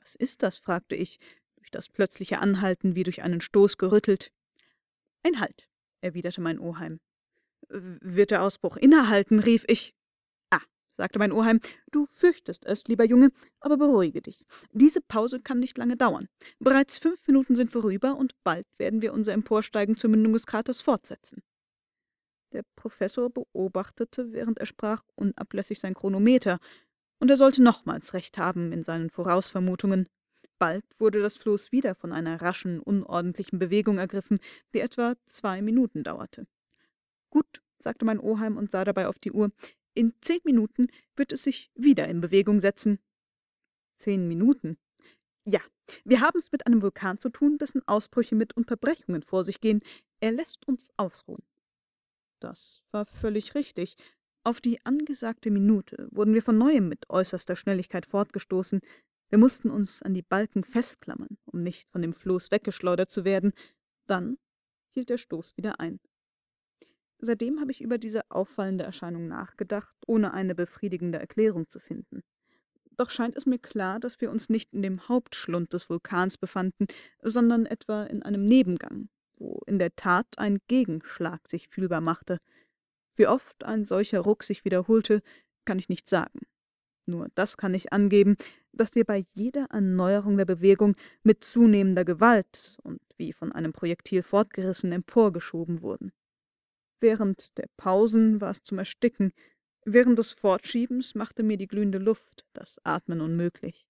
Was 0.00 0.14
ist 0.14 0.42
das? 0.42 0.58
fragte 0.58 0.94
ich, 0.94 1.18
durch 1.56 1.70
das 1.70 1.88
plötzliche 1.88 2.38
Anhalten 2.38 2.94
wie 2.94 3.02
durch 3.02 3.22
einen 3.22 3.40
Stoß 3.40 3.78
gerüttelt. 3.78 4.30
Ein 5.22 5.40
Halt, 5.40 5.68
erwiderte 6.00 6.40
mein 6.40 6.58
Oheim. 6.58 7.00
Wird 7.68 8.30
der 8.30 8.42
Ausbruch 8.42 8.76
innehalten? 8.76 9.40
rief 9.40 9.64
ich. 9.68 9.94
Sagte 10.98 11.20
mein 11.20 11.30
Oheim, 11.30 11.60
du 11.92 12.06
fürchtest 12.06 12.66
es, 12.66 12.84
lieber 12.88 13.04
Junge, 13.04 13.30
aber 13.60 13.76
beruhige 13.76 14.20
dich. 14.20 14.44
Diese 14.72 15.00
Pause 15.00 15.38
kann 15.38 15.60
nicht 15.60 15.78
lange 15.78 15.96
dauern. 15.96 16.26
Bereits 16.58 16.98
fünf 16.98 17.24
Minuten 17.28 17.54
sind 17.54 17.70
vorüber 17.70 18.16
und 18.16 18.34
bald 18.42 18.66
werden 18.78 19.00
wir 19.00 19.12
unser 19.12 19.32
Emporsteigen 19.32 19.96
zur 19.96 20.10
Mündung 20.10 20.32
des 20.32 20.44
Kraters 20.44 20.80
fortsetzen. 20.80 21.44
Der 22.52 22.64
Professor 22.74 23.30
beobachtete, 23.30 24.32
während 24.32 24.58
er 24.58 24.66
sprach, 24.66 25.04
unablässig 25.14 25.78
sein 25.78 25.94
Chronometer, 25.94 26.58
und 27.20 27.30
er 27.30 27.36
sollte 27.36 27.62
nochmals 27.62 28.12
recht 28.12 28.36
haben 28.36 28.72
in 28.72 28.82
seinen 28.82 29.10
Vorausvermutungen. 29.10 30.08
Bald 30.58 30.84
wurde 30.98 31.22
das 31.22 31.36
Floß 31.36 31.70
wieder 31.70 31.94
von 31.94 32.12
einer 32.12 32.42
raschen, 32.42 32.80
unordentlichen 32.80 33.60
Bewegung 33.60 33.98
ergriffen, 33.98 34.40
die 34.74 34.80
etwa 34.80 35.14
zwei 35.26 35.62
Minuten 35.62 36.02
dauerte. 36.02 36.48
Gut, 37.30 37.62
sagte 37.78 38.04
mein 38.04 38.18
Oheim 38.18 38.56
und 38.56 38.72
sah 38.72 38.84
dabei 38.84 39.06
auf 39.06 39.18
die 39.18 39.32
Uhr, 39.32 39.52
in 39.98 40.14
zehn 40.20 40.40
Minuten 40.44 40.88
wird 41.16 41.32
es 41.32 41.42
sich 41.42 41.70
wieder 41.74 42.06
in 42.08 42.20
Bewegung 42.20 42.60
setzen. 42.60 43.00
Zehn 43.96 44.28
Minuten? 44.28 44.78
Ja, 45.44 45.60
wir 46.04 46.20
haben 46.20 46.38
es 46.38 46.52
mit 46.52 46.66
einem 46.66 46.82
Vulkan 46.82 47.18
zu 47.18 47.30
tun, 47.30 47.58
dessen 47.58 47.86
Ausbrüche 47.88 48.36
mit 48.36 48.56
Unterbrechungen 48.56 49.22
vor 49.22 49.42
sich 49.42 49.60
gehen. 49.60 49.80
Er 50.20 50.30
lässt 50.30 50.68
uns 50.68 50.90
ausruhen. 50.96 51.42
Das 52.38 52.80
war 52.92 53.06
völlig 53.06 53.56
richtig. 53.56 53.96
Auf 54.44 54.60
die 54.60 54.84
angesagte 54.86 55.50
Minute 55.50 56.08
wurden 56.12 56.32
wir 56.32 56.42
von 56.42 56.56
neuem 56.56 56.88
mit 56.88 57.10
äußerster 57.10 57.56
Schnelligkeit 57.56 58.06
fortgestoßen. 58.06 58.80
Wir 59.30 59.38
mussten 59.38 59.68
uns 59.68 60.02
an 60.02 60.14
die 60.14 60.22
Balken 60.22 60.62
festklammern, 60.62 61.38
um 61.44 61.62
nicht 61.62 61.90
von 61.90 62.02
dem 62.02 62.12
Floß 62.12 62.52
weggeschleudert 62.52 63.10
zu 63.10 63.24
werden. 63.24 63.52
Dann 64.06 64.38
hielt 64.90 65.10
der 65.10 65.18
Stoß 65.18 65.56
wieder 65.56 65.80
ein. 65.80 65.98
Seitdem 67.20 67.60
habe 67.60 67.72
ich 67.72 67.80
über 67.80 67.98
diese 67.98 68.30
auffallende 68.30 68.84
Erscheinung 68.84 69.26
nachgedacht, 69.26 69.94
ohne 70.06 70.32
eine 70.32 70.54
befriedigende 70.54 71.18
Erklärung 71.18 71.68
zu 71.68 71.80
finden. 71.80 72.22
Doch 72.96 73.10
scheint 73.10 73.36
es 73.36 73.46
mir 73.46 73.58
klar, 73.58 74.00
dass 74.00 74.20
wir 74.20 74.30
uns 74.30 74.48
nicht 74.48 74.72
in 74.72 74.82
dem 74.82 75.08
Hauptschlund 75.08 75.72
des 75.72 75.88
Vulkans 75.88 76.36
befanden, 76.36 76.86
sondern 77.22 77.66
etwa 77.66 78.04
in 78.04 78.22
einem 78.22 78.44
Nebengang, 78.44 79.08
wo 79.38 79.60
in 79.66 79.78
der 79.78 79.94
Tat 79.94 80.26
ein 80.36 80.58
Gegenschlag 80.66 81.48
sich 81.48 81.68
fühlbar 81.68 82.00
machte. 82.00 82.38
Wie 83.16 83.28
oft 83.28 83.64
ein 83.64 83.84
solcher 83.84 84.20
Ruck 84.20 84.42
sich 84.42 84.64
wiederholte, 84.64 85.22
kann 85.64 85.78
ich 85.78 85.88
nicht 85.88 86.08
sagen. 86.08 86.40
Nur 87.06 87.28
das 87.34 87.56
kann 87.56 87.72
ich 87.74 87.92
angeben, 87.92 88.36
dass 88.72 88.94
wir 88.94 89.04
bei 89.04 89.24
jeder 89.34 89.66
Erneuerung 89.70 90.36
der 90.36 90.44
Bewegung 90.44 90.94
mit 91.22 91.42
zunehmender 91.42 92.04
Gewalt 92.04 92.76
und 92.82 93.00
wie 93.16 93.32
von 93.32 93.52
einem 93.52 93.72
Projektil 93.72 94.22
fortgerissen 94.22 94.92
emporgeschoben 94.92 95.82
wurden. 95.82 96.12
Während 97.00 97.56
der 97.58 97.68
Pausen 97.76 98.40
war 98.40 98.50
es 98.50 98.62
zum 98.62 98.78
Ersticken, 98.78 99.32
während 99.84 100.18
des 100.18 100.32
Fortschiebens 100.32 101.14
machte 101.14 101.42
mir 101.42 101.56
die 101.56 101.68
glühende 101.68 101.98
Luft 101.98 102.44
das 102.52 102.80
Atmen 102.84 103.20
unmöglich. 103.20 103.86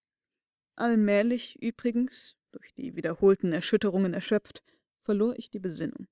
Allmählich 0.77 1.61
übrigens, 1.61 2.37
durch 2.53 2.73
die 2.75 2.95
wiederholten 2.97 3.53
Erschütterungen 3.53 4.15
erschöpft, 4.15 4.63
verlor 5.03 5.39
ich 5.39 5.51
die 5.51 5.59
Besinnung. 5.59 6.07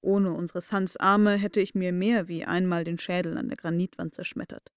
Ohne 0.00 0.32
unseres 0.32 0.72
Hans 0.72 0.96
Arme 0.96 1.36
hätte 1.36 1.60
ich 1.60 1.74
mir 1.74 1.92
mehr 1.92 2.26
wie 2.26 2.44
einmal 2.44 2.84
den 2.84 2.98
Schädel 2.98 3.36
an 3.36 3.48
der 3.48 3.56
Granitwand 3.56 4.14
zerschmettert. 4.14 4.72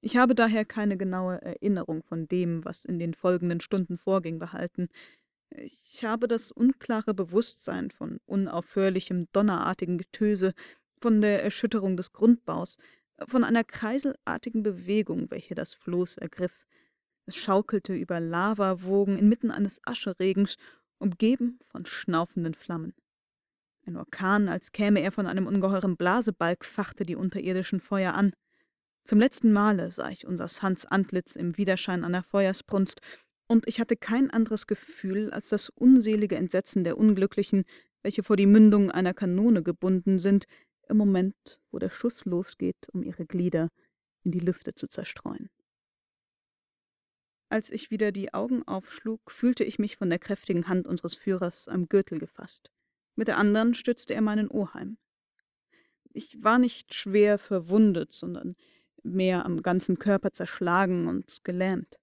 Ich 0.00 0.16
habe 0.16 0.34
daher 0.34 0.64
keine 0.64 0.96
genaue 0.96 1.42
Erinnerung 1.42 2.04
von 2.04 2.28
dem, 2.28 2.64
was 2.64 2.84
in 2.84 2.98
den 3.00 3.14
folgenden 3.14 3.60
Stunden 3.60 3.98
vorging, 3.98 4.38
behalten. 4.38 4.88
Ich 5.50 6.04
habe 6.04 6.28
das 6.28 6.50
unklare 6.50 7.14
Bewusstsein 7.14 7.90
von 7.90 8.20
unaufhörlichem, 8.26 9.28
donnerartigen 9.32 9.98
Getöse, 9.98 10.54
von 11.00 11.20
der 11.20 11.42
Erschütterung 11.42 11.96
des 11.96 12.12
Grundbaus, 12.12 12.76
von 13.26 13.44
einer 13.44 13.64
kreiselartigen 13.64 14.62
Bewegung, 14.62 15.30
welche 15.30 15.54
das 15.54 15.74
Floß 15.74 16.18
ergriff. 16.18 16.66
Es 17.26 17.36
schaukelte 17.36 17.94
über 17.94 18.20
Lavawogen 18.20 19.16
inmitten 19.16 19.50
eines 19.50 19.80
Ascheregens 19.84 20.56
umgeben 20.98 21.58
von 21.62 21.86
schnaufenden 21.86 22.54
Flammen. 22.54 22.94
Ein 23.86 23.96
Orkan, 23.96 24.48
als 24.48 24.72
käme 24.72 25.00
er 25.00 25.12
von 25.12 25.26
einem 25.26 25.46
ungeheuren 25.46 25.96
Blasebalg, 25.96 26.64
fachte 26.64 27.04
die 27.04 27.16
unterirdischen 27.16 27.80
Feuer 27.80 28.14
an. 28.14 28.32
Zum 29.04 29.18
letzten 29.18 29.52
Male 29.52 29.90
sah 29.90 30.10
ich 30.10 30.26
unser 30.26 30.46
Hans 30.46 30.84
Antlitz 30.84 31.36
im 31.36 31.56
Widerschein 31.56 32.04
einer 32.04 32.22
Feuersbrunst, 32.22 33.00
und 33.48 33.66
ich 33.66 33.80
hatte 33.80 33.96
kein 33.96 34.30
anderes 34.30 34.66
Gefühl 34.66 35.30
als 35.30 35.48
das 35.48 35.70
unselige 35.70 36.36
Entsetzen 36.36 36.84
der 36.84 36.98
Unglücklichen, 36.98 37.64
welche 38.02 38.22
vor 38.22 38.36
die 38.36 38.46
Mündung 38.46 38.90
einer 38.90 39.14
Kanone 39.14 39.62
gebunden 39.62 40.18
sind, 40.18 40.46
im 40.88 40.96
Moment, 40.96 41.60
wo 41.70 41.78
der 41.78 41.90
Schuss 41.90 42.24
losgeht, 42.24 42.88
um 42.92 43.02
ihre 43.02 43.26
Glieder 43.26 43.70
in 44.22 44.30
die 44.30 44.40
Lüfte 44.40 44.74
zu 44.74 44.86
zerstreuen. 44.86 45.50
Als 47.50 47.70
ich 47.70 47.90
wieder 47.90 48.12
die 48.12 48.34
Augen 48.34 48.62
aufschlug, 48.64 49.30
fühlte 49.30 49.64
ich 49.64 49.78
mich 49.78 49.96
von 49.96 50.10
der 50.10 50.18
kräftigen 50.18 50.68
Hand 50.68 50.86
unseres 50.86 51.14
Führers 51.14 51.66
am 51.66 51.88
Gürtel 51.88 52.18
gefasst. 52.18 52.70
Mit 53.16 53.28
der 53.28 53.38
anderen 53.38 53.74
stützte 53.74 54.14
er 54.14 54.20
meinen 54.20 54.50
Oheim. 54.50 54.98
Ich 56.12 56.42
war 56.42 56.58
nicht 56.58 56.94
schwer 56.94 57.38
verwundet, 57.38 58.12
sondern 58.12 58.54
mehr 59.02 59.46
am 59.46 59.62
ganzen 59.62 59.98
Körper 59.98 60.32
zerschlagen 60.32 61.06
und 61.06 61.42
gelähmt. 61.44 61.98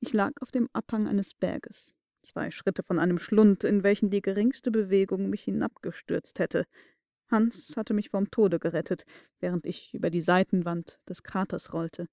Ich 0.00 0.12
lag 0.12 0.32
auf 0.40 0.52
dem 0.52 0.68
Abhang 0.72 1.08
eines 1.08 1.34
Berges, 1.34 1.94
zwei 2.22 2.50
Schritte 2.50 2.82
von 2.82 2.98
einem 2.98 3.18
Schlund, 3.18 3.64
in 3.64 3.82
welchen 3.82 4.10
die 4.10 4.22
geringste 4.22 4.70
Bewegung 4.70 5.28
mich 5.28 5.42
hinabgestürzt 5.42 6.38
hätte. 6.38 6.66
Hans 7.30 7.76
hatte 7.76 7.94
mich 7.94 8.08
vom 8.08 8.30
Tode 8.30 8.58
gerettet, 8.58 9.04
während 9.40 9.66
ich 9.66 9.92
über 9.94 10.10
die 10.10 10.22
Seitenwand 10.22 11.00
des 11.08 11.22
Kraters 11.24 11.72
rollte. 11.72 12.08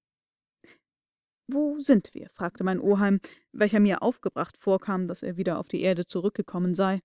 Wo 1.48 1.78
sind 1.78 2.12
wir? 2.12 2.28
fragte 2.30 2.64
mein 2.64 2.80
Oheim, 2.80 3.20
welcher 3.52 3.78
mir 3.78 4.02
aufgebracht 4.02 4.56
vorkam, 4.58 5.06
dass 5.06 5.22
er 5.22 5.36
wieder 5.36 5.60
auf 5.60 5.68
die 5.68 5.80
Erde 5.80 6.06
zurückgekommen 6.06 6.74
sei. 6.74 7.00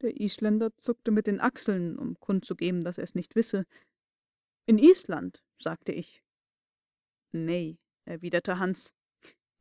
Der 0.00 0.20
Isländer 0.20 0.76
zuckte 0.76 1.10
mit 1.10 1.26
den 1.26 1.40
Achseln, 1.40 1.98
um 1.98 2.18
kundzugeben, 2.20 2.82
dass 2.82 2.98
er 2.98 3.04
es 3.04 3.16
nicht 3.16 3.34
wisse. 3.34 3.66
In 4.66 4.78
Island, 4.78 5.42
sagte 5.58 5.92
ich. 5.92 6.22
Nee, 7.32 7.78
erwiderte 8.04 8.60
Hans. 8.60 8.92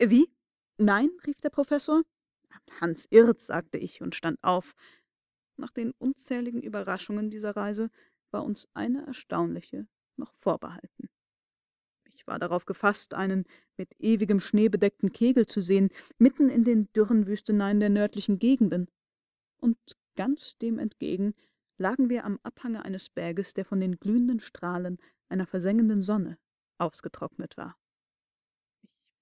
Wie? 0.09 0.33
Nein, 0.77 1.11
rief 1.27 1.39
der 1.41 1.51
Professor. 1.51 2.01
Hans 2.79 3.05
irrt, 3.11 3.39
sagte 3.39 3.77
ich 3.77 4.01
und 4.01 4.15
stand 4.15 4.43
auf. 4.43 4.73
Nach 5.57 5.69
den 5.69 5.91
unzähligen 5.99 6.63
Überraschungen 6.63 7.29
dieser 7.29 7.55
Reise 7.55 7.91
war 8.31 8.43
uns 8.43 8.67
eine 8.73 9.05
erstaunliche 9.05 9.87
noch 10.17 10.33
vorbehalten. 10.33 11.09
Ich 12.15 12.25
war 12.25 12.39
darauf 12.39 12.65
gefasst, 12.65 13.13
einen 13.13 13.45
mit 13.77 13.93
ewigem 13.99 14.39
Schnee 14.39 14.69
bedeckten 14.69 15.11
Kegel 15.11 15.45
zu 15.45 15.61
sehen, 15.61 15.89
mitten 16.17 16.49
in 16.49 16.63
den 16.63 16.91
dürren 16.93 17.27
Wüsteneien 17.27 17.79
der 17.79 17.89
nördlichen 17.89 18.39
Gegenden. 18.39 18.89
Und 19.57 19.77
ganz 20.15 20.57
dem 20.57 20.79
entgegen 20.79 21.35
lagen 21.77 22.09
wir 22.09 22.25
am 22.25 22.39
Abhange 22.43 22.83
eines 22.83 23.09
Berges, 23.09 23.53
der 23.53 23.65
von 23.65 23.79
den 23.79 23.99
glühenden 23.99 24.39
Strahlen 24.39 24.97
einer 25.29 25.45
versengenden 25.45 26.01
Sonne 26.01 26.37
ausgetrocknet 26.77 27.57
war. 27.57 27.75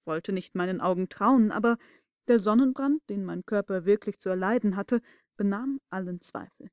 Wollte 0.04 0.32
nicht 0.32 0.54
meinen 0.54 0.80
Augen 0.80 1.08
trauen, 1.08 1.52
aber 1.52 1.76
der 2.28 2.38
Sonnenbrand, 2.38 3.02
den 3.08 3.24
mein 3.24 3.44
Körper 3.44 3.84
wirklich 3.84 4.18
zu 4.18 4.28
erleiden 4.28 4.76
hatte, 4.76 5.00
benahm 5.36 5.80
allen 5.90 6.20
Zweifel. 6.20 6.70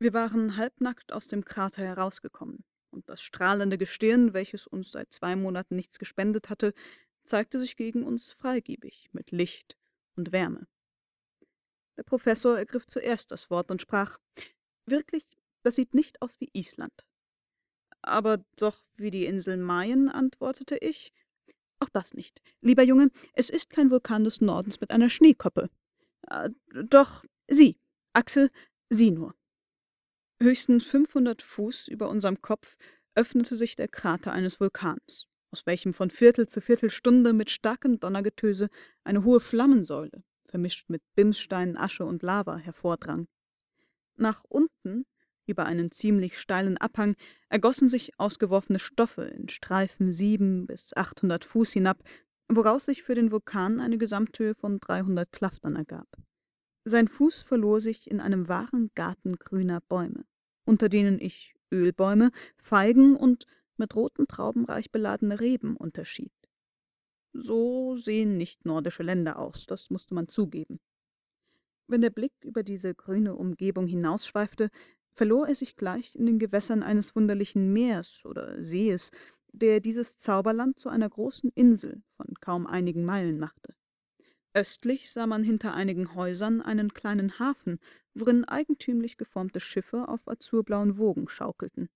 Wir 0.00 0.12
waren 0.12 0.56
halbnackt 0.56 1.12
aus 1.12 1.26
dem 1.26 1.44
Krater 1.44 1.82
herausgekommen 1.82 2.64
und 2.90 3.08
das 3.08 3.20
strahlende 3.20 3.78
Gestirn, 3.78 4.32
welches 4.32 4.66
uns 4.66 4.92
seit 4.92 5.12
zwei 5.12 5.36
Monaten 5.36 5.76
nichts 5.76 5.98
gespendet 5.98 6.50
hatte, 6.50 6.72
zeigte 7.24 7.60
sich 7.60 7.76
gegen 7.76 8.04
uns 8.04 8.32
freigebig 8.32 9.08
mit 9.12 9.30
Licht 9.30 9.76
und 10.16 10.32
Wärme. 10.32 10.66
Der 11.96 12.04
Professor 12.04 12.56
ergriff 12.56 12.86
zuerst 12.86 13.30
das 13.32 13.50
Wort 13.50 13.70
und 13.70 13.82
sprach 13.82 14.18
Wirklich, 14.86 15.26
Das 15.62 15.74
sieht 15.74 15.94
nicht 15.94 16.22
aus 16.22 16.40
wie 16.40 16.48
Island. 16.52 17.07
Aber 18.02 18.44
doch 18.56 18.78
wie 18.96 19.10
die 19.10 19.26
Insel 19.26 19.56
Mayen, 19.56 20.08
antwortete 20.08 20.76
ich. 20.76 21.12
Auch 21.80 21.88
das 21.88 22.14
nicht. 22.14 22.42
Lieber 22.60 22.82
Junge, 22.82 23.10
es 23.34 23.50
ist 23.50 23.70
kein 23.70 23.90
Vulkan 23.90 24.24
des 24.24 24.40
Nordens 24.40 24.80
mit 24.80 24.90
einer 24.90 25.10
Schneekoppe. 25.10 25.70
Äh, 26.28 26.50
doch, 26.84 27.24
sieh, 27.48 27.76
Axel, 28.12 28.50
sieh 28.90 29.10
nur. 29.10 29.34
Höchstens 30.40 30.84
500 30.84 31.42
Fuß 31.42 31.88
über 31.88 32.08
unserem 32.08 32.40
Kopf 32.40 32.76
öffnete 33.14 33.56
sich 33.56 33.74
der 33.74 33.88
Krater 33.88 34.32
eines 34.32 34.60
Vulkans, 34.60 35.26
aus 35.50 35.66
welchem 35.66 35.92
von 35.92 36.10
Viertel 36.10 36.48
zu 36.48 36.60
Viertelstunde 36.60 37.32
mit 37.32 37.50
starkem 37.50 37.98
Donnergetöse 37.98 38.68
eine 39.02 39.24
hohe 39.24 39.40
Flammensäule, 39.40 40.22
vermischt 40.46 40.88
mit 40.90 41.02
Bimssteinen, 41.16 41.76
Asche 41.76 42.04
und 42.04 42.22
Lava, 42.22 42.56
hervordrang. 42.56 43.26
Nach 44.16 44.44
unten, 44.48 45.06
über 45.48 45.66
einen 45.66 45.90
ziemlich 45.90 46.38
steilen 46.38 46.76
Abhang, 46.76 47.14
ergossen 47.48 47.88
sich 47.88 48.18
ausgeworfene 48.18 48.78
Stoffe 48.78 49.22
in 49.22 49.48
Streifen 49.48 50.12
sieben 50.12 50.66
bis 50.66 50.96
achthundert 50.96 51.44
Fuß 51.44 51.72
hinab, 51.72 52.02
woraus 52.48 52.86
sich 52.86 53.02
für 53.02 53.14
den 53.14 53.30
Vulkan 53.30 53.80
eine 53.80 53.98
Gesamthöhe 53.98 54.54
von 54.54 54.80
dreihundert 54.80 55.32
Klaftern 55.32 55.76
ergab. 55.76 56.08
Sein 56.84 57.08
Fuß 57.08 57.40
verlor 57.40 57.80
sich 57.80 58.10
in 58.10 58.20
einem 58.20 58.48
wahren 58.48 58.90
Garten 58.94 59.38
grüner 59.38 59.80
Bäume, 59.88 60.24
unter 60.64 60.88
denen 60.88 61.20
ich 61.20 61.54
Ölbäume, 61.72 62.30
Feigen 62.56 63.16
und 63.16 63.46
mit 63.76 63.94
roten 63.94 64.26
Trauben 64.26 64.64
reich 64.64 64.90
beladene 64.90 65.40
Reben 65.40 65.76
unterschied. 65.76 66.32
So 67.32 67.96
sehen 67.96 68.36
nicht 68.36 68.64
nordische 68.64 69.02
Länder 69.02 69.38
aus, 69.38 69.66
das 69.66 69.90
musste 69.90 70.14
man 70.14 70.28
zugeben. 70.28 70.80
Wenn 71.86 72.00
der 72.00 72.10
Blick 72.10 72.32
über 72.42 72.62
diese 72.62 72.94
grüne 72.94 73.34
Umgebung 73.34 73.86
hinausschweifte, 73.86 74.70
verlor 75.18 75.48
er 75.48 75.54
sich 75.56 75.74
gleich 75.74 76.14
in 76.14 76.26
den 76.26 76.38
Gewässern 76.38 76.84
eines 76.84 77.16
wunderlichen 77.16 77.72
Meers 77.72 78.24
oder 78.24 78.62
Sees, 78.62 79.10
der 79.52 79.80
dieses 79.80 80.16
Zauberland 80.16 80.78
zu 80.78 80.88
einer 80.88 81.08
großen 81.10 81.50
Insel 81.56 82.02
von 82.16 82.34
kaum 82.40 82.66
einigen 82.68 83.04
Meilen 83.04 83.40
machte. 83.40 83.74
Östlich 84.54 85.10
sah 85.10 85.26
man 85.26 85.42
hinter 85.42 85.74
einigen 85.74 86.14
Häusern 86.14 86.62
einen 86.62 86.94
kleinen 86.94 87.38
Hafen, 87.40 87.80
worin 88.14 88.44
eigentümlich 88.44 89.16
geformte 89.16 89.58
Schiffe 89.58 90.08
auf 90.08 90.28
azurblauen 90.28 90.98
Wogen 90.98 91.28
schaukelten. 91.28 91.88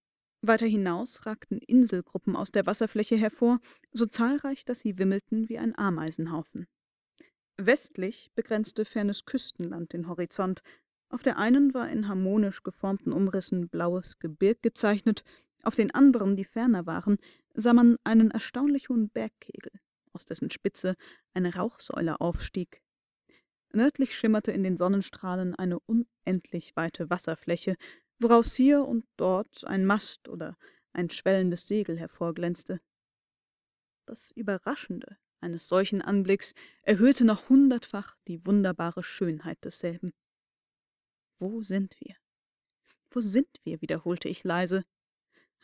Weiter 0.45 0.67
hinaus 0.67 1.25
ragten 1.25 1.59
Inselgruppen 1.59 2.35
aus 2.35 2.51
der 2.51 2.67
Wasserfläche 2.67 3.17
hervor, 3.17 3.61
so 3.93 4.05
zahlreich, 4.05 4.65
dass 4.65 4.81
sie 4.81 4.99
wimmelten 4.99 5.49
wie 5.49 5.59
ein 5.59 5.79
Ameisenhaufen. 5.79 6.67
Westlich 7.57 8.33
begrenzte 8.35 8.85
fernes 8.85 9.25
Küstenland 9.25 9.93
den 9.93 10.09
Horizont. 10.09 10.63
Auf 11.13 11.23
der 11.23 11.37
einen 11.37 11.75
war 11.75 11.91
in 11.91 12.09
harmonisch 12.09 12.63
geformten 12.63 13.13
Umrissen 13.13 13.69
blaues 13.69 14.19
Gebirg 14.19 14.63
gezeichnet, 14.63 15.25
auf 15.63 15.75
den 15.75 15.91
anderen, 15.91 16.37
die 16.37 16.47
ferner 16.47 16.87
waren, 16.87 17.19
sah 17.53 17.75
man 17.75 17.99
einen 18.03 18.31
erstaunlich 18.31 18.89
hohen 18.89 19.11
Bergkegel, 19.11 19.73
aus 20.15 20.25
dessen 20.25 20.51
Spitze 20.51 20.97
eine 21.35 21.55
Rauchsäule 21.55 22.19
aufstieg. 22.23 22.83
Nördlich 23.75 24.17
schimmerte 24.17 24.53
in 24.53 24.63
den 24.63 24.79
Sonnenstrahlen 24.79 25.55
eine 25.55 25.81
unendlich 25.81 26.75
weite 26.77 27.11
Wasserfläche, 27.11 27.77
woraus 28.19 28.55
hier 28.55 28.83
und 28.87 29.05
dort 29.19 29.67
ein 29.67 29.85
Mast 29.85 30.31
oder 30.31 30.57
ein 30.95 31.11
schwellendes 31.11 31.69
Segel 31.69 31.99
hervorglänzte. 31.99 32.81
Das 34.07 34.31
Überraschende 34.31 35.19
eines 35.43 35.69
solchen 35.69 36.01
Anblicks 36.01 36.55
erhöhte 36.83 37.27
noch 37.27 37.51
hundertfach 37.51 38.17
die 38.29 38.47
wunderbare 38.47 39.03
Schönheit 39.03 39.63
desselben. 39.63 40.15
Wo 41.43 41.61
sind 41.61 41.97
wir? 41.99 42.15
Wo 43.11 43.21
sind 43.21 43.49
wir? 43.65 43.83
wiederholte 43.83 44.29
ich 44.29 44.45
leise. 44.45 44.85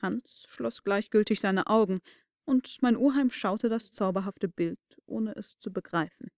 Hans 0.03 0.45
schloss 0.49 0.83
gleichgültig 0.83 1.39
seine 1.39 1.69
Augen, 1.69 2.01
und 2.45 2.79
mein 2.83 2.97
Oheim 2.97 3.31
schaute 3.31 3.69
das 3.69 3.93
zauberhafte 3.93 4.49
Bild, 4.49 4.81
ohne 5.07 5.37
es 5.37 5.57
zu 5.61 5.73
begreifen. 5.73 6.33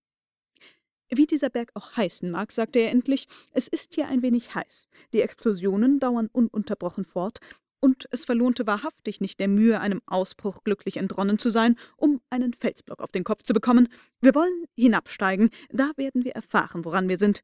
Wie 1.09 1.25
dieser 1.25 1.49
Berg 1.49 1.71
auch 1.73 1.97
heißen 1.97 2.29
mag, 2.29 2.51
sagte 2.51 2.77
er 2.77 2.91
endlich, 2.91 3.27
es 3.51 3.67
ist 3.67 3.95
hier 3.95 4.07
ein 4.09 4.21
wenig 4.21 4.53
heiß. 4.53 4.87
Die 5.11 5.21
Explosionen 5.21 5.99
dauern 5.99 6.27
ununterbrochen 6.31 7.03
fort, 7.03 7.39
und 7.79 8.07
es 8.11 8.25
verlohnte 8.25 8.67
wahrhaftig 8.67 9.21
nicht 9.21 9.39
der 9.39 9.47
Mühe, 9.47 9.79
einem 9.79 10.03
Ausbruch 10.05 10.63
glücklich 10.63 10.97
entronnen 10.97 11.39
zu 11.39 11.49
sein, 11.49 11.79
um 11.97 12.21
einen 12.29 12.53
Felsblock 12.53 13.01
auf 13.01 13.11
den 13.11 13.23
Kopf 13.23 13.41
zu 13.41 13.53
bekommen. 13.53 13.89
Wir 14.19 14.35
wollen 14.35 14.65
hinabsteigen, 14.77 15.49
da 15.71 15.93
werden 15.95 16.25
wir 16.25 16.33
erfahren, 16.33 16.85
woran 16.85 17.09
wir 17.09 17.17
sind. 17.17 17.41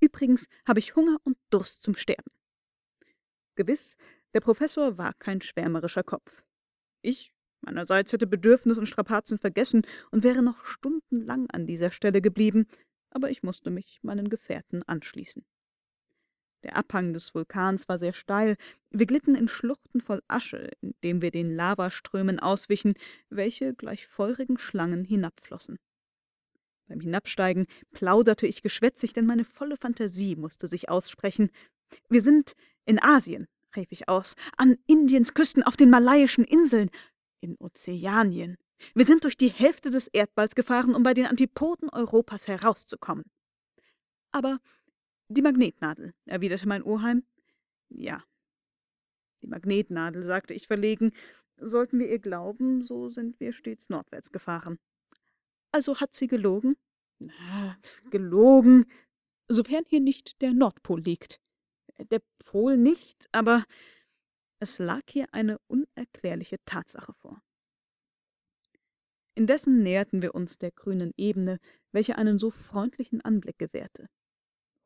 Übrigens 0.00 0.48
habe 0.66 0.78
ich 0.78 0.96
Hunger 0.96 1.18
und 1.24 1.36
Durst 1.50 1.82
zum 1.82 1.96
Sterben. 1.96 2.30
Gewiss, 3.56 3.96
der 4.34 4.40
Professor 4.40 4.98
war 4.98 5.14
kein 5.14 5.40
schwärmerischer 5.40 6.02
Kopf. 6.02 6.42
Ich 7.02 7.32
Meinerseits 7.60 8.12
hätte 8.12 8.26
Bedürfnis 8.26 8.78
und 8.78 8.86
Strapazen 8.86 9.38
vergessen 9.38 9.82
und 10.10 10.22
wäre 10.22 10.42
noch 10.42 10.64
stundenlang 10.64 11.50
an 11.50 11.66
dieser 11.66 11.90
Stelle 11.90 12.20
geblieben, 12.20 12.66
aber 13.10 13.30
ich 13.30 13.42
musste 13.42 13.70
mich 13.70 14.00
meinen 14.02 14.28
Gefährten 14.28 14.82
anschließen. 14.84 15.44
Der 16.64 16.76
Abhang 16.76 17.12
des 17.12 17.34
Vulkans 17.34 17.88
war 17.88 17.98
sehr 17.98 18.12
steil, 18.12 18.56
wir 18.90 19.06
glitten 19.06 19.34
in 19.34 19.48
Schluchten 19.48 20.00
voll 20.00 20.22
Asche, 20.26 20.70
indem 20.80 21.22
wir 21.22 21.30
den 21.30 21.54
Lavaströmen 21.54 22.40
auswichen, 22.40 22.94
welche 23.28 23.74
gleich 23.74 24.08
feurigen 24.08 24.58
Schlangen 24.58 25.04
hinabflossen. 25.04 25.78
Beim 26.88 27.00
Hinabsteigen 27.00 27.66
plauderte 27.92 28.46
ich 28.46 28.62
geschwätzig, 28.62 29.12
denn 29.12 29.26
meine 29.26 29.44
volle 29.44 29.76
Fantasie 29.76 30.36
musste 30.36 30.68
sich 30.68 30.88
aussprechen. 30.88 31.50
Wir 32.08 32.22
sind 32.22 32.54
in 32.86 33.00
Asien, 33.00 33.46
rief 33.76 33.88
ich 33.90 34.08
aus, 34.08 34.34
an 34.56 34.78
Indiens 34.86 35.34
Küsten 35.34 35.62
auf 35.62 35.76
den 35.76 35.90
malayischen 35.90 36.44
Inseln, 36.44 36.90
in 37.40 37.56
Ozeanien. 37.58 38.56
Wir 38.94 39.04
sind 39.04 39.24
durch 39.24 39.36
die 39.36 39.50
Hälfte 39.50 39.90
des 39.90 40.08
Erdballs 40.08 40.54
gefahren, 40.54 40.94
um 40.94 41.02
bei 41.02 41.14
den 41.14 41.26
Antipoden 41.26 41.90
Europas 41.90 42.48
herauszukommen. 42.48 43.24
Aber 44.32 44.58
die 45.28 45.42
Magnetnadel, 45.42 46.14
erwiderte 46.24 46.66
mein 46.66 46.82
Oheim. 46.82 47.24
Ja, 47.90 48.22
die 49.42 49.46
Magnetnadel, 49.46 50.22
sagte 50.22 50.54
ich 50.54 50.66
verlegen. 50.66 51.12
Sollten 51.56 51.98
wir 51.98 52.08
ihr 52.08 52.18
glauben, 52.18 52.82
so 52.82 53.08
sind 53.08 53.40
wir 53.40 53.52
stets 53.52 53.88
nordwärts 53.88 54.30
gefahren. 54.30 54.78
Also 55.72 56.00
hat 56.00 56.14
sie 56.14 56.26
gelogen? 56.26 56.76
Na, 57.18 57.76
gelogen, 58.10 58.86
sofern 59.48 59.84
hier 59.86 60.00
nicht 60.00 60.40
der 60.40 60.52
Nordpol 60.52 61.00
liegt. 61.00 61.40
Der 62.10 62.22
Pol 62.38 62.76
nicht, 62.76 63.28
aber 63.32 63.64
es 64.60 64.78
lag 64.78 65.02
hier 65.08 65.32
eine 65.32 65.58
unerklärliche 65.66 66.58
Tatsache 66.64 67.12
vor. 67.14 67.42
Indessen 69.34 69.82
näherten 69.82 70.22
wir 70.22 70.34
uns 70.34 70.58
der 70.58 70.72
grünen 70.72 71.12
Ebene, 71.16 71.58
welche 71.92 72.18
einen 72.18 72.38
so 72.38 72.50
freundlichen 72.50 73.20
Anblick 73.20 73.58
gewährte. 73.58 74.08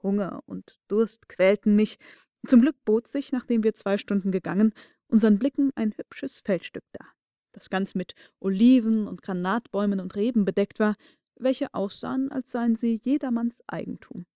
Hunger 0.03 0.43
und 0.47 0.79
Durst 0.89 1.29
quälten 1.29 1.75
mich. 1.75 1.99
Zum 2.47 2.61
Glück 2.61 2.77
bot 2.85 3.07
sich, 3.07 3.33
nachdem 3.33 3.63
wir 3.63 3.73
zwei 3.73 3.97
Stunden 3.97 4.31
gegangen, 4.31 4.75
unseren 5.07 5.39
Blicken 5.39 5.71
ein 5.75 5.95
hübsches 5.97 6.41
Feldstück 6.41 6.85
dar, 6.93 7.15
das 7.53 7.71
ganz 7.71 7.95
mit 7.95 8.15
Oliven 8.41 9.07
und 9.07 9.23
Granatbäumen 9.23 10.01
und 10.01 10.17
Reben 10.17 10.45
bedeckt 10.45 10.81
war, 10.81 10.97
welche 11.37 11.73
aussahen, 11.75 12.31
als 12.31 12.51
seien 12.51 12.75
sie 12.75 13.01
jedermanns 13.03 13.63
Eigentum. 13.67 14.27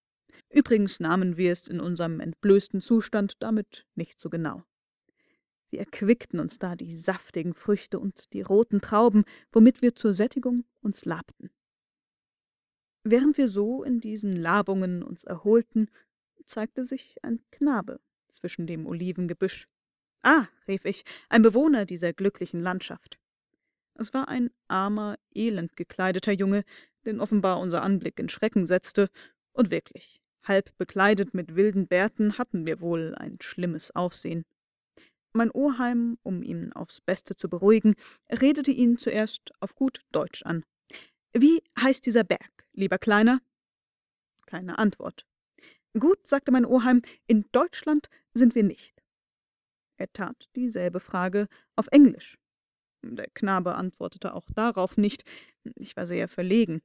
Übrigens 0.50 1.00
nahmen 1.00 1.36
wir 1.36 1.52
es 1.52 1.68
in 1.68 1.80
unserem 1.80 2.20
entblößten 2.20 2.80
Zustand 2.80 3.42
damit 3.42 3.86
nicht 3.94 4.20
so 4.20 4.30
genau. 4.30 4.62
Wie 5.70 5.78
erquickten 5.78 6.38
uns 6.38 6.58
da 6.58 6.76
die 6.76 6.96
saftigen 6.96 7.54
Früchte 7.54 7.98
und 7.98 8.32
die 8.32 8.42
roten 8.42 8.80
Trauben, 8.80 9.24
womit 9.50 9.82
wir 9.82 9.94
zur 9.94 10.12
Sättigung 10.12 10.64
uns 10.80 11.04
labten. 11.04 11.50
Während 13.02 13.38
wir 13.38 13.48
so 13.48 13.82
in 13.82 14.00
diesen 14.00 14.32
Labungen 14.32 15.02
uns 15.02 15.24
erholten, 15.24 15.90
zeigte 16.44 16.84
sich 16.84 17.22
ein 17.22 17.40
Knabe 17.50 18.00
zwischen 18.30 18.66
dem 18.66 18.86
Olivengebüsch. 18.86 19.68
Ah, 20.26 20.48
rief 20.66 20.84
ich, 20.84 21.04
ein 21.28 21.42
Bewohner 21.42 21.84
dieser 21.84 22.12
glücklichen 22.12 22.60
Landschaft. 22.60 23.20
Es 23.94 24.12
war 24.12 24.26
ein 24.26 24.50
armer, 24.66 25.18
elend 25.32 25.76
gekleideter 25.76 26.32
Junge, 26.32 26.64
den 27.04 27.20
offenbar 27.20 27.60
unser 27.60 27.84
Anblick 27.84 28.18
in 28.18 28.28
Schrecken 28.28 28.66
setzte, 28.66 29.08
und 29.52 29.70
wirklich, 29.70 30.20
halb 30.42 30.76
bekleidet 30.78 31.32
mit 31.32 31.54
wilden 31.54 31.86
Bärten 31.86 32.38
hatten 32.38 32.66
wir 32.66 32.80
wohl 32.80 33.14
ein 33.14 33.38
schlimmes 33.40 33.94
Aussehen. 33.94 34.44
Mein 35.32 35.52
Oheim, 35.52 36.18
um 36.24 36.42
ihn 36.42 36.72
aufs 36.72 37.00
Beste 37.00 37.36
zu 37.36 37.48
beruhigen, 37.48 37.94
redete 38.28 38.72
ihn 38.72 38.98
zuerst 38.98 39.52
auf 39.60 39.76
gut 39.76 40.00
Deutsch 40.10 40.42
an. 40.42 40.64
Wie 41.34 41.62
heißt 41.80 42.04
dieser 42.04 42.24
Berg, 42.24 42.66
lieber 42.72 42.98
Kleiner? 42.98 43.40
Keine 44.46 44.76
Antwort. 44.80 45.24
Gut, 45.96 46.26
sagte 46.26 46.50
mein 46.50 46.66
Oheim, 46.66 47.02
in 47.28 47.44
Deutschland 47.52 48.08
sind 48.34 48.56
wir 48.56 48.64
nicht. 48.64 48.95
Er 49.96 50.12
tat 50.12 50.48
dieselbe 50.54 51.00
Frage 51.00 51.48
auf 51.74 51.88
Englisch. 51.90 52.38
Der 53.02 53.28
Knabe 53.34 53.74
antwortete 53.74 54.34
auch 54.34 54.46
darauf 54.54 54.96
nicht. 54.96 55.24
Ich 55.76 55.96
war 55.96 56.06
sehr 56.06 56.28
verlegen. 56.28 56.82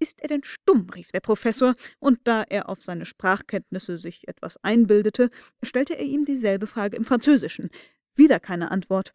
Ist 0.00 0.20
er 0.22 0.28
denn 0.28 0.44
stumm? 0.44 0.88
rief 0.94 1.10
der 1.10 1.20
Professor, 1.20 1.74
und 1.98 2.20
da 2.24 2.44
er 2.44 2.68
auf 2.68 2.82
seine 2.82 3.04
Sprachkenntnisse 3.04 3.98
sich 3.98 4.28
etwas 4.28 4.56
einbildete, 4.62 5.30
stellte 5.62 5.94
er 5.94 6.04
ihm 6.04 6.24
dieselbe 6.24 6.66
Frage 6.66 6.96
im 6.96 7.04
Französischen. 7.04 7.70
Wieder 8.14 8.38
keine 8.38 8.70
Antwort. 8.70 9.12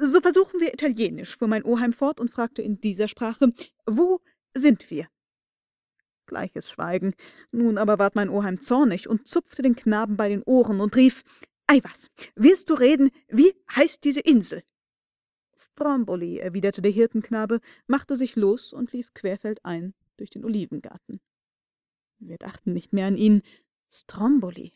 So 0.00 0.20
versuchen 0.20 0.60
wir 0.60 0.72
Italienisch, 0.72 1.36
fuhr 1.36 1.48
mein 1.48 1.64
Oheim 1.64 1.92
fort 1.92 2.20
und 2.20 2.30
fragte 2.30 2.62
in 2.62 2.80
dieser 2.80 3.06
Sprache, 3.08 3.52
wo 3.86 4.20
sind 4.54 4.90
wir? 4.90 5.08
Gleiches 6.26 6.70
Schweigen. 6.70 7.14
Nun 7.52 7.76
aber 7.76 7.98
ward 7.98 8.14
mein 8.14 8.30
Oheim 8.30 8.58
zornig 8.60 9.08
und 9.08 9.28
zupfte 9.28 9.60
den 9.60 9.76
Knaben 9.76 10.16
bei 10.16 10.30
den 10.30 10.42
Ohren 10.42 10.80
und 10.80 10.96
rief, 10.96 11.22
Ei 11.66 11.80
was, 11.82 12.10
wirst 12.36 12.68
du 12.70 12.74
reden, 12.74 13.10
wie 13.28 13.54
heißt 13.74 14.04
diese 14.04 14.20
Insel? 14.20 14.62
Stromboli, 15.56 16.38
erwiderte 16.38 16.82
der 16.82 16.90
Hirtenknabe, 16.90 17.60
machte 17.86 18.16
sich 18.16 18.36
los 18.36 18.72
und 18.72 18.92
lief 18.92 19.14
querfeldein 19.14 19.94
durch 20.16 20.30
den 20.30 20.44
Olivengarten. 20.44 21.20
Wir 22.18 22.36
dachten 22.38 22.72
nicht 22.72 22.92
mehr 22.92 23.06
an 23.06 23.16
ihn. 23.16 23.42
Stromboli. 23.90 24.72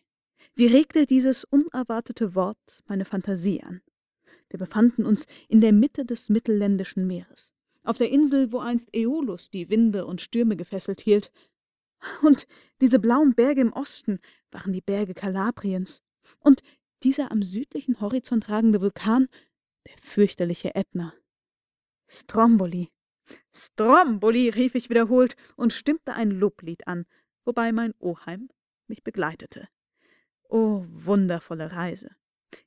Wie 0.54 0.66
regte 0.66 1.06
dieses 1.06 1.44
unerwartete 1.44 2.34
Wort 2.34 2.82
meine 2.86 3.04
Fantasie 3.04 3.62
an? 3.62 3.82
Wir 4.48 4.58
befanden 4.58 5.04
uns 5.04 5.26
in 5.48 5.60
der 5.60 5.72
Mitte 5.72 6.04
des 6.04 6.30
mittelländischen 6.30 7.06
Meeres, 7.06 7.52
auf 7.84 7.98
der 7.98 8.10
Insel, 8.10 8.50
wo 8.50 8.58
einst 8.58 8.94
Äolus 8.94 9.50
die 9.50 9.68
Winde 9.68 10.06
und 10.06 10.20
Stürme 10.20 10.56
gefesselt 10.56 11.00
hielt. 11.00 11.30
Und 12.22 12.46
diese 12.80 12.98
blauen 12.98 13.34
Berge 13.34 13.60
im 13.60 13.72
Osten 13.72 14.20
waren 14.50 14.72
die 14.72 14.80
Berge 14.80 15.14
Kalabriens. 15.14 16.02
Und 16.40 16.62
dieser 17.02 17.30
am 17.30 17.42
südlichen 17.42 18.00
Horizont 18.00 18.48
ragende 18.48 18.80
Vulkan, 18.80 19.28
der 19.86 19.96
fürchterliche 20.00 20.74
Ätna. 20.74 21.12
Stromboli. 22.08 22.90
Stromboli, 23.52 24.48
rief 24.48 24.74
ich 24.74 24.90
wiederholt 24.90 25.36
und 25.56 25.72
stimmte 25.72 26.14
ein 26.14 26.30
Loblied 26.30 26.86
an, 26.86 27.06
wobei 27.44 27.72
mein 27.72 27.94
Oheim 27.98 28.48
mich 28.86 29.02
begleitete. 29.02 29.68
O 30.48 30.84
wundervolle 30.88 31.72
Reise! 31.72 32.10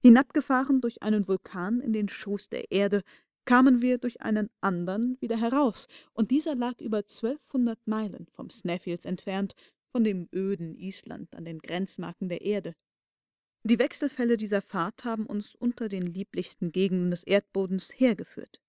Hinabgefahren 0.01 0.81
durch 0.81 1.01
einen 1.01 1.27
Vulkan 1.27 1.81
in 1.81 1.93
den 1.93 2.09
Schoß 2.09 2.49
der 2.49 2.71
Erde, 2.71 3.03
kamen 3.45 3.81
wir 3.81 3.97
durch 3.97 4.21
einen 4.21 4.49
andern 4.61 5.17
wieder 5.19 5.37
heraus, 5.37 5.87
und 6.13 6.29
dieser 6.29 6.55
lag 6.55 6.79
über 6.79 7.05
zwölfhundert 7.05 7.79
Meilen 7.87 8.27
vom 8.31 8.49
Snæfjells 8.49 9.05
entfernt, 9.05 9.55
von 9.91 10.03
dem 10.03 10.29
öden 10.31 10.75
Island 10.75 11.35
an 11.35 11.45
den 11.45 11.59
Grenzmarken 11.59 12.29
der 12.29 12.41
Erde. 12.41 12.75
Die 13.63 13.77
Wechselfälle 13.77 14.37
dieser 14.37 14.61
Fahrt 14.61 15.05
haben 15.05 15.27
uns 15.27 15.53
unter 15.53 15.87
den 15.87 16.07
lieblichsten 16.07 16.71
Gegenden 16.71 17.11
des 17.11 17.23
Erdbodens 17.23 17.91
hergeführt. 17.95 18.59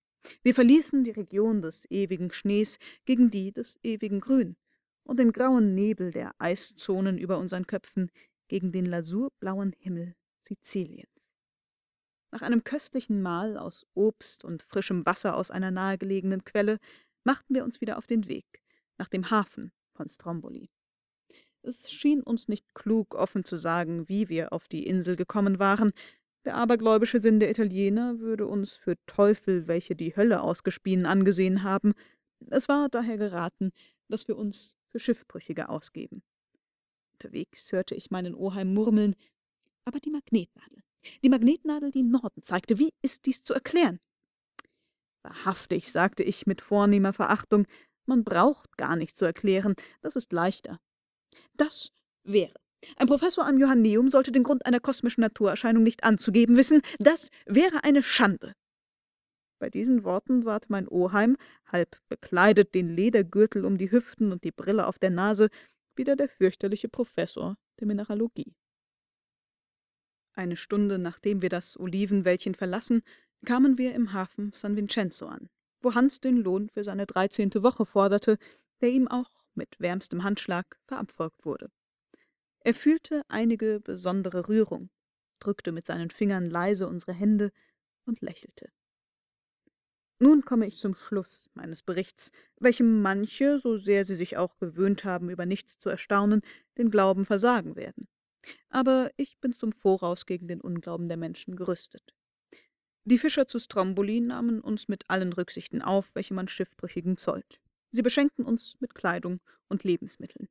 Wir 0.43 0.55
verließen 0.55 1.03
die 1.05 1.11
Region 1.11 1.63
des 1.63 1.91
ewigen 1.91 2.31
Schnees 2.31 2.79
gegen 3.07 3.31
die 3.31 3.53
des 3.53 3.79
ewigen 3.83 4.21
Grün 4.21 4.57
und 5.05 5.19
den 5.19 5.33
grauen 5.33 5.75
Nebel 5.75 6.11
der 6.11 6.35
Eiszonen 6.39 7.17
über 7.17 7.39
unseren 7.39 7.67
Köpfen 7.67 8.11
gegen 8.49 8.71
den 8.71 8.85
lasurblauen 8.85 9.73
Himmel 9.79 10.15
Siziliens. 10.47 11.09
Nach 12.31 12.43
einem 12.43 12.63
köstlichen 12.63 13.23
Mahl 13.23 13.57
aus 13.57 13.87
Obst 13.95 14.45
und 14.45 14.63
frischem 14.63 15.07
Wasser 15.07 15.37
aus 15.37 15.51
einer 15.51 15.71
nahegelegenen 15.71 16.45
Quelle 16.45 16.79
machten 17.25 17.55
wir 17.55 17.65
uns 17.65 17.81
wieder 17.81 17.97
auf 17.97 18.07
den 18.07 18.29
Weg 18.29 18.63
nach 18.99 19.09
dem 19.09 19.31
Hafen 19.31 19.73
von 19.95 20.09
Stromboli. 20.09 20.71
Es 21.63 21.91
schien 21.91 22.23
uns 22.23 22.49
nicht 22.49 22.75
klug, 22.75 23.15
offen 23.15 23.45
zu 23.45 23.57
sagen, 23.57 24.09
wie 24.09 24.29
wir 24.29 24.53
auf 24.53 24.67
die 24.67 24.87
Insel 24.87 25.15
gekommen 25.17 25.59
waren, 25.59 25.93
der 26.45 26.57
abergläubische 26.57 27.21
Sinn 27.21 27.39
der 27.39 27.51
Italiener 27.51 28.19
würde 28.19 28.47
uns 28.47 28.73
für 28.73 28.97
Teufel, 29.07 29.69
welche 29.69 29.95
die 29.95 30.17
Hölle 30.17 30.43
ausgespien, 30.43 31.07
angesehen 31.07 31.63
haben. 31.63 31.93
Es 32.51 32.69
war 32.69 32.89
daher 32.89 33.17
geraten, 33.17 33.71
dass 34.09 34.27
wir 34.27 34.37
uns 34.37 34.77
für 34.89 34.99
Schiffbrüchige 34.99 35.69
ausgeben. 35.69 36.23
Unterwegs 37.13 37.71
hörte 37.71 37.95
ich 37.95 38.11
meinen 38.11 38.35
Oheim 38.35 38.75
murmeln, 38.75 39.15
aber 39.85 40.01
die 40.01 40.11
Magnetnadel, 40.11 40.83
die 41.23 41.29
Magnetnadel, 41.29 41.93
die 41.93 42.03
Norden 42.03 42.43
zeigte, 42.43 42.81
wie 42.81 42.93
ist 43.03 43.27
dies 43.27 43.45
zu 43.45 43.55
erklären? 43.55 44.01
Wahrhaftig, 45.23 45.93
sagte 45.93 46.25
ich 46.25 46.47
mit 46.47 46.61
vornehmer 46.61 47.13
Verachtung, 47.13 47.69
man 48.07 48.25
braucht 48.25 48.77
gar 48.77 48.97
nicht 48.97 49.17
zu 49.17 49.25
erklären, 49.25 49.77
das 50.01 50.17
ist 50.17 50.33
leichter. 50.33 50.81
Das 51.57 51.93
wäre 52.25 52.55
ein 52.97 53.07
Professor 53.07 53.47
am 53.47 53.59
Johanneum 53.59 54.09
sollte 54.09 54.33
den 54.33 54.43
Grund 54.43 54.67
einer 54.67 54.81
kosmischen 54.81 55.21
Naturerscheinung 55.21 55.83
nicht 55.83 56.05
anzugeben 56.05 56.57
wissen. 56.57 56.83
Das 56.99 57.31
wäre 57.47 57.85
eine 57.85 58.03
Schande. 58.03 58.55
Bei 59.59 59.71
diesen 59.71 60.03
Worten 60.03 60.45
ward 60.45 60.71
mein 60.71 60.89
Oheim, 60.89 61.37
halb 61.67 61.97
bekleidet, 62.09 62.75
den 62.75 62.89
Ledergürtel 62.89 63.65
um 63.65 63.79
die 63.79 63.93
Hüften 63.93 64.33
und 64.33 64.43
die 64.43 64.51
Brille 64.51 64.87
auf 64.87 64.99
der 64.99 65.11
Nase, 65.11 65.49
wieder 65.95 66.17
der 66.17 66.29
fürchterliche 66.29 66.89
Professor 66.89 67.57
der 67.79 67.87
Mineralogie. 67.87 68.55
Eine 70.35 70.57
Stunde 70.57 70.99
nachdem 70.99 71.43
wir 71.43 71.49
das 71.49 71.79
Olivenwäldchen 71.79 72.55
verlassen, 72.55 73.03
kamen 73.45 73.79
wir 73.79 73.95
im 73.95 74.13
Hafen 74.13 74.51
San 74.55 74.77
Vincenzo 74.77 75.27
an, 75.27 75.49
wo 75.81 75.95
Hans 75.95 76.21
den 76.21 76.39
Lohn 76.39 76.69
für 76.71 76.83
seine 76.83 77.07
dreizehnte 77.07 77.63
Woche 77.63 77.87
forderte, 77.87 78.39
der 78.81 78.89
ihm 78.89 79.07
auch 79.07 79.42
mit 79.55 79.79
wärmstem 79.79 80.25
Handschlag 80.25 80.79
verabfolgt 80.87 81.45
wurde. 81.45 81.71
Er 82.61 82.75
fühlte 82.75 83.23
einige 83.29 83.81
besondere 83.81 84.49
Rührung, 84.49 84.91
drückte 85.41 85.73
mit 85.73 85.87
seinen 85.87 86.11
Fingern 86.11 86.49
leise 86.49 86.87
unsere 86.87 87.13
Hände 87.13 87.53
und 88.05 88.21
lächelte. 88.21 88.71
Nun 90.21 90.45
komme 90.45 90.67
ich 90.67 90.79
zum 90.79 90.95
Schluss 90.95 91.51
meines 91.55 91.83
Berichts, 91.83 92.31
welchem 92.61 93.03
manche, 93.03 93.59
so 93.59 93.77
sehr 93.77 94.05
sie 94.05 94.15
sich 94.15 94.37
auch 94.37 94.57
gewöhnt 94.59 95.03
haben, 95.03 95.31
über 95.31 95.47
nichts 95.47 95.81
zu 95.81 95.89
erstaunen, 95.89 96.43
den 96.79 96.93
Glauben 96.93 97.27
versagen 97.27 97.75
werden. 97.75 98.07
Aber 98.69 99.11
ich 99.17 99.41
bin 99.41 99.53
zum 99.53 99.73
Voraus 99.73 100.25
gegen 100.27 100.47
den 100.47 100.61
Unglauben 100.61 101.09
der 101.09 101.17
Menschen 101.17 101.57
gerüstet. 101.57 102.15
Die 103.05 103.19
Fischer 103.19 103.49
zu 103.49 103.59
Stromboli 103.59 104.21
nahmen 104.21 104.61
uns 104.61 104.87
mit 104.87 105.11
allen 105.11 105.33
Rücksichten 105.33 105.83
auf, 105.83 106.15
welche 106.15 106.35
man 106.35 106.47
Schiffbrüchigen 106.47 107.17
zollt. 107.17 107.61
Sie 107.93 108.03
beschenkten 108.03 108.45
uns 108.45 108.77
mit 108.81 108.95
Kleidung 108.95 109.41
und 109.69 109.85
Lebensmitteln. 109.85 110.49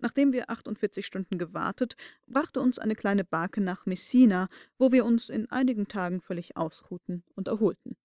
Nachdem 0.00 0.32
wir 0.32 0.50
48 0.50 1.04
Stunden 1.04 1.38
gewartet, 1.38 1.96
brachte 2.26 2.60
uns 2.60 2.78
eine 2.78 2.94
kleine 2.94 3.24
Barke 3.24 3.60
nach 3.60 3.86
Messina, 3.86 4.48
wo 4.78 4.92
wir 4.92 5.04
uns 5.04 5.28
in 5.28 5.50
einigen 5.50 5.88
Tagen 5.88 6.20
völlig 6.20 6.56
ausruhten 6.56 7.24
und 7.34 7.48
erholten. 7.48 7.96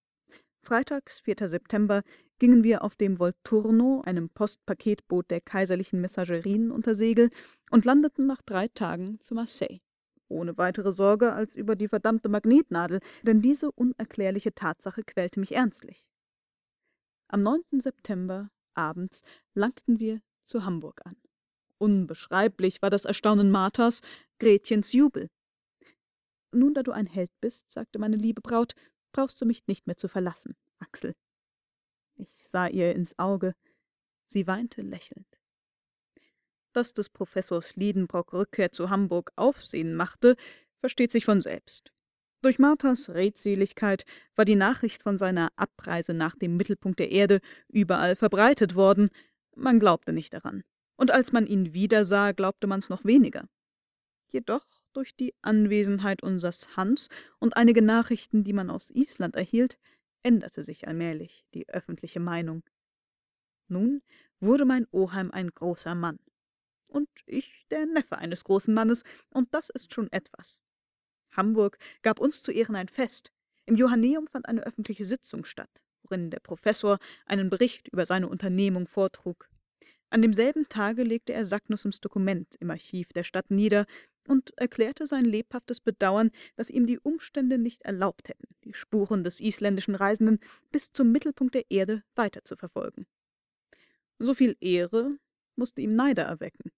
Freitags, 0.64 1.20
4. 1.20 1.50
September, 1.50 2.04
gingen 2.40 2.64
wir 2.64 2.84
auf 2.84 2.96
dem 2.96 3.20
Volturno, 3.20 4.02
einem 4.06 4.30
Postpaketboot 4.30 5.30
der 5.30 5.42
kaiserlichen 5.42 6.00
Messagerien, 6.02 6.72
unter 6.72 6.96
Segel 6.96 7.30
und 7.70 7.86
landeten 7.86 8.26
nach 8.26 8.42
drei 8.42 8.70
Tagen 8.70 9.20
zu 9.20 9.36
Marseille. 9.36 9.80
Ohne 10.30 10.58
weitere 10.58 10.94
Sorge 10.94 11.34
als 11.34 11.56
über 11.56 11.76
die 11.76 11.90
verdammte 11.90 12.30
Magnetnadel, 12.30 13.02
denn 13.24 13.42
diese 13.42 13.72
unerklärliche 13.72 14.56
Tatsache 14.56 15.04
quälte 15.04 15.40
mich 15.40 15.54
ernstlich. 15.54 16.08
Am 17.34 17.42
9. 17.42 17.64
September 17.80 18.52
abends 18.76 19.24
langten 19.56 20.00
wir 20.00 20.22
zu 20.46 20.66
Hamburg 20.66 21.02
an. 21.04 21.16
Unbeschreiblich 21.80 22.84
war 22.84 22.92
das 22.92 23.06
Erstaunen 23.06 23.50
Marthas, 23.50 24.02
Gretchens 24.38 24.94
Jubel. 24.94 25.32
Nun, 26.52 26.76
da 26.76 26.84
du 26.84 26.92
ein 26.92 27.08
Held 27.08 27.32
bist, 27.42 27.72
sagte 27.72 27.98
meine 27.98 28.18
liebe 28.18 28.42
Braut, 28.42 28.76
brauchst 29.14 29.42
du 29.42 29.48
mich 29.48 29.66
nicht 29.66 29.88
mehr 29.88 29.98
zu 29.98 30.08
verlassen, 30.08 30.56
Axel. 30.78 31.16
Ich 32.18 32.30
sah 32.48 32.68
ihr 32.68 32.94
ins 32.94 33.18
Auge. 33.18 33.56
Sie 34.28 34.46
weinte 34.46 34.84
lächelnd. 34.84 35.26
Dass 36.72 36.94
des 36.94 37.10
Professors 37.10 37.76
Liedenbrock 37.76 38.34
Rückkehr 38.34 38.72
zu 38.72 38.92
Hamburg 38.92 39.32
Aufsehen 39.38 39.96
machte, 39.96 40.36
versteht 40.82 41.10
sich 41.10 41.26
von 41.26 41.42
selbst. 41.42 41.92
Durch 42.44 42.60
Marthas 42.60 43.10
Redseligkeit 43.10 44.06
war 44.36 44.46
die 44.46 44.56
Nachricht 44.56 45.02
von 45.02 45.18
seiner 45.18 45.50
Abreise 45.56 46.14
nach 46.14 46.36
dem 46.36 46.58
Mittelpunkt 46.58 47.00
der 47.00 47.12
Erde 47.12 47.40
überall 47.70 48.16
verbreitet 48.16 48.76
worden. 48.76 49.10
Man 49.56 49.80
glaubte 49.80 50.14
nicht 50.14 50.34
daran 50.34 50.64
und 50.98 51.12
als 51.12 51.32
man 51.32 51.48
ihn 51.48 51.74
wiedersah, 51.74 52.32
glaubte 52.32 52.68
man's 52.68 52.90
noch 52.90 53.06
weniger. 53.06 53.48
Jedoch 54.28 54.66
durch 54.94 55.16
die 55.16 55.34
Anwesenheit 55.42 56.24
unsers 56.24 56.76
Hans 56.78 57.10
und 57.40 57.58
einige 57.58 57.82
Nachrichten, 57.82 58.44
die 58.44 58.54
man 58.54 58.70
aus 58.70 58.92
Island 58.92 59.36
erhielt, 59.36 59.80
änderte 60.22 60.64
sich 60.64 60.88
allmählich 60.88 61.46
die 61.54 61.68
öffentliche 61.70 62.20
Meinung. 62.20 62.64
Nun 63.68 64.02
wurde 64.40 64.66
mein 64.66 64.88
Oheim 64.92 65.32
ein 65.32 65.50
großer 65.50 65.96
Mann. 65.96 66.20
Und 66.88 67.10
ich 67.26 67.66
der 67.72 67.86
Neffe 67.86 68.18
eines 68.18 68.44
großen 68.44 68.74
Mannes, 68.74 69.04
und 69.32 69.54
das 69.54 69.70
ist 69.70 69.94
schon 69.94 70.12
etwas. 70.12 70.62
Hamburg 71.36 71.78
gab 72.02 72.20
uns 72.20 72.42
zu 72.42 72.52
Ehren 72.52 72.76
ein 72.76 72.88
Fest. 72.88 73.32
Im 73.66 73.76
Johanneum 73.76 74.28
fand 74.28 74.48
eine 74.48 74.64
öffentliche 74.64 75.06
Sitzung 75.06 75.46
statt, 75.46 75.84
worin 76.04 76.30
der 76.30 76.40
Professor 76.40 77.00
einen 77.26 77.50
Bericht 77.50 77.88
über 77.90 78.06
seine 78.06 78.28
Unternehmung 78.28 78.88
vortrug. 78.88 79.50
An 80.10 80.22
demselben 80.22 80.70
Tage 80.70 81.04
legte 81.04 81.34
er 81.34 81.46
Sacknussums 81.46 82.00
Dokument 82.00 82.56
im 82.60 82.70
Archiv 82.70 83.10
der 83.14 83.24
Stadt 83.24 83.50
nieder 83.50 83.86
und 84.28 84.56
erklärte 84.58 85.08
sein 85.08 85.26
lebhaftes 85.26 85.80
Bedauern, 85.80 86.32
dass 86.56 86.70
ihm 86.70 86.86
die 86.86 87.00
Umstände 87.00 87.58
nicht 87.58 87.82
erlaubt 87.82 88.30
hätten, 88.30 88.48
die 88.64 88.74
Spuren 88.74 89.24
des 89.24 89.40
isländischen 89.40 89.96
Reisenden 89.96 90.40
bis 90.72 90.92
zum 90.92 91.12
Mittelpunkt 91.12 91.56
der 91.56 91.70
Erde 91.70 92.04
weiterzuverfolgen. 92.16 93.08
So 94.20 94.34
viel 94.34 94.56
Ehre 94.62 95.18
musste 95.56 95.82
ihm 95.82 95.96
Neider 95.96 96.24
erwecken. 96.24 96.72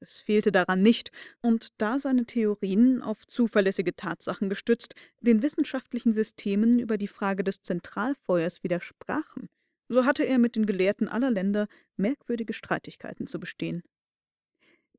Es 0.00 0.20
fehlte 0.20 0.50
daran 0.50 0.80
nicht, 0.80 1.12
und 1.42 1.68
da 1.76 1.98
seine 1.98 2.24
Theorien, 2.24 3.02
auf 3.02 3.26
zuverlässige 3.26 3.94
Tatsachen 3.94 4.48
gestützt, 4.48 4.94
den 5.20 5.42
wissenschaftlichen 5.42 6.14
Systemen 6.14 6.78
über 6.78 6.96
die 6.96 7.06
Frage 7.06 7.44
des 7.44 7.62
Zentralfeuers 7.62 8.62
widersprachen, 8.62 9.48
so 9.88 10.06
hatte 10.06 10.24
er 10.24 10.38
mit 10.38 10.56
den 10.56 10.64
Gelehrten 10.64 11.06
aller 11.06 11.30
Länder 11.30 11.68
merkwürdige 11.96 12.54
Streitigkeiten 12.54 13.26
zu 13.26 13.38
bestehen. 13.38 13.82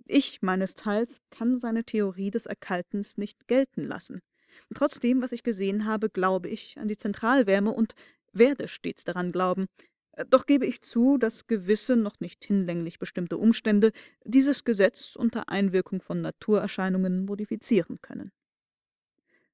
Ich 0.05 0.41
meines 0.41 0.75
Teils 0.75 1.21
kann 1.31 1.57
seine 1.59 1.83
Theorie 1.83 2.29
des 2.29 2.45
Erkaltens 2.45 3.17
nicht 3.17 3.47
gelten 3.47 3.83
lassen. 3.83 4.21
Trotzdem, 4.75 5.21
was 5.21 5.31
ich 5.31 5.43
gesehen 5.43 5.85
habe, 5.85 6.09
glaube 6.09 6.49
ich 6.49 6.77
an 6.77 6.87
die 6.87 6.97
Zentralwärme 6.97 7.71
und 7.71 7.95
werde 8.33 8.67
stets 8.67 9.03
daran 9.03 9.31
glauben, 9.31 9.67
doch 10.29 10.45
gebe 10.45 10.65
ich 10.65 10.81
zu, 10.81 11.17
dass 11.17 11.47
gewisse, 11.47 11.95
noch 11.95 12.19
nicht 12.19 12.43
hinlänglich 12.43 12.99
bestimmte 12.99 13.37
Umstände 13.37 13.91
dieses 14.23 14.63
Gesetz 14.63 15.15
unter 15.15 15.49
Einwirkung 15.49 16.01
von 16.01 16.21
Naturerscheinungen 16.21 17.25
modifizieren 17.25 17.99
können. 18.01 18.31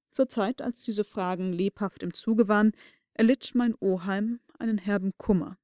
Zur 0.09 0.29
Zeit, 0.29 0.61
als 0.61 0.83
diese 0.83 1.03
Fragen 1.03 1.53
lebhaft 1.53 2.01
im 2.01 2.13
Zuge 2.13 2.47
waren, 2.47 2.71
erlitt 3.13 3.51
mein 3.53 3.75
Oheim 3.79 4.39
einen 4.57 4.77
herben 4.77 5.13
Kummer. 5.17 5.57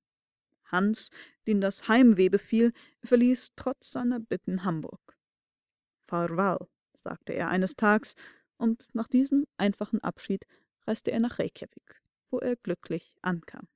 Hans, 0.66 1.10
den 1.48 1.62
das 1.62 1.88
Heimweh 1.88 2.30
befiel, 2.30 2.74
verließ 3.04 3.54
trotz 3.56 3.92
seiner 3.92 4.20
Bitten 4.20 4.64
Hamburg. 4.64 5.18
Farewell, 6.08 6.60
sagte 6.96 7.34
er 7.34 7.50
eines 7.50 7.76
Tags, 7.76 8.16
und 8.58 8.94
nach 8.94 9.08
diesem 9.08 9.48
einfachen 9.58 10.00
Abschied 10.04 10.46
reiste 10.86 11.12
er 11.12 11.20
nach 11.20 11.40
Reykjavik, 11.40 12.02
wo 12.30 12.40
er 12.40 12.56
glücklich 12.56 13.16
ankam. 13.22 13.68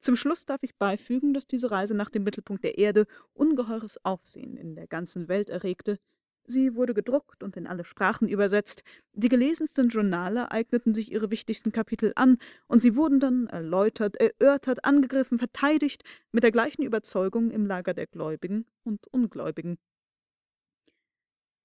Zum 0.00 0.14
Schluss 0.14 0.46
darf 0.46 0.62
ich 0.62 0.76
beifügen, 0.76 1.34
dass 1.34 1.46
diese 1.46 1.70
Reise 1.70 1.94
nach 1.94 2.10
dem 2.10 2.22
Mittelpunkt 2.22 2.62
der 2.62 2.78
Erde 2.78 3.06
ungeheures 3.34 4.04
Aufsehen 4.04 4.56
in 4.56 4.76
der 4.76 4.86
ganzen 4.86 5.28
Welt 5.28 5.50
erregte. 5.50 5.98
Sie 6.50 6.74
wurde 6.74 6.94
gedruckt 6.94 7.42
und 7.42 7.56
in 7.56 7.66
alle 7.66 7.84
Sprachen 7.84 8.26
übersetzt, 8.26 8.82
die 9.12 9.28
gelesensten 9.28 9.88
Journale 9.88 10.50
eigneten 10.50 10.94
sich 10.94 11.12
ihre 11.12 11.30
wichtigsten 11.30 11.72
Kapitel 11.72 12.12
an, 12.14 12.38
und 12.68 12.80
sie 12.80 12.96
wurden 12.96 13.20
dann 13.20 13.48
erläutert, 13.48 14.16
erörtert, 14.16 14.84
angegriffen, 14.84 15.38
verteidigt, 15.38 16.04
mit 16.32 16.44
der 16.44 16.52
gleichen 16.52 16.82
Überzeugung 16.82 17.50
im 17.50 17.66
Lager 17.66 17.92
der 17.92 18.06
Gläubigen 18.06 18.64
und 18.84 19.06
Ungläubigen. 19.08 19.78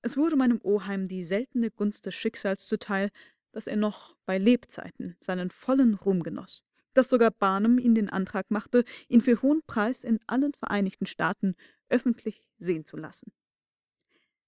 Es 0.01 0.17
wurde 0.17 0.35
meinem 0.35 0.59
Oheim 0.63 1.07
die 1.07 1.23
seltene 1.23 1.71
Gunst 1.71 2.05
des 2.05 2.15
Schicksals 2.15 2.67
zuteil, 2.67 3.09
dass 3.53 3.67
er 3.67 3.77
noch 3.77 4.17
bei 4.25 4.37
Lebzeiten 4.37 5.15
seinen 5.21 5.49
vollen 5.49 5.93
Ruhm 5.93 6.23
genoss 6.23 6.65
dass 6.93 7.09
sogar 7.09 7.31
Barnum 7.31 7.79
ihn 7.79 7.95
den 7.95 8.09
Antrag 8.09 8.49
machte, 8.51 8.83
ihn 9.07 9.21
für 9.21 9.41
hohen 9.41 9.61
Preis 9.65 10.03
in 10.03 10.19
allen 10.27 10.53
Vereinigten 10.53 11.05
Staaten 11.05 11.55
öffentlich 11.89 12.47
sehen 12.57 12.85
zu 12.85 12.97
lassen. 12.97 13.31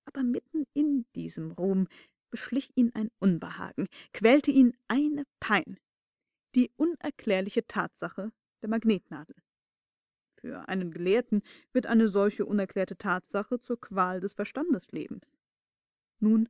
Aber 0.05 0.23
mitten 0.23 0.65
in 0.73 1.05
diesem 1.15 1.51
Ruhm 1.51 1.87
beschlich 2.29 2.71
ihn 2.75 2.91
ein 2.93 3.09
Unbehagen, 3.19 3.87
quälte 4.13 4.51
ihn 4.51 4.75
eine 4.87 5.25
Pein, 5.39 5.79
die 6.55 6.71
unerklärliche 6.75 7.65
Tatsache 7.67 8.31
der 8.61 8.69
Magnetnadel. 8.69 9.35
Für 10.39 10.67
einen 10.67 10.91
Gelehrten 10.91 11.41
wird 11.73 11.87
eine 11.87 12.07
solche 12.07 12.45
unerklärte 12.45 12.97
Tatsache 12.97 13.59
zur 13.59 13.79
Qual 13.79 14.19
des 14.19 14.33
Verstandeslebens. 14.33 15.39
Nun, 16.19 16.49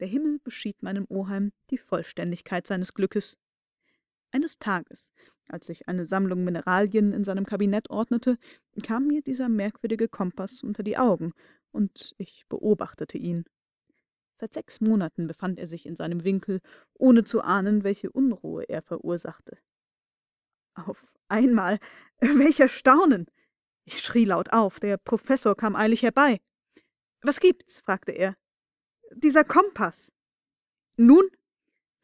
der 0.00 0.08
Himmel 0.08 0.40
beschied 0.40 0.82
meinem 0.82 1.06
Oheim 1.08 1.52
die 1.70 1.78
Vollständigkeit 1.78 2.66
seines 2.66 2.94
Glückes. 2.94 3.38
Eines 4.34 4.58
Tages, 4.58 5.12
als 5.46 5.68
ich 5.68 5.86
eine 5.86 6.06
Sammlung 6.06 6.42
Mineralien 6.42 7.12
in 7.12 7.22
seinem 7.22 7.46
Kabinett 7.46 7.88
ordnete, 7.88 8.36
kam 8.82 9.06
mir 9.06 9.22
dieser 9.22 9.48
merkwürdige 9.48 10.08
Kompass 10.08 10.64
unter 10.64 10.82
die 10.82 10.98
Augen, 10.98 11.34
und 11.70 12.16
ich 12.18 12.44
beobachtete 12.48 13.16
ihn. 13.16 13.44
Seit 14.34 14.52
sechs 14.52 14.80
Monaten 14.80 15.28
befand 15.28 15.60
er 15.60 15.68
sich 15.68 15.86
in 15.86 15.94
seinem 15.94 16.24
Winkel, 16.24 16.60
ohne 16.94 17.22
zu 17.22 17.42
ahnen, 17.42 17.84
welche 17.84 18.10
Unruhe 18.10 18.64
er 18.68 18.82
verursachte. 18.82 19.56
Auf 20.74 21.14
einmal, 21.28 21.78
welcher 22.18 22.66
Staunen! 22.66 23.26
Ich 23.84 24.00
schrie 24.00 24.24
laut 24.24 24.52
auf, 24.52 24.80
der 24.80 24.96
Professor 24.96 25.54
kam 25.54 25.76
eilig 25.76 26.02
herbei. 26.02 26.40
Was 27.22 27.38
gibt's? 27.38 27.82
fragte 27.82 28.10
er. 28.10 28.34
Dieser 29.14 29.44
Kompass. 29.44 30.12
Nun, 30.96 31.30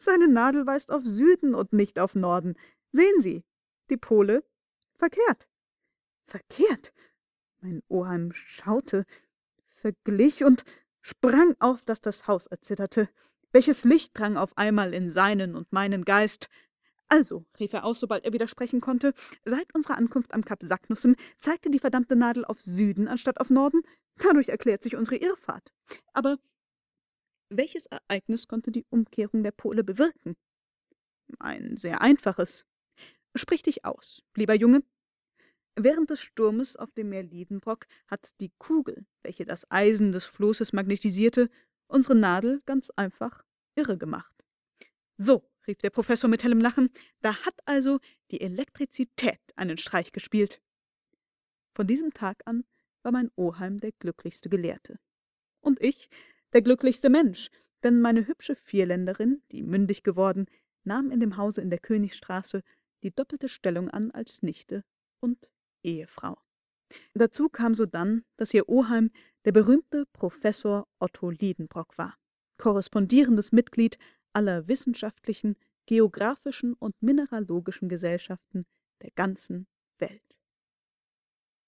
seine 0.03 0.29
Nadel 0.29 0.67
weist 0.67 0.91
auf 0.91 1.05
Süden 1.05 1.55
und 1.55 1.73
nicht 1.73 1.99
auf 1.99 2.15
Norden. 2.15 2.55
Sehen 2.93 3.21
Sie, 3.21 3.45
die 3.91 3.97
Pole 3.97 4.45
verkehrt. 4.99 5.49
Verkehrt? 6.27 6.93
Mein 7.61 7.83
Oheim 7.89 8.33
schaute, 8.33 9.05
verglich 9.75 10.45
und 10.45 10.65
sprang 11.03 11.55
auf, 11.59 11.85
dass 11.85 12.01
das 12.01 12.27
Haus 12.27 12.47
erzitterte. 12.47 13.09
Welches 13.53 13.85
Licht 13.85 14.19
drang 14.19 14.37
auf 14.37 14.57
einmal 14.57 14.95
in 14.95 15.11
seinen 15.11 15.57
und 15.57 15.73
meinen 15.73 16.05
Geist. 16.05 16.49
Also, 17.09 17.45
rief 17.59 17.73
er 17.73 17.85
aus, 17.85 17.99
sobald 17.99 18.25
er 18.25 18.33
widersprechen 18.33 18.81
konnte, 18.81 19.13
seit 19.45 19.75
unserer 19.75 19.97
Ankunft 19.97 20.33
am 20.33 20.45
Kap 20.45 20.63
Saknussem 20.63 21.17
zeigte 21.37 21.69
die 21.69 21.81
verdammte 21.81 22.15
Nadel 22.15 22.45
auf 22.45 22.61
Süden 22.61 23.09
anstatt 23.09 23.41
auf 23.41 23.51
Norden. 23.51 23.83
Dadurch 24.17 24.51
erklärt 24.51 24.83
sich 24.83 24.95
unsere 24.95 25.17
Irrfahrt. 25.17 25.73
Aber 26.13 26.39
welches 27.51 27.87
Ereignis 27.87 28.49
konnte 28.49 28.71
die 28.71 28.87
Umkehrung 28.91 29.43
der 29.43 29.53
Pole 29.53 29.85
bewirken? 29.85 30.37
Ein 31.39 31.77
sehr 31.77 32.01
einfaches. 32.01 32.65
Sprich 33.35 33.63
dich 33.63 33.85
aus, 33.85 34.23
lieber 34.35 34.55
Junge. 34.55 34.83
Während 35.77 36.11
des 36.11 36.21
Sturmes 36.21 36.77
auf 36.77 36.93
dem 36.93 37.11
Meer 37.11 37.23
Liedenbrock 37.23 37.87
hat 38.09 38.41
die 38.41 38.53
Kugel, 38.59 39.07
welche 39.23 39.45
das 39.45 39.71
Eisen 39.71 40.13
des 40.13 40.27
Flosses 40.27 40.73
magnetisierte, 40.73 41.49
unsere 41.87 42.17
Nadel 42.17 42.61
ganz 42.67 42.91
einfach 42.91 43.43
irre 43.77 43.97
gemacht. 43.97 44.45
So, 45.17 45.49
rief 45.67 45.79
der 45.79 45.91
Professor 45.91 46.29
mit 46.29 46.43
hellem 46.43 46.61
Lachen, 46.61 46.91
da 47.21 47.45
hat 47.45 47.55
also 47.67 48.01
die 48.31 48.41
Elektrizität 48.41 49.41
einen 49.57 49.79
Streich 49.79 50.13
gespielt. 50.13 50.61
Von 51.75 51.87
diesem 51.87 52.13
Tag 52.13 52.43
an 52.47 52.65
war 53.03 53.13
mein 53.13 53.31
Oheim 53.37 53.79
der 53.79 53.93
glücklichste 53.93 54.49
Gelehrte. 54.49 54.99
Und 55.61 55.81
ich, 55.81 56.09
der 56.53 56.63
glücklichste 56.63 57.11
Mensch, 57.11 57.51
denn 57.83 58.01
meine 58.01 58.27
hübsche 58.27 58.57
Vierländerin, 58.57 59.43
die 59.53 59.63
mündig 59.63 60.03
geworden, 60.03 60.47
nahm 60.85 61.11
in 61.11 61.21
dem 61.21 61.37
Hause 61.37 61.61
in 61.61 61.71
der 61.71 61.79
Königstraße 61.79 62.63
die 63.03 63.15
doppelte 63.15 63.49
Stellung 63.49 63.89
an 63.89 64.11
als 64.11 64.43
Nichte 64.43 64.85
und 65.21 65.51
Ehefrau. 65.83 66.39
Dazu 67.15 67.49
kam 67.49 67.75
sodann, 67.75 68.25
dass 68.37 68.53
ihr 68.53 68.69
Oheim 68.69 69.11
der 69.45 69.53
berühmte 69.53 70.07
Professor 70.13 70.87
Otto 70.99 71.31
Liedenbrock 71.31 71.97
war, 71.99 72.17
korrespondierendes 72.59 73.53
Mitglied 73.53 73.97
aller 74.33 74.69
wissenschaftlichen, 74.69 75.57
geographischen 75.87 76.75
und 76.75 77.01
mineralogischen 77.03 77.89
Gesellschaften 77.89 78.67
der 79.03 79.11
ganzen 79.13 79.67
Welt. 79.99 80.40